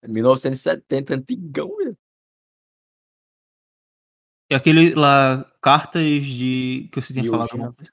1970, 0.08 1.14
antigão, 1.14 1.76
velho. 1.76 1.96
E 4.50 4.54
aquele 4.54 4.94
lá, 4.94 5.44
cartas 5.60 6.02
de. 6.02 6.88
que 6.92 7.00
você 7.00 7.12
tinha 7.12 7.30
falado. 7.30 7.74
Coisa? 7.74 7.90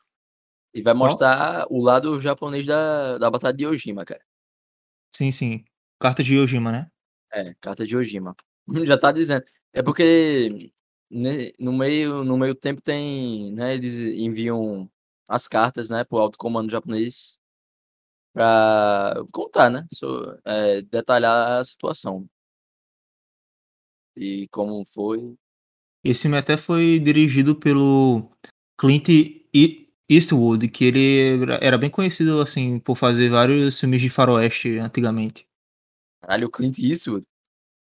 E 0.73 0.81
vai 0.81 0.93
mostrar 0.93 1.65
o 1.69 1.81
lado 1.81 2.19
japonês 2.19 2.65
da, 2.65 3.17
da 3.17 3.29
Batalha 3.29 3.53
de 3.53 3.65
Ojima, 3.65 4.05
cara. 4.05 4.23
Sim, 5.13 5.31
sim. 5.31 5.65
Cartas 5.99 6.25
de 6.25 6.35
Yojima, 6.35 6.71
né? 6.71 6.91
É, 7.31 7.53
carta 7.59 7.85
de 7.85 7.95
Ojima. 7.95 8.35
Já 8.85 8.97
tá 8.97 9.11
dizendo. 9.11 9.43
É 9.73 9.81
porque 9.83 10.71
né, 11.09 11.51
no, 11.59 11.73
meio, 11.73 12.23
no 12.23 12.37
meio 12.37 12.55
tempo 12.55 12.81
tem, 12.81 13.53
né, 13.53 13.73
eles 13.73 13.97
enviam 13.99 14.89
as 15.27 15.47
cartas, 15.47 15.89
né, 15.89 16.03
pro 16.03 16.19
alto 16.19 16.37
comando 16.37 16.71
japonês 16.71 17.40
pra 18.33 19.13
contar, 19.31 19.69
né, 19.69 19.85
so, 19.93 20.37
é, 20.45 20.81
detalhar 20.81 21.59
a 21.59 21.65
situação. 21.65 22.27
E 24.15 24.47
como 24.49 24.83
foi. 24.85 25.35
Esse 26.03 26.23
filme 26.23 26.37
até 26.37 26.57
foi 26.57 26.99
dirigido 26.99 27.55
pelo 27.55 28.29
Clint 28.77 29.07
Eastwood, 30.09 30.67
que 30.67 30.85
ele 30.85 31.45
era- 31.61 31.77
bem 31.77 31.89
conhecido 31.89 32.41
assim 32.41 32.79
por 32.79 32.95
fazer 32.97 33.29
vários 33.29 33.79
filmes 33.79 34.01
de 34.01 34.09
faroeste 34.09 34.77
antigamente. 34.79 35.47
Caralho, 36.21 36.47
o 36.47 36.51
Clint 36.51 36.77
Eastwood. 36.79 37.25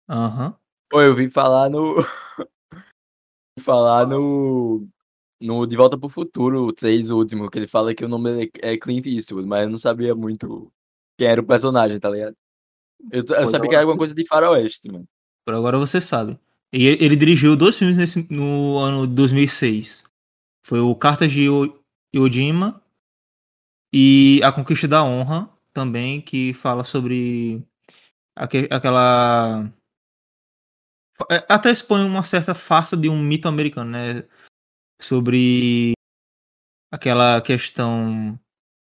Aham. 0.08 0.56
Pô, 0.90 1.00
eu 1.00 1.14
vim 1.14 1.28
falar 1.28 1.68
no. 1.68 1.94
falar 3.60 4.06
no. 4.06 4.88
No 5.40 5.66
De 5.66 5.76
Volta 5.76 5.96
pro 5.96 6.08
Futuro, 6.08 6.64
o 6.66 6.72
3 6.72 7.10
último, 7.10 7.48
que 7.48 7.58
ele 7.58 7.68
fala 7.68 7.94
que 7.94 8.04
o 8.04 8.08
nome 8.08 8.30
dele 8.30 8.50
é 8.60 8.76
Clint 8.76 9.06
Eastwood, 9.06 9.46
mas 9.46 9.62
eu 9.62 9.70
não 9.70 9.78
sabia 9.78 10.14
muito 10.14 10.72
quem 11.16 11.28
era 11.28 11.40
o 11.40 11.46
personagem, 11.46 11.98
tá 12.00 12.10
ligado? 12.10 12.36
Eu, 13.12 13.24
eu 13.24 13.46
sabia 13.46 13.68
que 13.68 13.74
era 13.74 13.82
alguma 13.82 13.98
coisa 13.98 14.14
de 14.14 14.26
faroeste, 14.26 14.90
mano. 14.90 15.06
Por 15.46 15.54
agora 15.54 15.78
você 15.78 16.00
sabe. 16.00 16.38
E 16.72 16.86
ele 16.86 17.04
ele 17.04 17.16
dirigiu 17.16 17.56
dois 17.56 17.78
filmes 17.78 17.96
nesse, 17.96 18.26
no 18.30 18.76
ano 18.78 19.06
de 19.06 19.14
2006. 19.14 20.04
Foi 20.66 20.80
o 20.80 20.94
Cartas 20.94 21.32
de 21.32 21.46
Yojima 22.14 22.82
e 23.94 24.40
A 24.42 24.52
Conquista 24.52 24.86
da 24.88 25.02
Honra, 25.04 25.48
também, 25.72 26.20
que 26.20 26.52
fala 26.52 26.82
sobre 26.84 27.62
aque- 28.36 28.68
aquela. 28.70 29.72
é, 31.30 31.44
Até 31.48 31.70
expõe 31.70 32.04
uma 32.04 32.22
certa 32.24 32.54
farsa 32.54 32.96
de 32.96 33.08
um 33.08 33.18
mito 33.22 33.48
americano, 33.48 33.90
né? 33.90 34.24
Sobre 35.00 35.94
aquela 36.90 37.40
questão. 37.40 38.38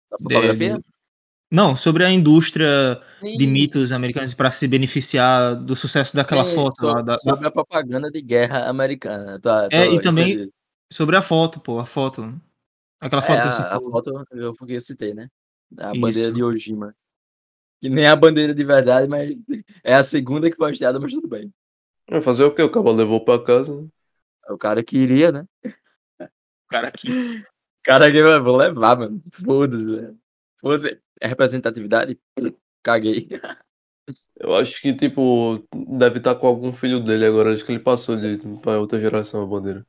Da 0.09 0.17
de- 0.19 0.25
fotografia? 0.25 0.77
do- 0.77 0.85
Não, 1.51 1.75
sobre 1.77 2.05
a 2.05 2.11
indústria 2.11 2.67
de 3.33 3.45
Sim, 3.45 3.51
mitos 3.51 3.91
americanos 3.91 4.33
para 4.33 4.51
se 4.51 4.67
beneficiar 4.67 5.55
do 5.55 5.75
sucesso 5.75 6.15
daquela 6.15 6.43
sim, 6.43 6.55
foto 6.55 6.79
so- 6.79 6.85
lá. 6.85 7.01
da- 7.01 7.19
sobre 7.19 7.47
a 7.47 7.51
propaganda 7.51 8.11
de 8.11 8.21
guerra 8.21 8.69
americana. 8.69 9.39
Tá, 9.39 9.69
É, 9.69 9.85
tô- 9.85 9.93
e 9.93 9.99
também 9.99 10.31
entendi. 10.31 10.53
sobre 10.91 11.15
a 11.17 11.21
foto, 11.21 11.59
pô, 11.59 11.79
a 11.79 11.85
foto. 11.85 12.21
Aquela 12.99 13.21
foto 13.21 13.37
É, 13.37 13.41
que 13.41 13.51
você 13.51 13.63
a, 13.63 13.77
a 13.77 13.81
foto 13.81 14.09
eu, 14.31 14.53
que 14.53 14.73
eu 14.73 14.81
citei, 14.81 15.13
né? 15.13 15.29
A 15.77 15.93
Isso. 15.93 16.01
bandeira 16.01 16.31
de 16.33 16.43
Ojima. 16.43 16.95
Que 17.81 17.89
nem 17.89 18.07
a 18.07 18.15
bandeira 18.15 18.55
de 18.55 18.65
verdade, 18.65 19.07
mas 19.07 19.31
é 19.83 19.95
a 19.95 20.03
segunda 20.03 20.49
que 20.51 20.57
foi 20.57 20.71
hasteada, 20.71 20.99
mas 20.99 21.13
tudo 21.13 21.27
bem. 21.27 21.53
Vai 22.09 22.19
fazer 22.19 22.43
o 22.45 22.53
quê? 22.55 22.63
O 22.63 22.71
cavalo 22.71 22.95
levou 22.97 23.23
pra 23.23 23.37
casa. 23.43 23.79
né? 23.81 23.87
O 24.49 24.57
cara 24.57 24.83
queria, 24.83 25.31
né? 25.31 25.45
O 26.65 26.67
cara 26.69 26.91
quis. 26.91 27.35
O 27.41 27.43
cara 27.83 28.11
que 28.11 28.17
eu 28.17 28.43
vou 28.43 28.57
levar, 28.57 28.97
mano. 28.97 29.21
Foda-se. 29.31 29.85
velho. 29.85 30.19
Foda-se. 30.59 31.01
É 31.21 31.27
representatividade? 31.27 32.19
Caguei. 32.83 33.27
Eu 34.37 34.53
acho 34.53 34.79
que, 34.81 34.93
tipo, 34.93 35.65
deve 35.97 36.19
estar 36.19 36.35
com 36.35 36.45
algum 36.45 36.71
filho 36.73 37.03
dele 37.03 37.25
agora. 37.25 37.51
Acho 37.53 37.65
que 37.65 37.71
ele 37.71 37.79
passou 37.79 38.15
de 38.15 38.37
pra 38.61 38.79
outra 38.79 38.99
geração 38.99 39.41
a 39.41 39.47
bandeira. 39.47 39.87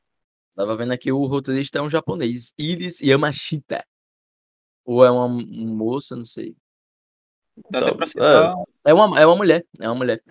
Tava 0.55 0.75
vendo 0.75 0.91
aqui 0.91 1.11
o 1.11 1.23
roteirista 1.27 1.77
é 1.77 1.81
um 1.83 1.89
japonês. 1.89 2.51
Iris 2.57 2.99
Yamashita. 2.99 3.85
Ou 4.85 5.05
é 5.05 5.11
uma 5.11 5.27
moça, 5.27 6.15
não 6.15 6.25
sei. 6.25 6.55
Dá 7.69 7.79
até 7.79 7.89
Tá, 7.91 7.95
pra 7.95 8.07
citar. 8.07 8.55
É 8.83 8.93
uma, 8.93 9.19
é 9.19 9.25
uma 9.25 9.35
mulher. 9.35 9.63
É 9.79 9.87
uma 9.87 9.95
mulher. 9.95 10.23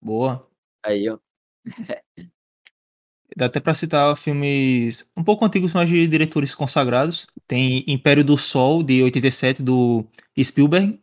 Boa. 0.00 0.48
Aí, 0.84 1.08
ó. 1.08 1.18
Dá 3.36 3.46
até 3.46 3.60
pra 3.60 3.74
citar 3.74 4.16
filmes 4.16 5.06
um 5.14 5.22
pouco 5.22 5.44
antigos, 5.44 5.74
mas 5.74 5.90
de 5.90 6.08
diretores 6.08 6.54
consagrados. 6.54 7.26
Tem 7.46 7.84
Império 7.86 8.24
do 8.24 8.38
Sol, 8.38 8.82
de 8.82 9.02
87, 9.02 9.62
do 9.62 10.06
Spielberg. 10.42 10.98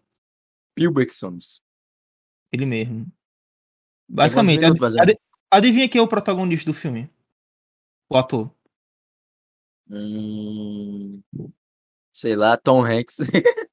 Pilbecksons. 0.75 1.61
Ele 2.51 2.65
mesmo. 2.65 3.05
Basicamente, 4.09 4.61
minutos, 4.61 4.95
ad- 4.95 5.11
ad- 5.11 5.19
adivinha 5.51 5.87
quem 5.87 5.99
é 5.99 6.01
o 6.01 6.07
protagonista 6.07 6.65
do 6.65 6.73
filme? 6.73 7.07
O 8.09 8.17
ator. 8.17 8.51
Hum, 9.89 11.21
sei 12.11 12.35
lá, 12.35 12.57
Tom 12.57 12.83
Hanks. 12.83 13.17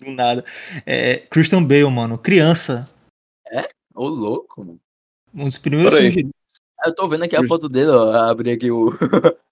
Do 0.00 0.10
nada. 0.12 0.44
É 0.86 1.18
Christian 1.28 1.62
Bale, 1.62 1.84
mano. 1.90 2.18
Criança. 2.18 2.90
Ô, 3.94 4.08
louco, 4.08 4.64
mano. 4.64 4.80
Um 5.34 5.44
dos 5.44 5.58
primeiros 5.58 5.94
filmes. 5.96 6.32
Eu 6.84 6.94
tô 6.94 7.08
vendo 7.08 7.24
aqui 7.24 7.36
a 7.36 7.46
foto 7.46 7.68
dele, 7.68 7.90
ó. 7.90 8.12
Abri 8.12 8.50
aqui 8.50 8.70
o. 8.70 8.90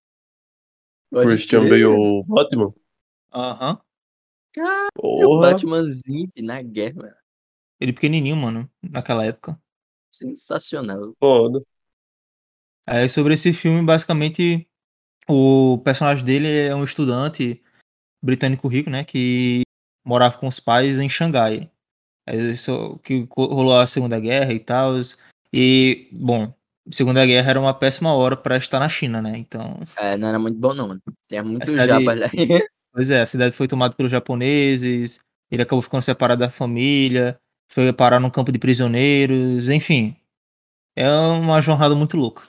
Christian 1.13 1.69
Bale, 1.69 1.87
o 1.87 2.23
Batman. 2.25 2.75
Aham. 3.33 3.81
O 4.99 5.21
Porra. 5.21 5.53
Batmanzinho 5.53 6.31
na 6.43 6.61
guerra. 6.63 7.17
Ele 7.81 7.93
pequenininho, 7.93 8.37
mano. 8.37 8.71
Naquela 8.83 9.25
época. 9.25 9.61
Sensacional. 10.11 11.15
Foda. 11.19 11.63
Aí 12.87 13.09
sobre 13.09 13.35
esse 13.35 13.53
filme, 13.53 13.85
basicamente, 13.85 14.67
o 15.29 15.79
personagem 15.85 16.25
dele 16.25 16.49
é 16.49 16.75
um 16.75 16.85
estudante 16.85 17.63
britânico 18.23 18.67
rico, 18.67 18.91
né? 18.91 19.05
Que 19.05 19.63
morava 20.05 20.39
com 20.39 20.49
os 20.49 20.59
pais 20.59 20.99
em 20.99 21.09
Xangai. 21.09 21.71
Aí 22.27 22.53
isso 22.53 22.99
que 23.01 23.29
rolou 23.37 23.79
a 23.79 23.87
Segunda 23.87 24.19
Guerra 24.19 24.53
e 24.53 24.59
tal. 24.59 24.95
E, 25.53 26.09
bom, 26.13 26.53
Segunda 26.91 27.25
Guerra 27.27 27.51
era 27.51 27.61
uma 27.61 27.75
péssima 27.75 28.15
hora 28.15 28.37
pra 28.37 28.57
estar 28.57 28.79
na 28.79 28.89
China, 28.89 29.21
né? 29.21 29.37
Então, 29.37 29.79
É, 29.97 30.17
não 30.17 30.29
era 30.29 30.39
muito 30.39 30.59
bom, 30.59 30.75
não, 30.75 30.89
mano. 30.89 31.03
Tem 31.29 31.43
muito 31.43 31.69
cidade- 31.69 32.05
japa 32.05 32.15
lá. 32.15 32.27
pois 32.93 33.11
é, 33.11 33.21
a 33.23 33.27
cidade 33.27 33.55
foi 33.55 33.69
tomada 33.69 33.95
pelos 33.95 34.11
japoneses, 34.11 35.21
ele 35.51 35.63
acabou 35.63 35.83
ficando 35.83 36.03
separado 36.03 36.41
da 36.41 36.51
família, 36.51 37.39
foi 37.71 37.93
parar 37.93 38.21
num 38.21 38.31
campo 38.31 38.51
de 38.53 38.59
prisioneiros, 38.59 39.69
enfim. 39.69 40.17
É 40.97 41.09
uma 41.11 41.61
jornada 41.61 41.95
muito 41.95 42.17
louca. 42.17 42.43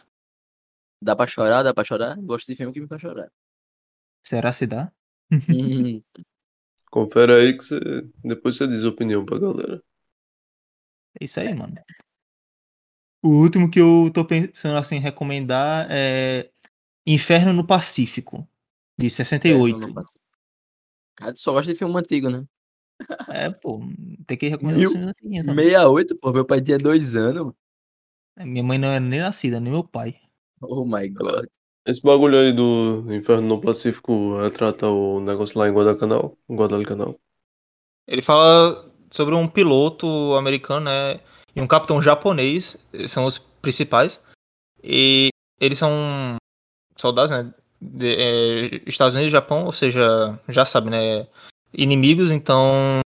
Dá 1.02 1.16
pra 1.16 1.28
chorar, 1.28 1.64
dá 1.64 1.74
pra 1.74 1.84
chorar. 1.84 2.16
Gosto 2.18 2.48
de 2.48 2.56
filme 2.56 2.74
que 2.74 2.82
me 2.82 2.88
faz 2.88 3.02
chorar. 3.02 3.30
Será 4.26 4.52
se 4.52 4.66
dá? 4.68 4.92
Hum, 5.32 6.02
Confere 6.92 7.34
aí 7.34 7.58
que 7.58 7.64
você... 7.64 7.80
depois 8.24 8.58
você 8.58 8.68
diz 8.68 8.84
a 8.84 8.90
opinião 8.90 9.24
pra 9.26 9.38
galera. 9.38 9.82
É 11.22 11.26
isso 11.26 11.40
aí, 11.40 11.54
mano. 11.54 11.76
O 13.22 13.30
último 13.30 13.70
que 13.70 13.80
eu 13.80 14.10
tô 14.14 14.24
pensando 14.26 14.78
assim 14.78 14.96
em 14.96 15.00
recomendar 15.00 15.88
é 15.90 16.50
Inferno 17.06 17.54
no 17.54 17.66
Pacífico, 17.66 18.48
de 18.98 19.10
68. 19.10 19.88
não 19.88 19.94
passa. 19.94 20.18
Cara, 21.16 21.34
tu 21.34 21.40
só 21.40 21.52
gosta 21.52 21.72
de 21.72 21.78
filme 21.78 21.98
antigo, 22.00 22.30
né? 22.30 22.46
É, 23.28 23.50
pô, 23.50 23.80
tem 24.26 24.38
que 24.38 24.48
recomendar 24.50 24.80
Mil- 24.80 24.92
filmes 24.92 25.10
antiguinhos 25.10 25.46
também. 25.46 25.66
68, 25.66 26.18
pô. 26.18 26.32
Meu 26.32 26.46
pai 26.46 26.62
tinha 26.62 26.78
dois 26.78 27.16
anos. 27.16 27.42
mano. 27.42 27.56
Minha 28.38 28.64
mãe 28.64 28.78
não 28.78 28.88
era 28.90 29.00
nem 29.00 29.20
nascida, 29.20 29.60
nem 29.60 29.72
meu 29.72 29.84
pai. 29.84 30.20
Oh 30.62 30.86
my 30.86 31.08
god. 31.10 31.48
Esse 31.86 32.02
bagulho 32.02 32.38
aí 32.40 32.54
do 32.54 33.06
Inferno 33.14 33.48
no 33.48 33.62
Pacífico 33.62 34.38
retrata 34.40 34.88
o 34.88 35.20
negócio 35.20 35.58
lá 35.58 35.68
em 35.68 35.74
Guadalcanal. 35.74 36.38
Em 36.50 36.56
Guadalcanal. 36.56 37.20
Ele 38.08 38.22
fala 38.22 38.90
sobre 39.12 39.36
um 39.36 39.48
piloto 39.48 40.08
americano, 40.36 40.86
né? 40.86 41.20
E 41.56 41.62
um 41.62 41.68
capitão 41.68 42.02
japonês, 42.02 42.78
eles 42.94 43.12
são 43.12 43.26
os 43.26 43.38
principais. 43.38 44.22
E 44.84 45.30
eles 45.60 45.78
são 45.78 46.36
soldados, 46.96 47.32
né? 47.32 47.54
de, 47.82 48.16
é, 48.16 48.82
Estados 48.86 49.16
Unidos 49.16 49.30
e 49.30 49.32
Japão, 49.32 49.66
ou 49.66 49.74
seja, 49.74 50.38
já 50.50 50.66
sabe, 50.66 50.90
né? 50.90 51.28
Inimigos, 51.74 52.32
então 52.32 53.00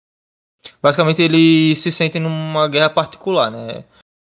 basicamente 0.82 1.22
eles 1.22 1.78
se 1.78 1.90
sentem 1.90 2.20
numa 2.20 2.68
guerra 2.68 2.90
particular, 2.90 3.50
né? 3.50 3.84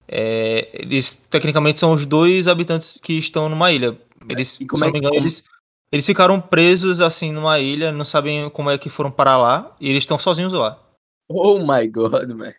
É, 0.09 0.71
eles 0.73 1.15
tecnicamente 1.15 1.79
são 1.79 1.93
os 1.93 2.05
dois 2.07 2.49
habitantes 2.49 2.99
que 3.03 3.15
estão 3.19 3.49
numa 3.49 3.73
ilha. 3.73 3.99
Eles, 4.29 4.61
E 4.61 4.67
como 4.67 4.85
é 4.85 4.91
que- 4.93 4.99
engano, 4.99 5.15
eles, 5.17 5.45
eles 5.91 6.07
ficaram 6.07 6.41
presos 6.41 7.01
assim 7.01 7.33
numa 7.33 7.59
ilha, 7.59 7.91
não 7.93 8.05
sabem 8.05 8.49
como 8.51 8.71
é 8.71 8.79
que 8.79 8.89
foram 8.89 9.11
parar 9.11 9.37
lá, 9.37 9.75
e 9.81 9.91
eles 9.91 10.03
estão 10.05 10.19
sozinhos 10.19 10.53
lá. 10.53 10.79
Oh 11.29 11.59
my 11.59 11.87
god, 11.89 12.31
man. 12.31 12.53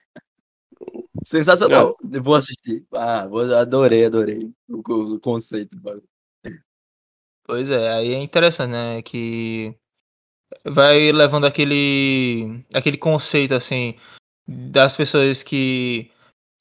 Sensacional. 1.25 1.95
Eu 2.11 2.23
Vou 2.23 2.35
assistir. 2.35 2.85
Ah, 2.93 3.25
vou- 3.27 3.41
adorei, 3.55 4.05
adorei 4.05 4.51
o, 4.69 4.79
o 5.15 5.19
conceito. 5.19 5.75
do 5.75 5.81
bagulho. 5.81 6.03
Pois 7.45 7.69
é, 7.69 7.91
aí 7.93 8.13
é 8.13 8.21
interessante, 8.21 8.71
né? 8.71 9.01
Que 9.01 9.75
vai 10.65 11.11
levando 11.11 11.45
aquele, 11.45 12.63
aquele 12.73 12.97
conceito 12.97 13.53
assim 13.53 13.95
das 14.47 14.95
pessoas 14.95 15.43
que 15.43 16.09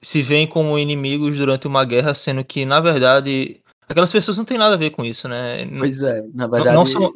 se 0.03 0.21
veem 0.21 0.45
como 0.47 0.77
inimigos 0.77 1.37
durante 1.37 1.67
uma 1.67 1.85
guerra, 1.85 2.13
sendo 2.13 2.43
que 2.43 2.65
na 2.65 2.81
verdade 2.81 3.61
aquelas 3.87 4.11
pessoas 4.11 4.37
não 4.37 4.43
têm 4.45 4.57
nada 4.57 4.75
a 4.75 4.77
ver 4.77 4.89
com 4.89 5.05
isso, 5.05 5.27
né? 5.29 5.65
Pois 5.77 6.01
é, 6.01 6.21
na 6.33 6.47
verdade. 6.47 6.75
não 6.75 6.85
são- 6.85 7.13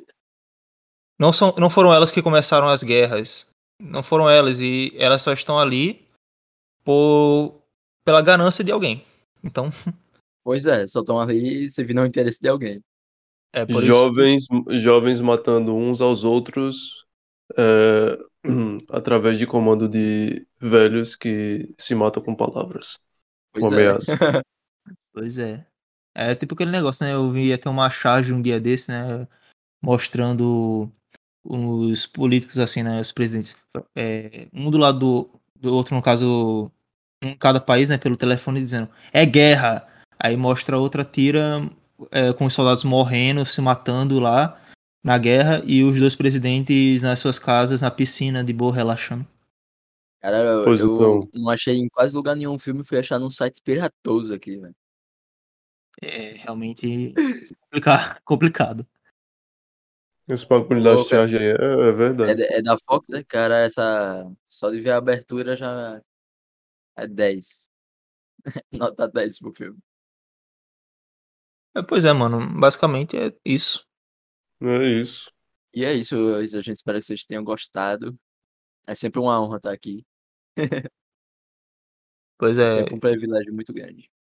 Não 1.19 1.33
são, 1.33 1.53
não 1.57 1.69
foram 1.69 1.93
elas 1.93 2.11
que 2.11 2.21
começaram 2.21 2.69
as 2.69 2.83
guerras, 2.83 3.49
não 3.81 4.01
foram 4.03 4.29
elas 4.29 4.59
e 4.61 4.93
elas 4.97 5.21
só 5.21 5.33
estão 5.33 5.59
ali 5.59 6.06
por 6.87 7.61
pela 8.05 8.21
ganância 8.21 8.63
de 8.63 8.71
alguém. 8.71 9.03
Então 9.43 9.69
Pois 10.41 10.65
é, 10.65 10.87
só 10.87 11.01
estão 11.01 11.19
ali 11.19 11.69
servindo 11.69 11.99
ao 11.99 12.05
interesse 12.05 12.39
de 12.41 12.47
alguém. 12.47 12.81
é 13.51 13.65
por 13.65 13.83
isso. 13.83 13.85
Jovens, 13.85 14.45
jovens 14.79 15.19
matando 15.19 15.75
uns 15.75 15.99
aos 15.99 16.23
outros 16.23 17.05
é, 17.57 18.17
através 18.89 19.37
de 19.37 19.45
comando 19.45 19.89
de 19.89 20.47
velhos 20.57 21.17
que 21.17 21.75
se 21.77 21.93
matam 21.93 22.23
com 22.23 22.33
palavras. 22.33 22.97
Pois 23.51 23.65
Com 23.65 23.75
é. 23.75 23.87
ameaças. 23.87 24.17
Pois 25.11 25.39
é. 25.39 25.65
É 26.15 26.35
tipo 26.35 26.53
aquele 26.53 26.69
negócio, 26.69 27.03
né? 27.03 27.13
Eu 27.13 27.31
vi 27.31 27.51
até 27.51 27.67
uma 27.67 27.89
charge 27.89 28.31
um 28.31 28.41
dia 28.41 28.59
desse, 28.59 28.91
né? 28.91 29.27
Mostrando 29.81 30.91
os 31.43 32.05
políticos, 32.05 32.59
assim, 32.59 32.83
né? 32.83 33.01
Os 33.01 33.11
presidentes. 33.11 33.57
É, 33.95 34.47
um 34.53 34.69
do 34.69 34.77
lado 34.77 34.99
do, 34.99 35.39
do 35.55 35.73
outro, 35.73 35.95
no 35.95 36.03
caso, 36.03 36.71
um 37.23 37.29
em 37.29 37.35
cada 37.35 37.59
país, 37.59 37.89
né? 37.89 37.97
Pelo 37.97 38.17
telefone 38.17 38.59
dizendo: 38.59 38.89
é 39.11 39.25
guerra. 39.25 39.87
Aí 40.19 40.35
mostra 40.35 40.77
outra 40.79 41.05
tira 41.05 41.69
é, 42.11 42.33
com 42.33 42.45
os 42.45 42.53
soldados 42.53 42.83
morrendo, 42.83 43.45
se 43.45 43.61
matando 43.61 44.19
lá 44.19 44.59
na 45.03 45.17
guerra 45.17 45.61
e 45.65 45.83
os 45.83 45.99
dois 45.99 46.15
presidentes 46.15 47.01
nas 47.03 47.19
suas 47.19 47.37
casas, 47.37 47.81
na 47.81 47.91
piscina, 47.91 48.43
de 48.43 48.51
boa, 48.51 48.73
relaxando. 48.73 49.25
Cara, 50.19 50.37
eu, 50.37 50.63
Pois 50.63 50.79
eu 50.81 50.95
então. 50.95 51.29
não 51.35 51.49
achei 51.49 51.77
em 51.77 51.87
quase 51.87 52.15
lugar 52.15 52.35
nenhum 52.35 52.53
um 52.53 52.59
filme, 52.59 52.83
fui 52.83 52.97
achar 52.97 53.19
num 53.19 53.29
site 53.29 53.61
piratoso 53.61 54.33
aqui, 54.33 54.57
velho. 54.57 54.75
É 56.01 56.31
realmente 56.37 57.13
complica- 57.61 58.19
complicado. 58.25 58.85
Esse 60.27 60.45
bagulho 60.47 60.83
da 60.83 60.93
Louco, 60.93 61.09
charge 61.09 61.37
aí 61.37 61.45
é, 61.45 61.51
é 61.51 61.89
É, 61.89 61.91
verdade. 61.91 62.35
da- 62.35 62.55
é 62.57 62.61
da 62.61 62.77
Fox, 62.85 63.07
né? 63.09 63.23
Cara, 63.27 63.59
essa. 63.59 64.29
Só 64.47 64.71
de 64.71 64.81
ver 64.81 64.91
a 64.91 64.97
abertura 64.97 65.55
já 65.55 66.01
é 66.97 67.07
10. 67.07 67.69
Nota 68.73 69.07
10 69.07 69.39
pro 69.39 69.53
filme. 69.53 69.79
É, 71.75 71.81
pois 71.81 72.03
é, 72.03 72.11
mano. 72.11 72.59
Basicamente 72.59 73.15
é 73.15 73.33
isso. 73.45 73.85
É 74.61 74.87
isso. 74.99 75.31
E 75.73 75.85
é 75.85 75.93
isso, 75.93 76.15
a 76.35 76.43
gente 76.43 76.77
espera 76.77 76.97
que 76.97 77.05
vocês 77.05 77.23
tenham 77.23 77.43
gostado. 77.43 78.17
É 78.87 78.95
sempre 78.95 79.19
uma 79.19 79.39
honra 79.39 79.57
estar 79.57 79.71
aqui. 79.71 80.05
Pois 82.39 82.57
É 82.59 82.65
é. 82.65 82.69
sempre 82.69 82.93
um 82.93 82.99
privilégio 82.99 83.51
muito 83.51 83.73
grande. 83.73 84.11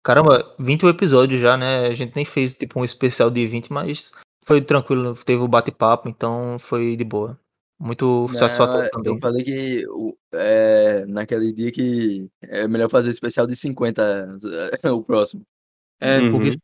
Caramba, 0.00 0.54
21 0.60 0.90
episódios 0.90 1.40
já, 1.40 1.56
né? 1.56 1.86
A 1.86 1.94
gente 1.94 2.14
nem 2.14 2.24
fez 2.24 2.54
tipo 2.54 2.78
um 2.78 2.84
especial 2.84 3.30
de 3.30 3.46
20, 3.48 3.72
mas 3.72 4.12
foi 4.44 4.62
tranquilo, 4.62 5.16
teve 5.24 5.42
o 5.42 5.48
bate-papo, 5.48 6.08
então 6.08 6.56
foi 6.58 6.94
de 6.94 7.02
boa. 7.02 7.36
Muito 7.78 8.28
satisfatório 8.34 8.84
Não, 8.84 8.90
também. 8.90 9.14
Eu 9.14 9.20
falei 9.20 9.42
que 9.44 9.86
o- 9.88 10.16
é, 10.32 11.04
naquele 11.06 11.52
dia 11.52 11.70
que 11.72 12.28
é 12.42 12.66
melhor 12.68 12.88
fazer 12.88 13.10
especial 13.10 13.46
de 13.46 13.56
50 13.56 14.28
o 14.94 15.02
próximo. 15.02 15.44
É, 16.00 16.20
porque 16.30 16.50
Uhum. 16.50 16.54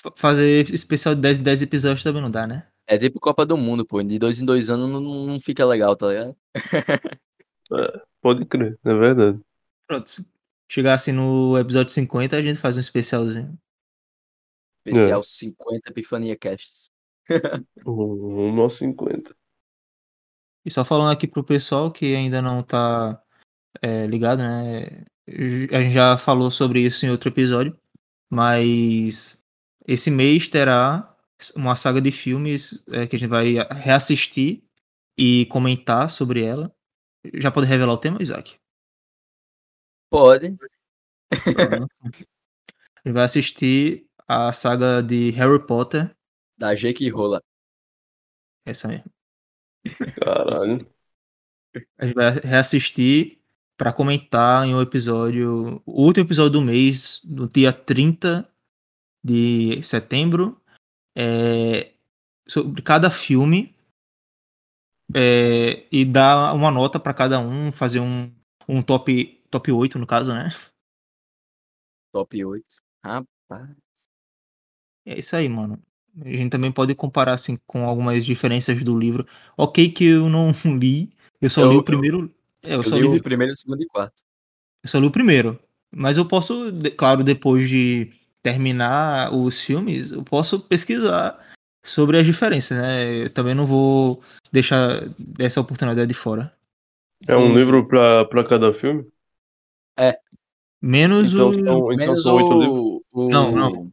fa- 0.00 0.12
fazer 0.16 0.70
especial 0.72 1.14
de 1.14 1.20
10 1.20 1.38
em 1.40 1.42
10 1.42 1.62
episódios 1.62 2.02
também 2.02 2.22
não 2.22 2.30
dá, 2.30 2.46
né? 2.46 2.66
É 2.86 2.96
tipo 2.96 3.20
Copa 3.20 3.44
do 3.44 3.56
Mundo, 3.58 3.84
pô. 3.84 4.02
De 4.02 4.18
dois 4.18 4.40
em 4.40 4.44
dois 4.46 4.70
anos 4.70 4.88
não, 4.88 5.00
não 5.26 5.40
fica 5.40 5.64
legal, 5.66 5.94
tá 5.94 6.08
ligado? 6.08 6.36
Pode 8.22 8.44
crer, 8.46 8.78
é 8.82 8.94
verdade. 8.94 9.38
Pronto, 9.86 10.08
se 10.08 10.26
chegasse 10.70 11.12
no 11.12 11.56
episódio 11.58 11.92
50, 11.92 12.36
a 12.36 12.42
gente 12.42 12.58
faz 12.58 12.76
um 12.76 12.80
especialzinho. 12.80 13.58
Especial 14.86 15.22
50 15.22 15.90
Epifania 15.90 16.36
Casts. 16.36 16.90
Um 17.86 18.54
no 18.54 18.70
50. 18.70 19.36
E 20.68 20.70
só 20.70 20.84
falando 20.84 21.10
aqui 21.10 21.26
pro 21.26 21.42
pessoal 21.42 21.90
que 21.90 22.14
ainda 22.14 22.42
não 22.42 22.62
tá 22.62 23.18
é, 23.80 24.06
ligado, 24.06 24.40
né? 24.40 25.06
A 25.72 25.80
gente 25.80 25.94
já 25.94 26.18
falou 26.18 26.50
sobre 26.50 26.82
isso 26.82 27.06
em 27.06 27.08
outro 27.08 27.30
episódio, 27.30 27.74
mas 28.30 29.42
esse 29.86 30.10
mês 30.10 30.46
terá 30.46 31.16
uma 31.56 31.74
saga 31.74 32.02
de 32.02 32.12
filmes 32.12 32.84
é, 32.88 33.06
que 33.06 33.16
a 33.16 33.18
gente 33.18 33.30
vai 33.30 33.54
reassistir 33.82 34.62
e 35.16 35.46
comentar 35.46 36.10
sobre 36.10 36.44
ela. 36.44 36.70
Já 37.36 37.50
pode 37.50 37.66
revelar 37.66 37.94
o 37.94 37.98
tema, 37.98 38.20
Isaac? 38.20 38.58
Pode. 40.10 40.54
Pronto. 41.30 41.88
a 42.94 43.08
gente 43.08 43.14
vai 43.14 43.24
assistir 43.24 44.06
a 44.26 44.52
saga 44.52 45.02
de 45.02 45.30
Harry 45.30 45.66
Potter, 45.66 46.14
Da 46.58 46.74
Jake 46.74 47.08
Rola. 47.08 47.42
essa 48.66 48.86
mesmo. 48.86 49.17
Caralho. 50.20 50.86
A 51.98 52.06
gente 52.06 52.14
vai 52.14 52.30
reassistir 52.30 53.38
para 53.76 53.92
comentar 53.92 54.66
em 54.66 54.74
um 54.74 54.82
episódio, 54.82 55.80
o 55.86 56.02
último 56.02 56.26
episódio 56.26 56.52
do 56.52 56.62
mês, 56.62 57.22
no 57.24 57.48
dia 57.48 57.72
30 57.72 58.50
de 59.22 59.82
setembro, 59.84 60.60
é, 61.16 61.92
sobre 62.46 62.82
cada 62.82 63.10
filme 63.10 63.76
é, 65.14 65.86
e 65.92 66.04
dar 66.04 66.54
uma 66.54 66.70
nota 66.70 66.98
para 66.98 67.14
cada 67.14 67.38
um, 67.38 67.70
fazer 67.70 68.00
um, 68.00 68.32
um 68.68 68.82
top, 68.82 69.42
top 69.50 69.70
8 69.70 69.98
no 69.98 70.06
caso, 70.06 70.34
né? 70.34 70.48
Top 72.12 72.44
8. 72.44 72.64
Rapaz. 73.04 73.76
É 75.06 75.18
isso 75.18 75.36
aí, 75.36 75.48
mano. 75.48 75.82
A 76.24 76.28
gente 76.28 76.50
também 76.50 76.72
pode 76.72 76.94
comparar 76.94 77.32
assim 77.34 77.58
com 77.66 77.84
algumas 77.84 78.24
diferenças 78.26 78.82
do 78.82 78.98
livro. 78.98 79.26
Ok 79.56 79.90
que 79.90 80.04
eu 80.04 80.28
não 80.28 80.50
li, 80.78 81.10
eu 81.40 81.50
só 81.50 81.62
Eu- 81.62 81.70
li 81.70 81.76
o 81.76 81.78
eu- 81.78 81.84
primeiro. 81.84 82.34
é, 82.62 82.74
eu, 82.74 82.78
Eu 82.78 82.84
só 82.84 82.96
li 82.96 83.02
li, 83.08 83.18
o 83.18 83.22
primeiro, 83.22 83.52
o 83.52 83.56
segundo 83.56 83.82
e 83.82 83.86
quarto. 83.86 84.22
eu 84.82 84.88
só 84.90 84.98
li 84.98 85.06
o 85.06 85.10
primeiro. 85.10 85.58
Mas 85.90 86.16
eu 86.16 86.26
posso, 86.26 86.70
claro, 86.96 87.24
depois 87.24 87.68
de 87.68 88.12
terminar 88.42 89.32
os 89.34 89.60
filmes, 89.60 90.10
eu 90.10 90.22
posso 90.22 90.60
pesquisar 90.60 91.38
sobre 91.84 92.18
as 92.18 92.26
diferenças, 92.26 92.76
né? 92.76 93.24
Eu 93.24 93.30
também 93.30 93.54
não 93.54 93.66
vou 93.66 94.22
deixar 94.52 95.00
essa 95.38 95.60
oportunidade 95.60 96.06
de 96.06 96.14
fora. 96.14 96.52
É 97.26 97.34
um 97.36 97.48
Sim, 97.48 97.56
livro 97.56 97.86
pra 97.88 98.44
cada 98.44 98.72
filme? 98.72 99.06
Menos 100.80 101.32
Então 101.32 101.48
o. 101.50 101.52
então 101.92 101.96
Menos 101.96 102.22
são 102.22 102.36
oito 102.36 102.52
livros? 102.52 102.92
o, 103.12 103.26
o... 103.26 103.30
Não, 103.30 103.52
não. 103.52 103.87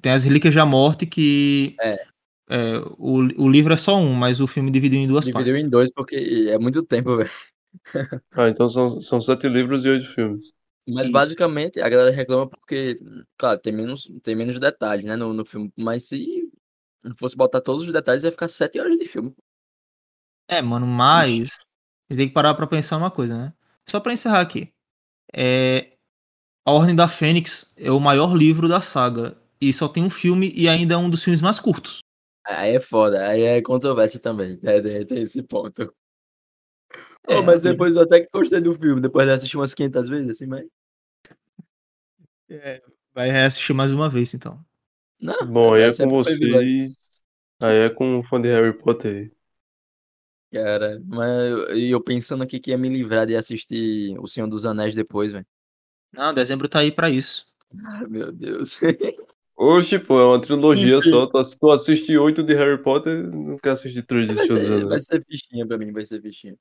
Tem 0.00 0.12
as 0.12 0.24
Relíquias 0.24 0.54
da 0.54 0.66
Morte 0.66 1.06
que. 1.06 1.76
É. 1.80 2.06
é, 2.50 2.78
o, 2.98 3.18
o 3.44 3.48
livro 3.48 3.72
é 3.72 3.76
só 3.76 3.96
um, 3.96 4.12
mas 4.14 4.40
o 4.40 4.46
filme 4.46 4.70
dividiu 4.70 5.00
em 5.00 5.08
duas 5.08 5.24
Dividiu 5.24 5.44
partes. 5.44 5.64
em 5.64 5.68
dois 5.68 5.92
porque 5.92 6.48
é 6.48 6.58
muito 6.58 6.82
tempo, 6.82 7.16
velho. 7.16 7.30
Ah, 8.32 8.48
então 8.48 8.68
são, 8.68 9.00
são 9.00 9.20
sete 9.20 9.48
livros 9.48 9.84
e 9.84 9.88
oito 9.88 10.06
filmes. 10.14 10.52
Mas 10.86 11.04
Isso. 11.04 11.12
basicamente 11.12 11.80
a 11.80 11.88
galera 11.88 12.10
reclama 12.14 12.48
porque, 12.48 13.00
claro, 13.36 13.58
tem 13.58 13.72
menos, 13.72 14.08
tem 14.22 14.34
menos 14.36 14.60
detalhes, 14.60 15.04
né, 15.06 15.16
no, 15.16 15.32
no 15.32 15.44
filme. 15.44 15.72
Mas 15.76 16.04
se 16.04 16.48
fosse 17.16 17.36
botar 17.36 17.60
todos 17.60 17.86
os 17.86 17.92
detalhes, 17.92 18.22
ia 18.22 18.30
ficar 18.30 18.48
sete 18.48 18.78
horas 18.78 18.96
de 18.98 19.06
filme. 19.06 19.34
É, 20.48 20.60
mano, 20.60 20.86
mas 20.86 21.58
a 22.08 22.12
gente 22.14 22.18
tem 22.18 22.28
que 22.28 22.34
parar 22.34 22.54
pra 22.54 22.66
pensar 22.66 22.96
uma 22.96 23.10
coisa, 23.10 23.36
né? 23.36 23.52
Só 23.88 23.98
pra 23.98 24.12
encerrar 24.12 24.40
aqui. 24.40 24.72
É, 25.34 25.96
a 26.64 26.72
Ordem 26.72 26.94
da 26.94 27.08
Fênix 27.08 27.72
é 27.76 27.90
o 27.90 28.00
maior 28.00 28.34
livro 28.36 28.68
da 28.68 28.80
saga. 28.80 29.36
E 29.60 29.72
só 29.72 29.88
tem 29.88 30.02
um 30.04 30.10
filme 30.10 30.52
e 30.54 30.68
ainda 30.68 30.94
é 30.94 30.96
um 30.96 31.10
dos 31.10 31.22
filmes 31.24 31.40
mais 31.40 31.58
curtos. 31.58 32.00
Aí 32.46 32.76
é 32.76 32.80
foda, 32.80 33.26
aí 33.26 33.42
é 33.42 33.62
controvérsia 33.62 34.20
também. 34.20 34.58
É, 34.62 34.80
tem- 34.82 35.06
tem 35.06 35.22
esse 35.22 35.42
ponto. 35.42 35.94
É, 37.26 37.38
Ô, 37.38 37.42
mas 37.42 37.62
depois 37.62 37.96
eu 37.96 38.02
até 38.02 38.20
que 38.20 38.28
gostei 38.32 38.60
do 38.60 38.74
filme, 38.74 39.00
depois 39.00 39.26
de 39.26 39.32
assistir 39.32 39.56
umas 39.56 39.74
500 39.74 40.08
vezes, 40.08 40.30
assim, 40.30 40.46
mas. 40.46 40.64
Vai 43.14 43.30
reassistir 43.30 43.74
mais 43.74 43.92
uma 43.92 44.08
vez, 44.08 44.34
então. 44.34 44.64
Não, 45.20 45.34
Bom, 45.46 45.74
aí 45.74 45.82
é 45.82 45.92
com 45.92 46.08
vocês. 46.10 47.22
Aí 47.60 47.76
é 47.86 47.90
com 47.90 48.18
um 48.18 48.22
fã 48.24 48.40
de 48.40 48.48
Harry 48.48 48.72
Potter. 48.76 49.32
Cara, 50.52 51.00
mas 51.06 51.50
eu- 51.50 51.76
e 51.76 51.90
eu 51.90 52.00
pensando 52.02 52.44
aqui 52.44 52.60
que 52.60 52.70
ia 52.70 52.78
me 52.78 52.88
livrar 52.88 53.26
de 53.26 53.34
assistir 53.36 54.16
O 54.20 54.26
Senhor 54.28 54.46
dos 54.46 54.64
Anéis 54.64 54.94
depois, 54.94 55.32
velho. 55.32 55.46
Não, 56.12 56.32
dezembro 56.32 56.68
tá 56.68 56.80
aí 56.80 56.92
pra 56.92 57.10
isso. 57.10 57.46
Ai, 57.86 58.06
meu 58.06 58.32
Deus. 58.32 58.80
Oxe, 59.56 59.98
pô, 59.98 60.18
é 60.20 60.24
uma 60.24 60.40
trilogia 60.40 61.00
só. 61.00 61.26
Tu, 61.26 61.40
tu 61.60 61.70
assiste 61.70 62.16
oito 62.18 62.42
de 62.42 62.54
Harry 62.54 62.82
Potter, 62.82 63.30
não 63.30 63.56
quer 63.56 63.70
assistir 63.70 64.02
três 64.02 64.28
de 64.28 64.36
Vai 64.36 64.46
Senhor 64.46 64.58
dos 64.58 64.68
ser, 64.68 64.86
vai 64.86 64.98
ser 64.98 65.24
fichinha 65.24 65.66
pra 65.66 65.78
mim, 65.78 65.92
vai 65.92 66.04
ser 66.04 66.20
fichinha. 66.20 66.56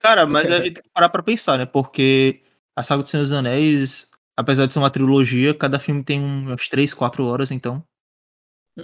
Cara, 0.00 0.26
mas 0.26 0.50
a 0.50 0.56
gente 0.64 0.74
tem 0.74 0.82
que 0.82 0.90
parar 0.90 1.08
pra 1.08 1.22
pensar, 1.22 1.58
né? 1.58 1.66
Porque 1.66 2.42
a 2.74 2.82
saga 2.82 3.02
do 3.02 3.08
Senhor 3.08 3.22
dos 3.22 3.32
Anéis, 3.32 4.10
apesar 4.36 4.66
de 4.66 4.72
ser 4.72 4.78
uma 4.78 4.90
trilogia, 4.90 5.54
cada 5.54 5.78
filme 5.78 6.02
tem 6.02 6.20
umas 6.20 6.68
3, 6.68 6.94
4 6.94 7.24
horas, 7.26 7.50
então. 7.50 7.84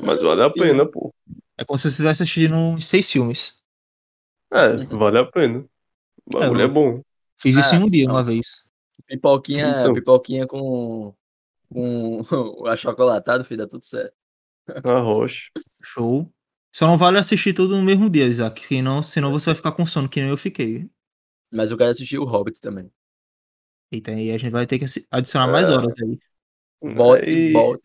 Mas 0.03 0.21
vale 0.21 0.43
a 0.43 0.51
pena, 0.51 0.87
pô. 0.87 1.15
É 1.57 1.65
como 1.65 1.79
se 1.79 1.83
você 1.85 1.89
estivesse 1.89 2.23
assistindo 2.23 2.55
uns 2.55 2.87
seis 2.87 3.11
filmes. 3.11 3.59
É, 4.53 4.77
vale 4.97 5.19
a 5.19 5.25
pena. 5.25 5.65
O 6.27 6.39
bagulho 6.39 6.63
É, 6.63 6.65
é 6.65 6.69
bom. 6.69 7.03
Fiz 7.39 7.57
isso 7.57 7.75
em 7.75 7.79
Ah, 7.79 7.85
um 7.85 7.91
dia, 7.91 8.09
uma 8.09 8.25
vez. 8.25 8.71
Pipoquinha, 9.07 9.81
Então. 9.81 9.95
pipoquinha 9.95 10.47
com, 10.47 11.15
com 11.69 12.21
achocolatado, 12.66 13.45
filho, 13.45 13.59
dá 13.59 13.66
tudo 13.69 13.85
certo. 13.85 14.14
A 14.85 14.99
rocha. 15.01 15.51
Show. 15.83 16.31
Só 16.75 16.87
não 16.87 16.99
vale 16.99 17.19
assistir 17.19 17.53
tudo 17.55 17.77
no 17.77 17.83
mesmo 17.83 18.11
dia, 18.11 18.27
Isaac. 18.27 18.64
Senão, 18.66 19.03
senão 19.03 19.31
você 19.33 19.47
vai 19.47 19.55
ficar 19.55 19.73
com 19.73 19.87
sono, 19.87 20.09
que 20.09 20.21
nem 20.21 20.29
eu 20.31 20.37
fiquei. 20.37 20.89
Mas 21.53 21.71
eu 21.71 21.79
quero 21.79 21.91
assistir 21.91 22.19
o 22.19 22.25
Hobbit 22.25 22.61
também. 22.61 22.93
Eita, 23.91 24.11
aí 24.11 24.31
a 24.31 24.37
gente 24.39 24.53
vai 24.53 24.66
ter 24.66 24.79
que 24.79 24.85
adicionar 25.11 25.51
mais 25.51 25.69
É. 25.69 25.73
horas 25.73 25.95
aí. 26.03 26.19
Bote, 26.95 27.25
Aí- 27.25 27.53
bote. 27.53 27.83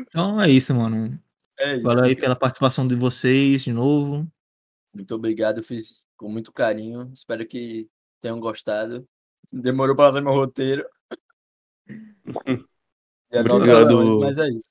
Então 0.00 0.40
é 0.40 0.48
isso, 0.48 0.74
mano. 0.74 1.20
É 1.58 1.74
isso. 1.74 1.82
Valeu 1.82 2.04
aí 2.04 2.14
cara. 2.14 2.20
pela 2.26 2.36
participação 2.36 2.86
de 2.86 2.94
vocês 2.94 3.62
de 3.62 3.72
novo. 3.72 4.26
Muito 4.94 5.14
obrigado, 5.14 5.58
eu 5.58 5.64
fiz 5.64 6.02
com 6.16 6.28
muito 6.28 6.52
carinho. 6.52 7.10
Espero 7.12 7.46
que 7.46 7.88
tenham 8.20 8.38
gostado. 8.38 9.06
Demorou 9.50 9.96
pra 9.96 10.06
fazer 10.06 10.20
meu 10.20 10.32
roteiro. 10.32 10.86
E 11.88 11.94
Obrigado. 13.38 14.18
mas 14.20 14.38
é 14.38 14.48
isso. 14.48 14.70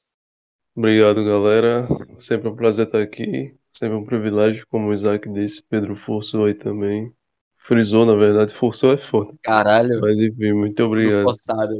Obrigado, 0.75 1.23
galera. 1.25 1.87
Sempre 2.19 2.47
um 2.49 2.55
prazer 2.55 2.85
estar 2.87 3.01
aqui. 3.01 3.55
Sempre 3.73 3.95
um 3.97 4.05
privilégio, 4.05 4.65
como 4.69 4.87
o 4.89 4.93
Isaac 4.93 5.29
disse. 5.31 5.63
Pedro 5.69 5.95
forçou 5.95 6.45
aí 6.45 6.53
também. 6.53 7.11
Frisou, 7.57 8.05
na 8.05 8.15
verdade. 8.15 8.53
Forçou 8.53 8.91
é 8.91 8.97
foda. 8.97 9.33
Caralho, 9.43 9.99
Mas 10.01 10.17
enfim, 10.17 10.53
muito 10.53 10.83
obrigado. 10.83 11.23
forçado. 11.23 11.73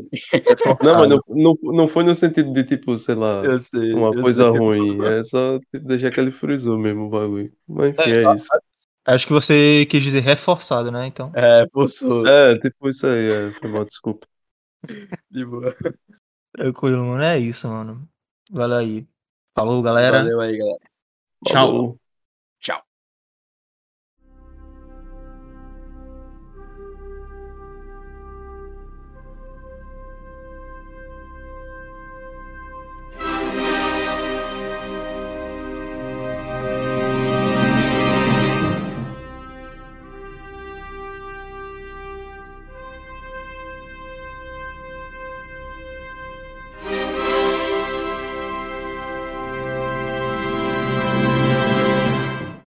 Não, 0.83 0.95
mas 0.95 1.09
não, 1.09 1.19
não, 1.27 1.57
não 1.73 1.87
foi 1.87 2.03
no 2.03 2.13
sentido 2.15 2.53
de, 2.53 2.63
tipo, 2.63 2.97
sei 2.97 3.15
lá, 3.15 3.43
Eu 3.43 3.59
sei. 3.59 3.93
uma 3.93 4.07
eu 4.09 4.21
coisa 4.21 4.49
sei. 4.49 4.59
ruim. 4.59 5.03
É 5.05 5.23
só 5.23 5.59
tipo, 5.59 5.79
deixar 5.87 6.11
que 6.11 6.19
ele 6.19 6.31
frisou 6.31 6.77
mesmo 6.77 7.05
o 7.05 7.09
bagulho. 7.09 7.51
Mas 7.67 7.89
enfim, 7.95 8.11
é 8.11 8.35
isso. 8.35 8.47
Acho 9.05 9.25
que 9.27 9.33
você 9.33 9.85
quis 9.89 10.03
dizer 10.03 10.21
reforçado, 10.21 10.91
né? 10.91 11.07
Então. 11.07 11.31
É, 11.35 11.65
forçou. 11.73 12.27
É, 12.27 12.57
tipo 12.59 12.87
isso 12.89 13.07
aí. 13.07 13.31
É, 13.31 13.51
foi 13.51 13.69
mal, 13.69 13.83
desculpa. 13.85 14.27
De 15.29 15.45
boa. 15.45 15.75
Tranquilo, 16.53 17.05
mano. 17.05 17.23
É 17.23 17.37
isso, 17.37 17.67
mano. 17.67 18.07
Valeu 18.51 18.77
aí. 18.77 19.07
Falou, 19.55 19.81
galera. 19.81 20.19
Valeu 20.19 20.41
aí, 20.41 20.57
galera. 20.57 20.79
Tchau. 21.45 21.67
Falou. 21.67 22.01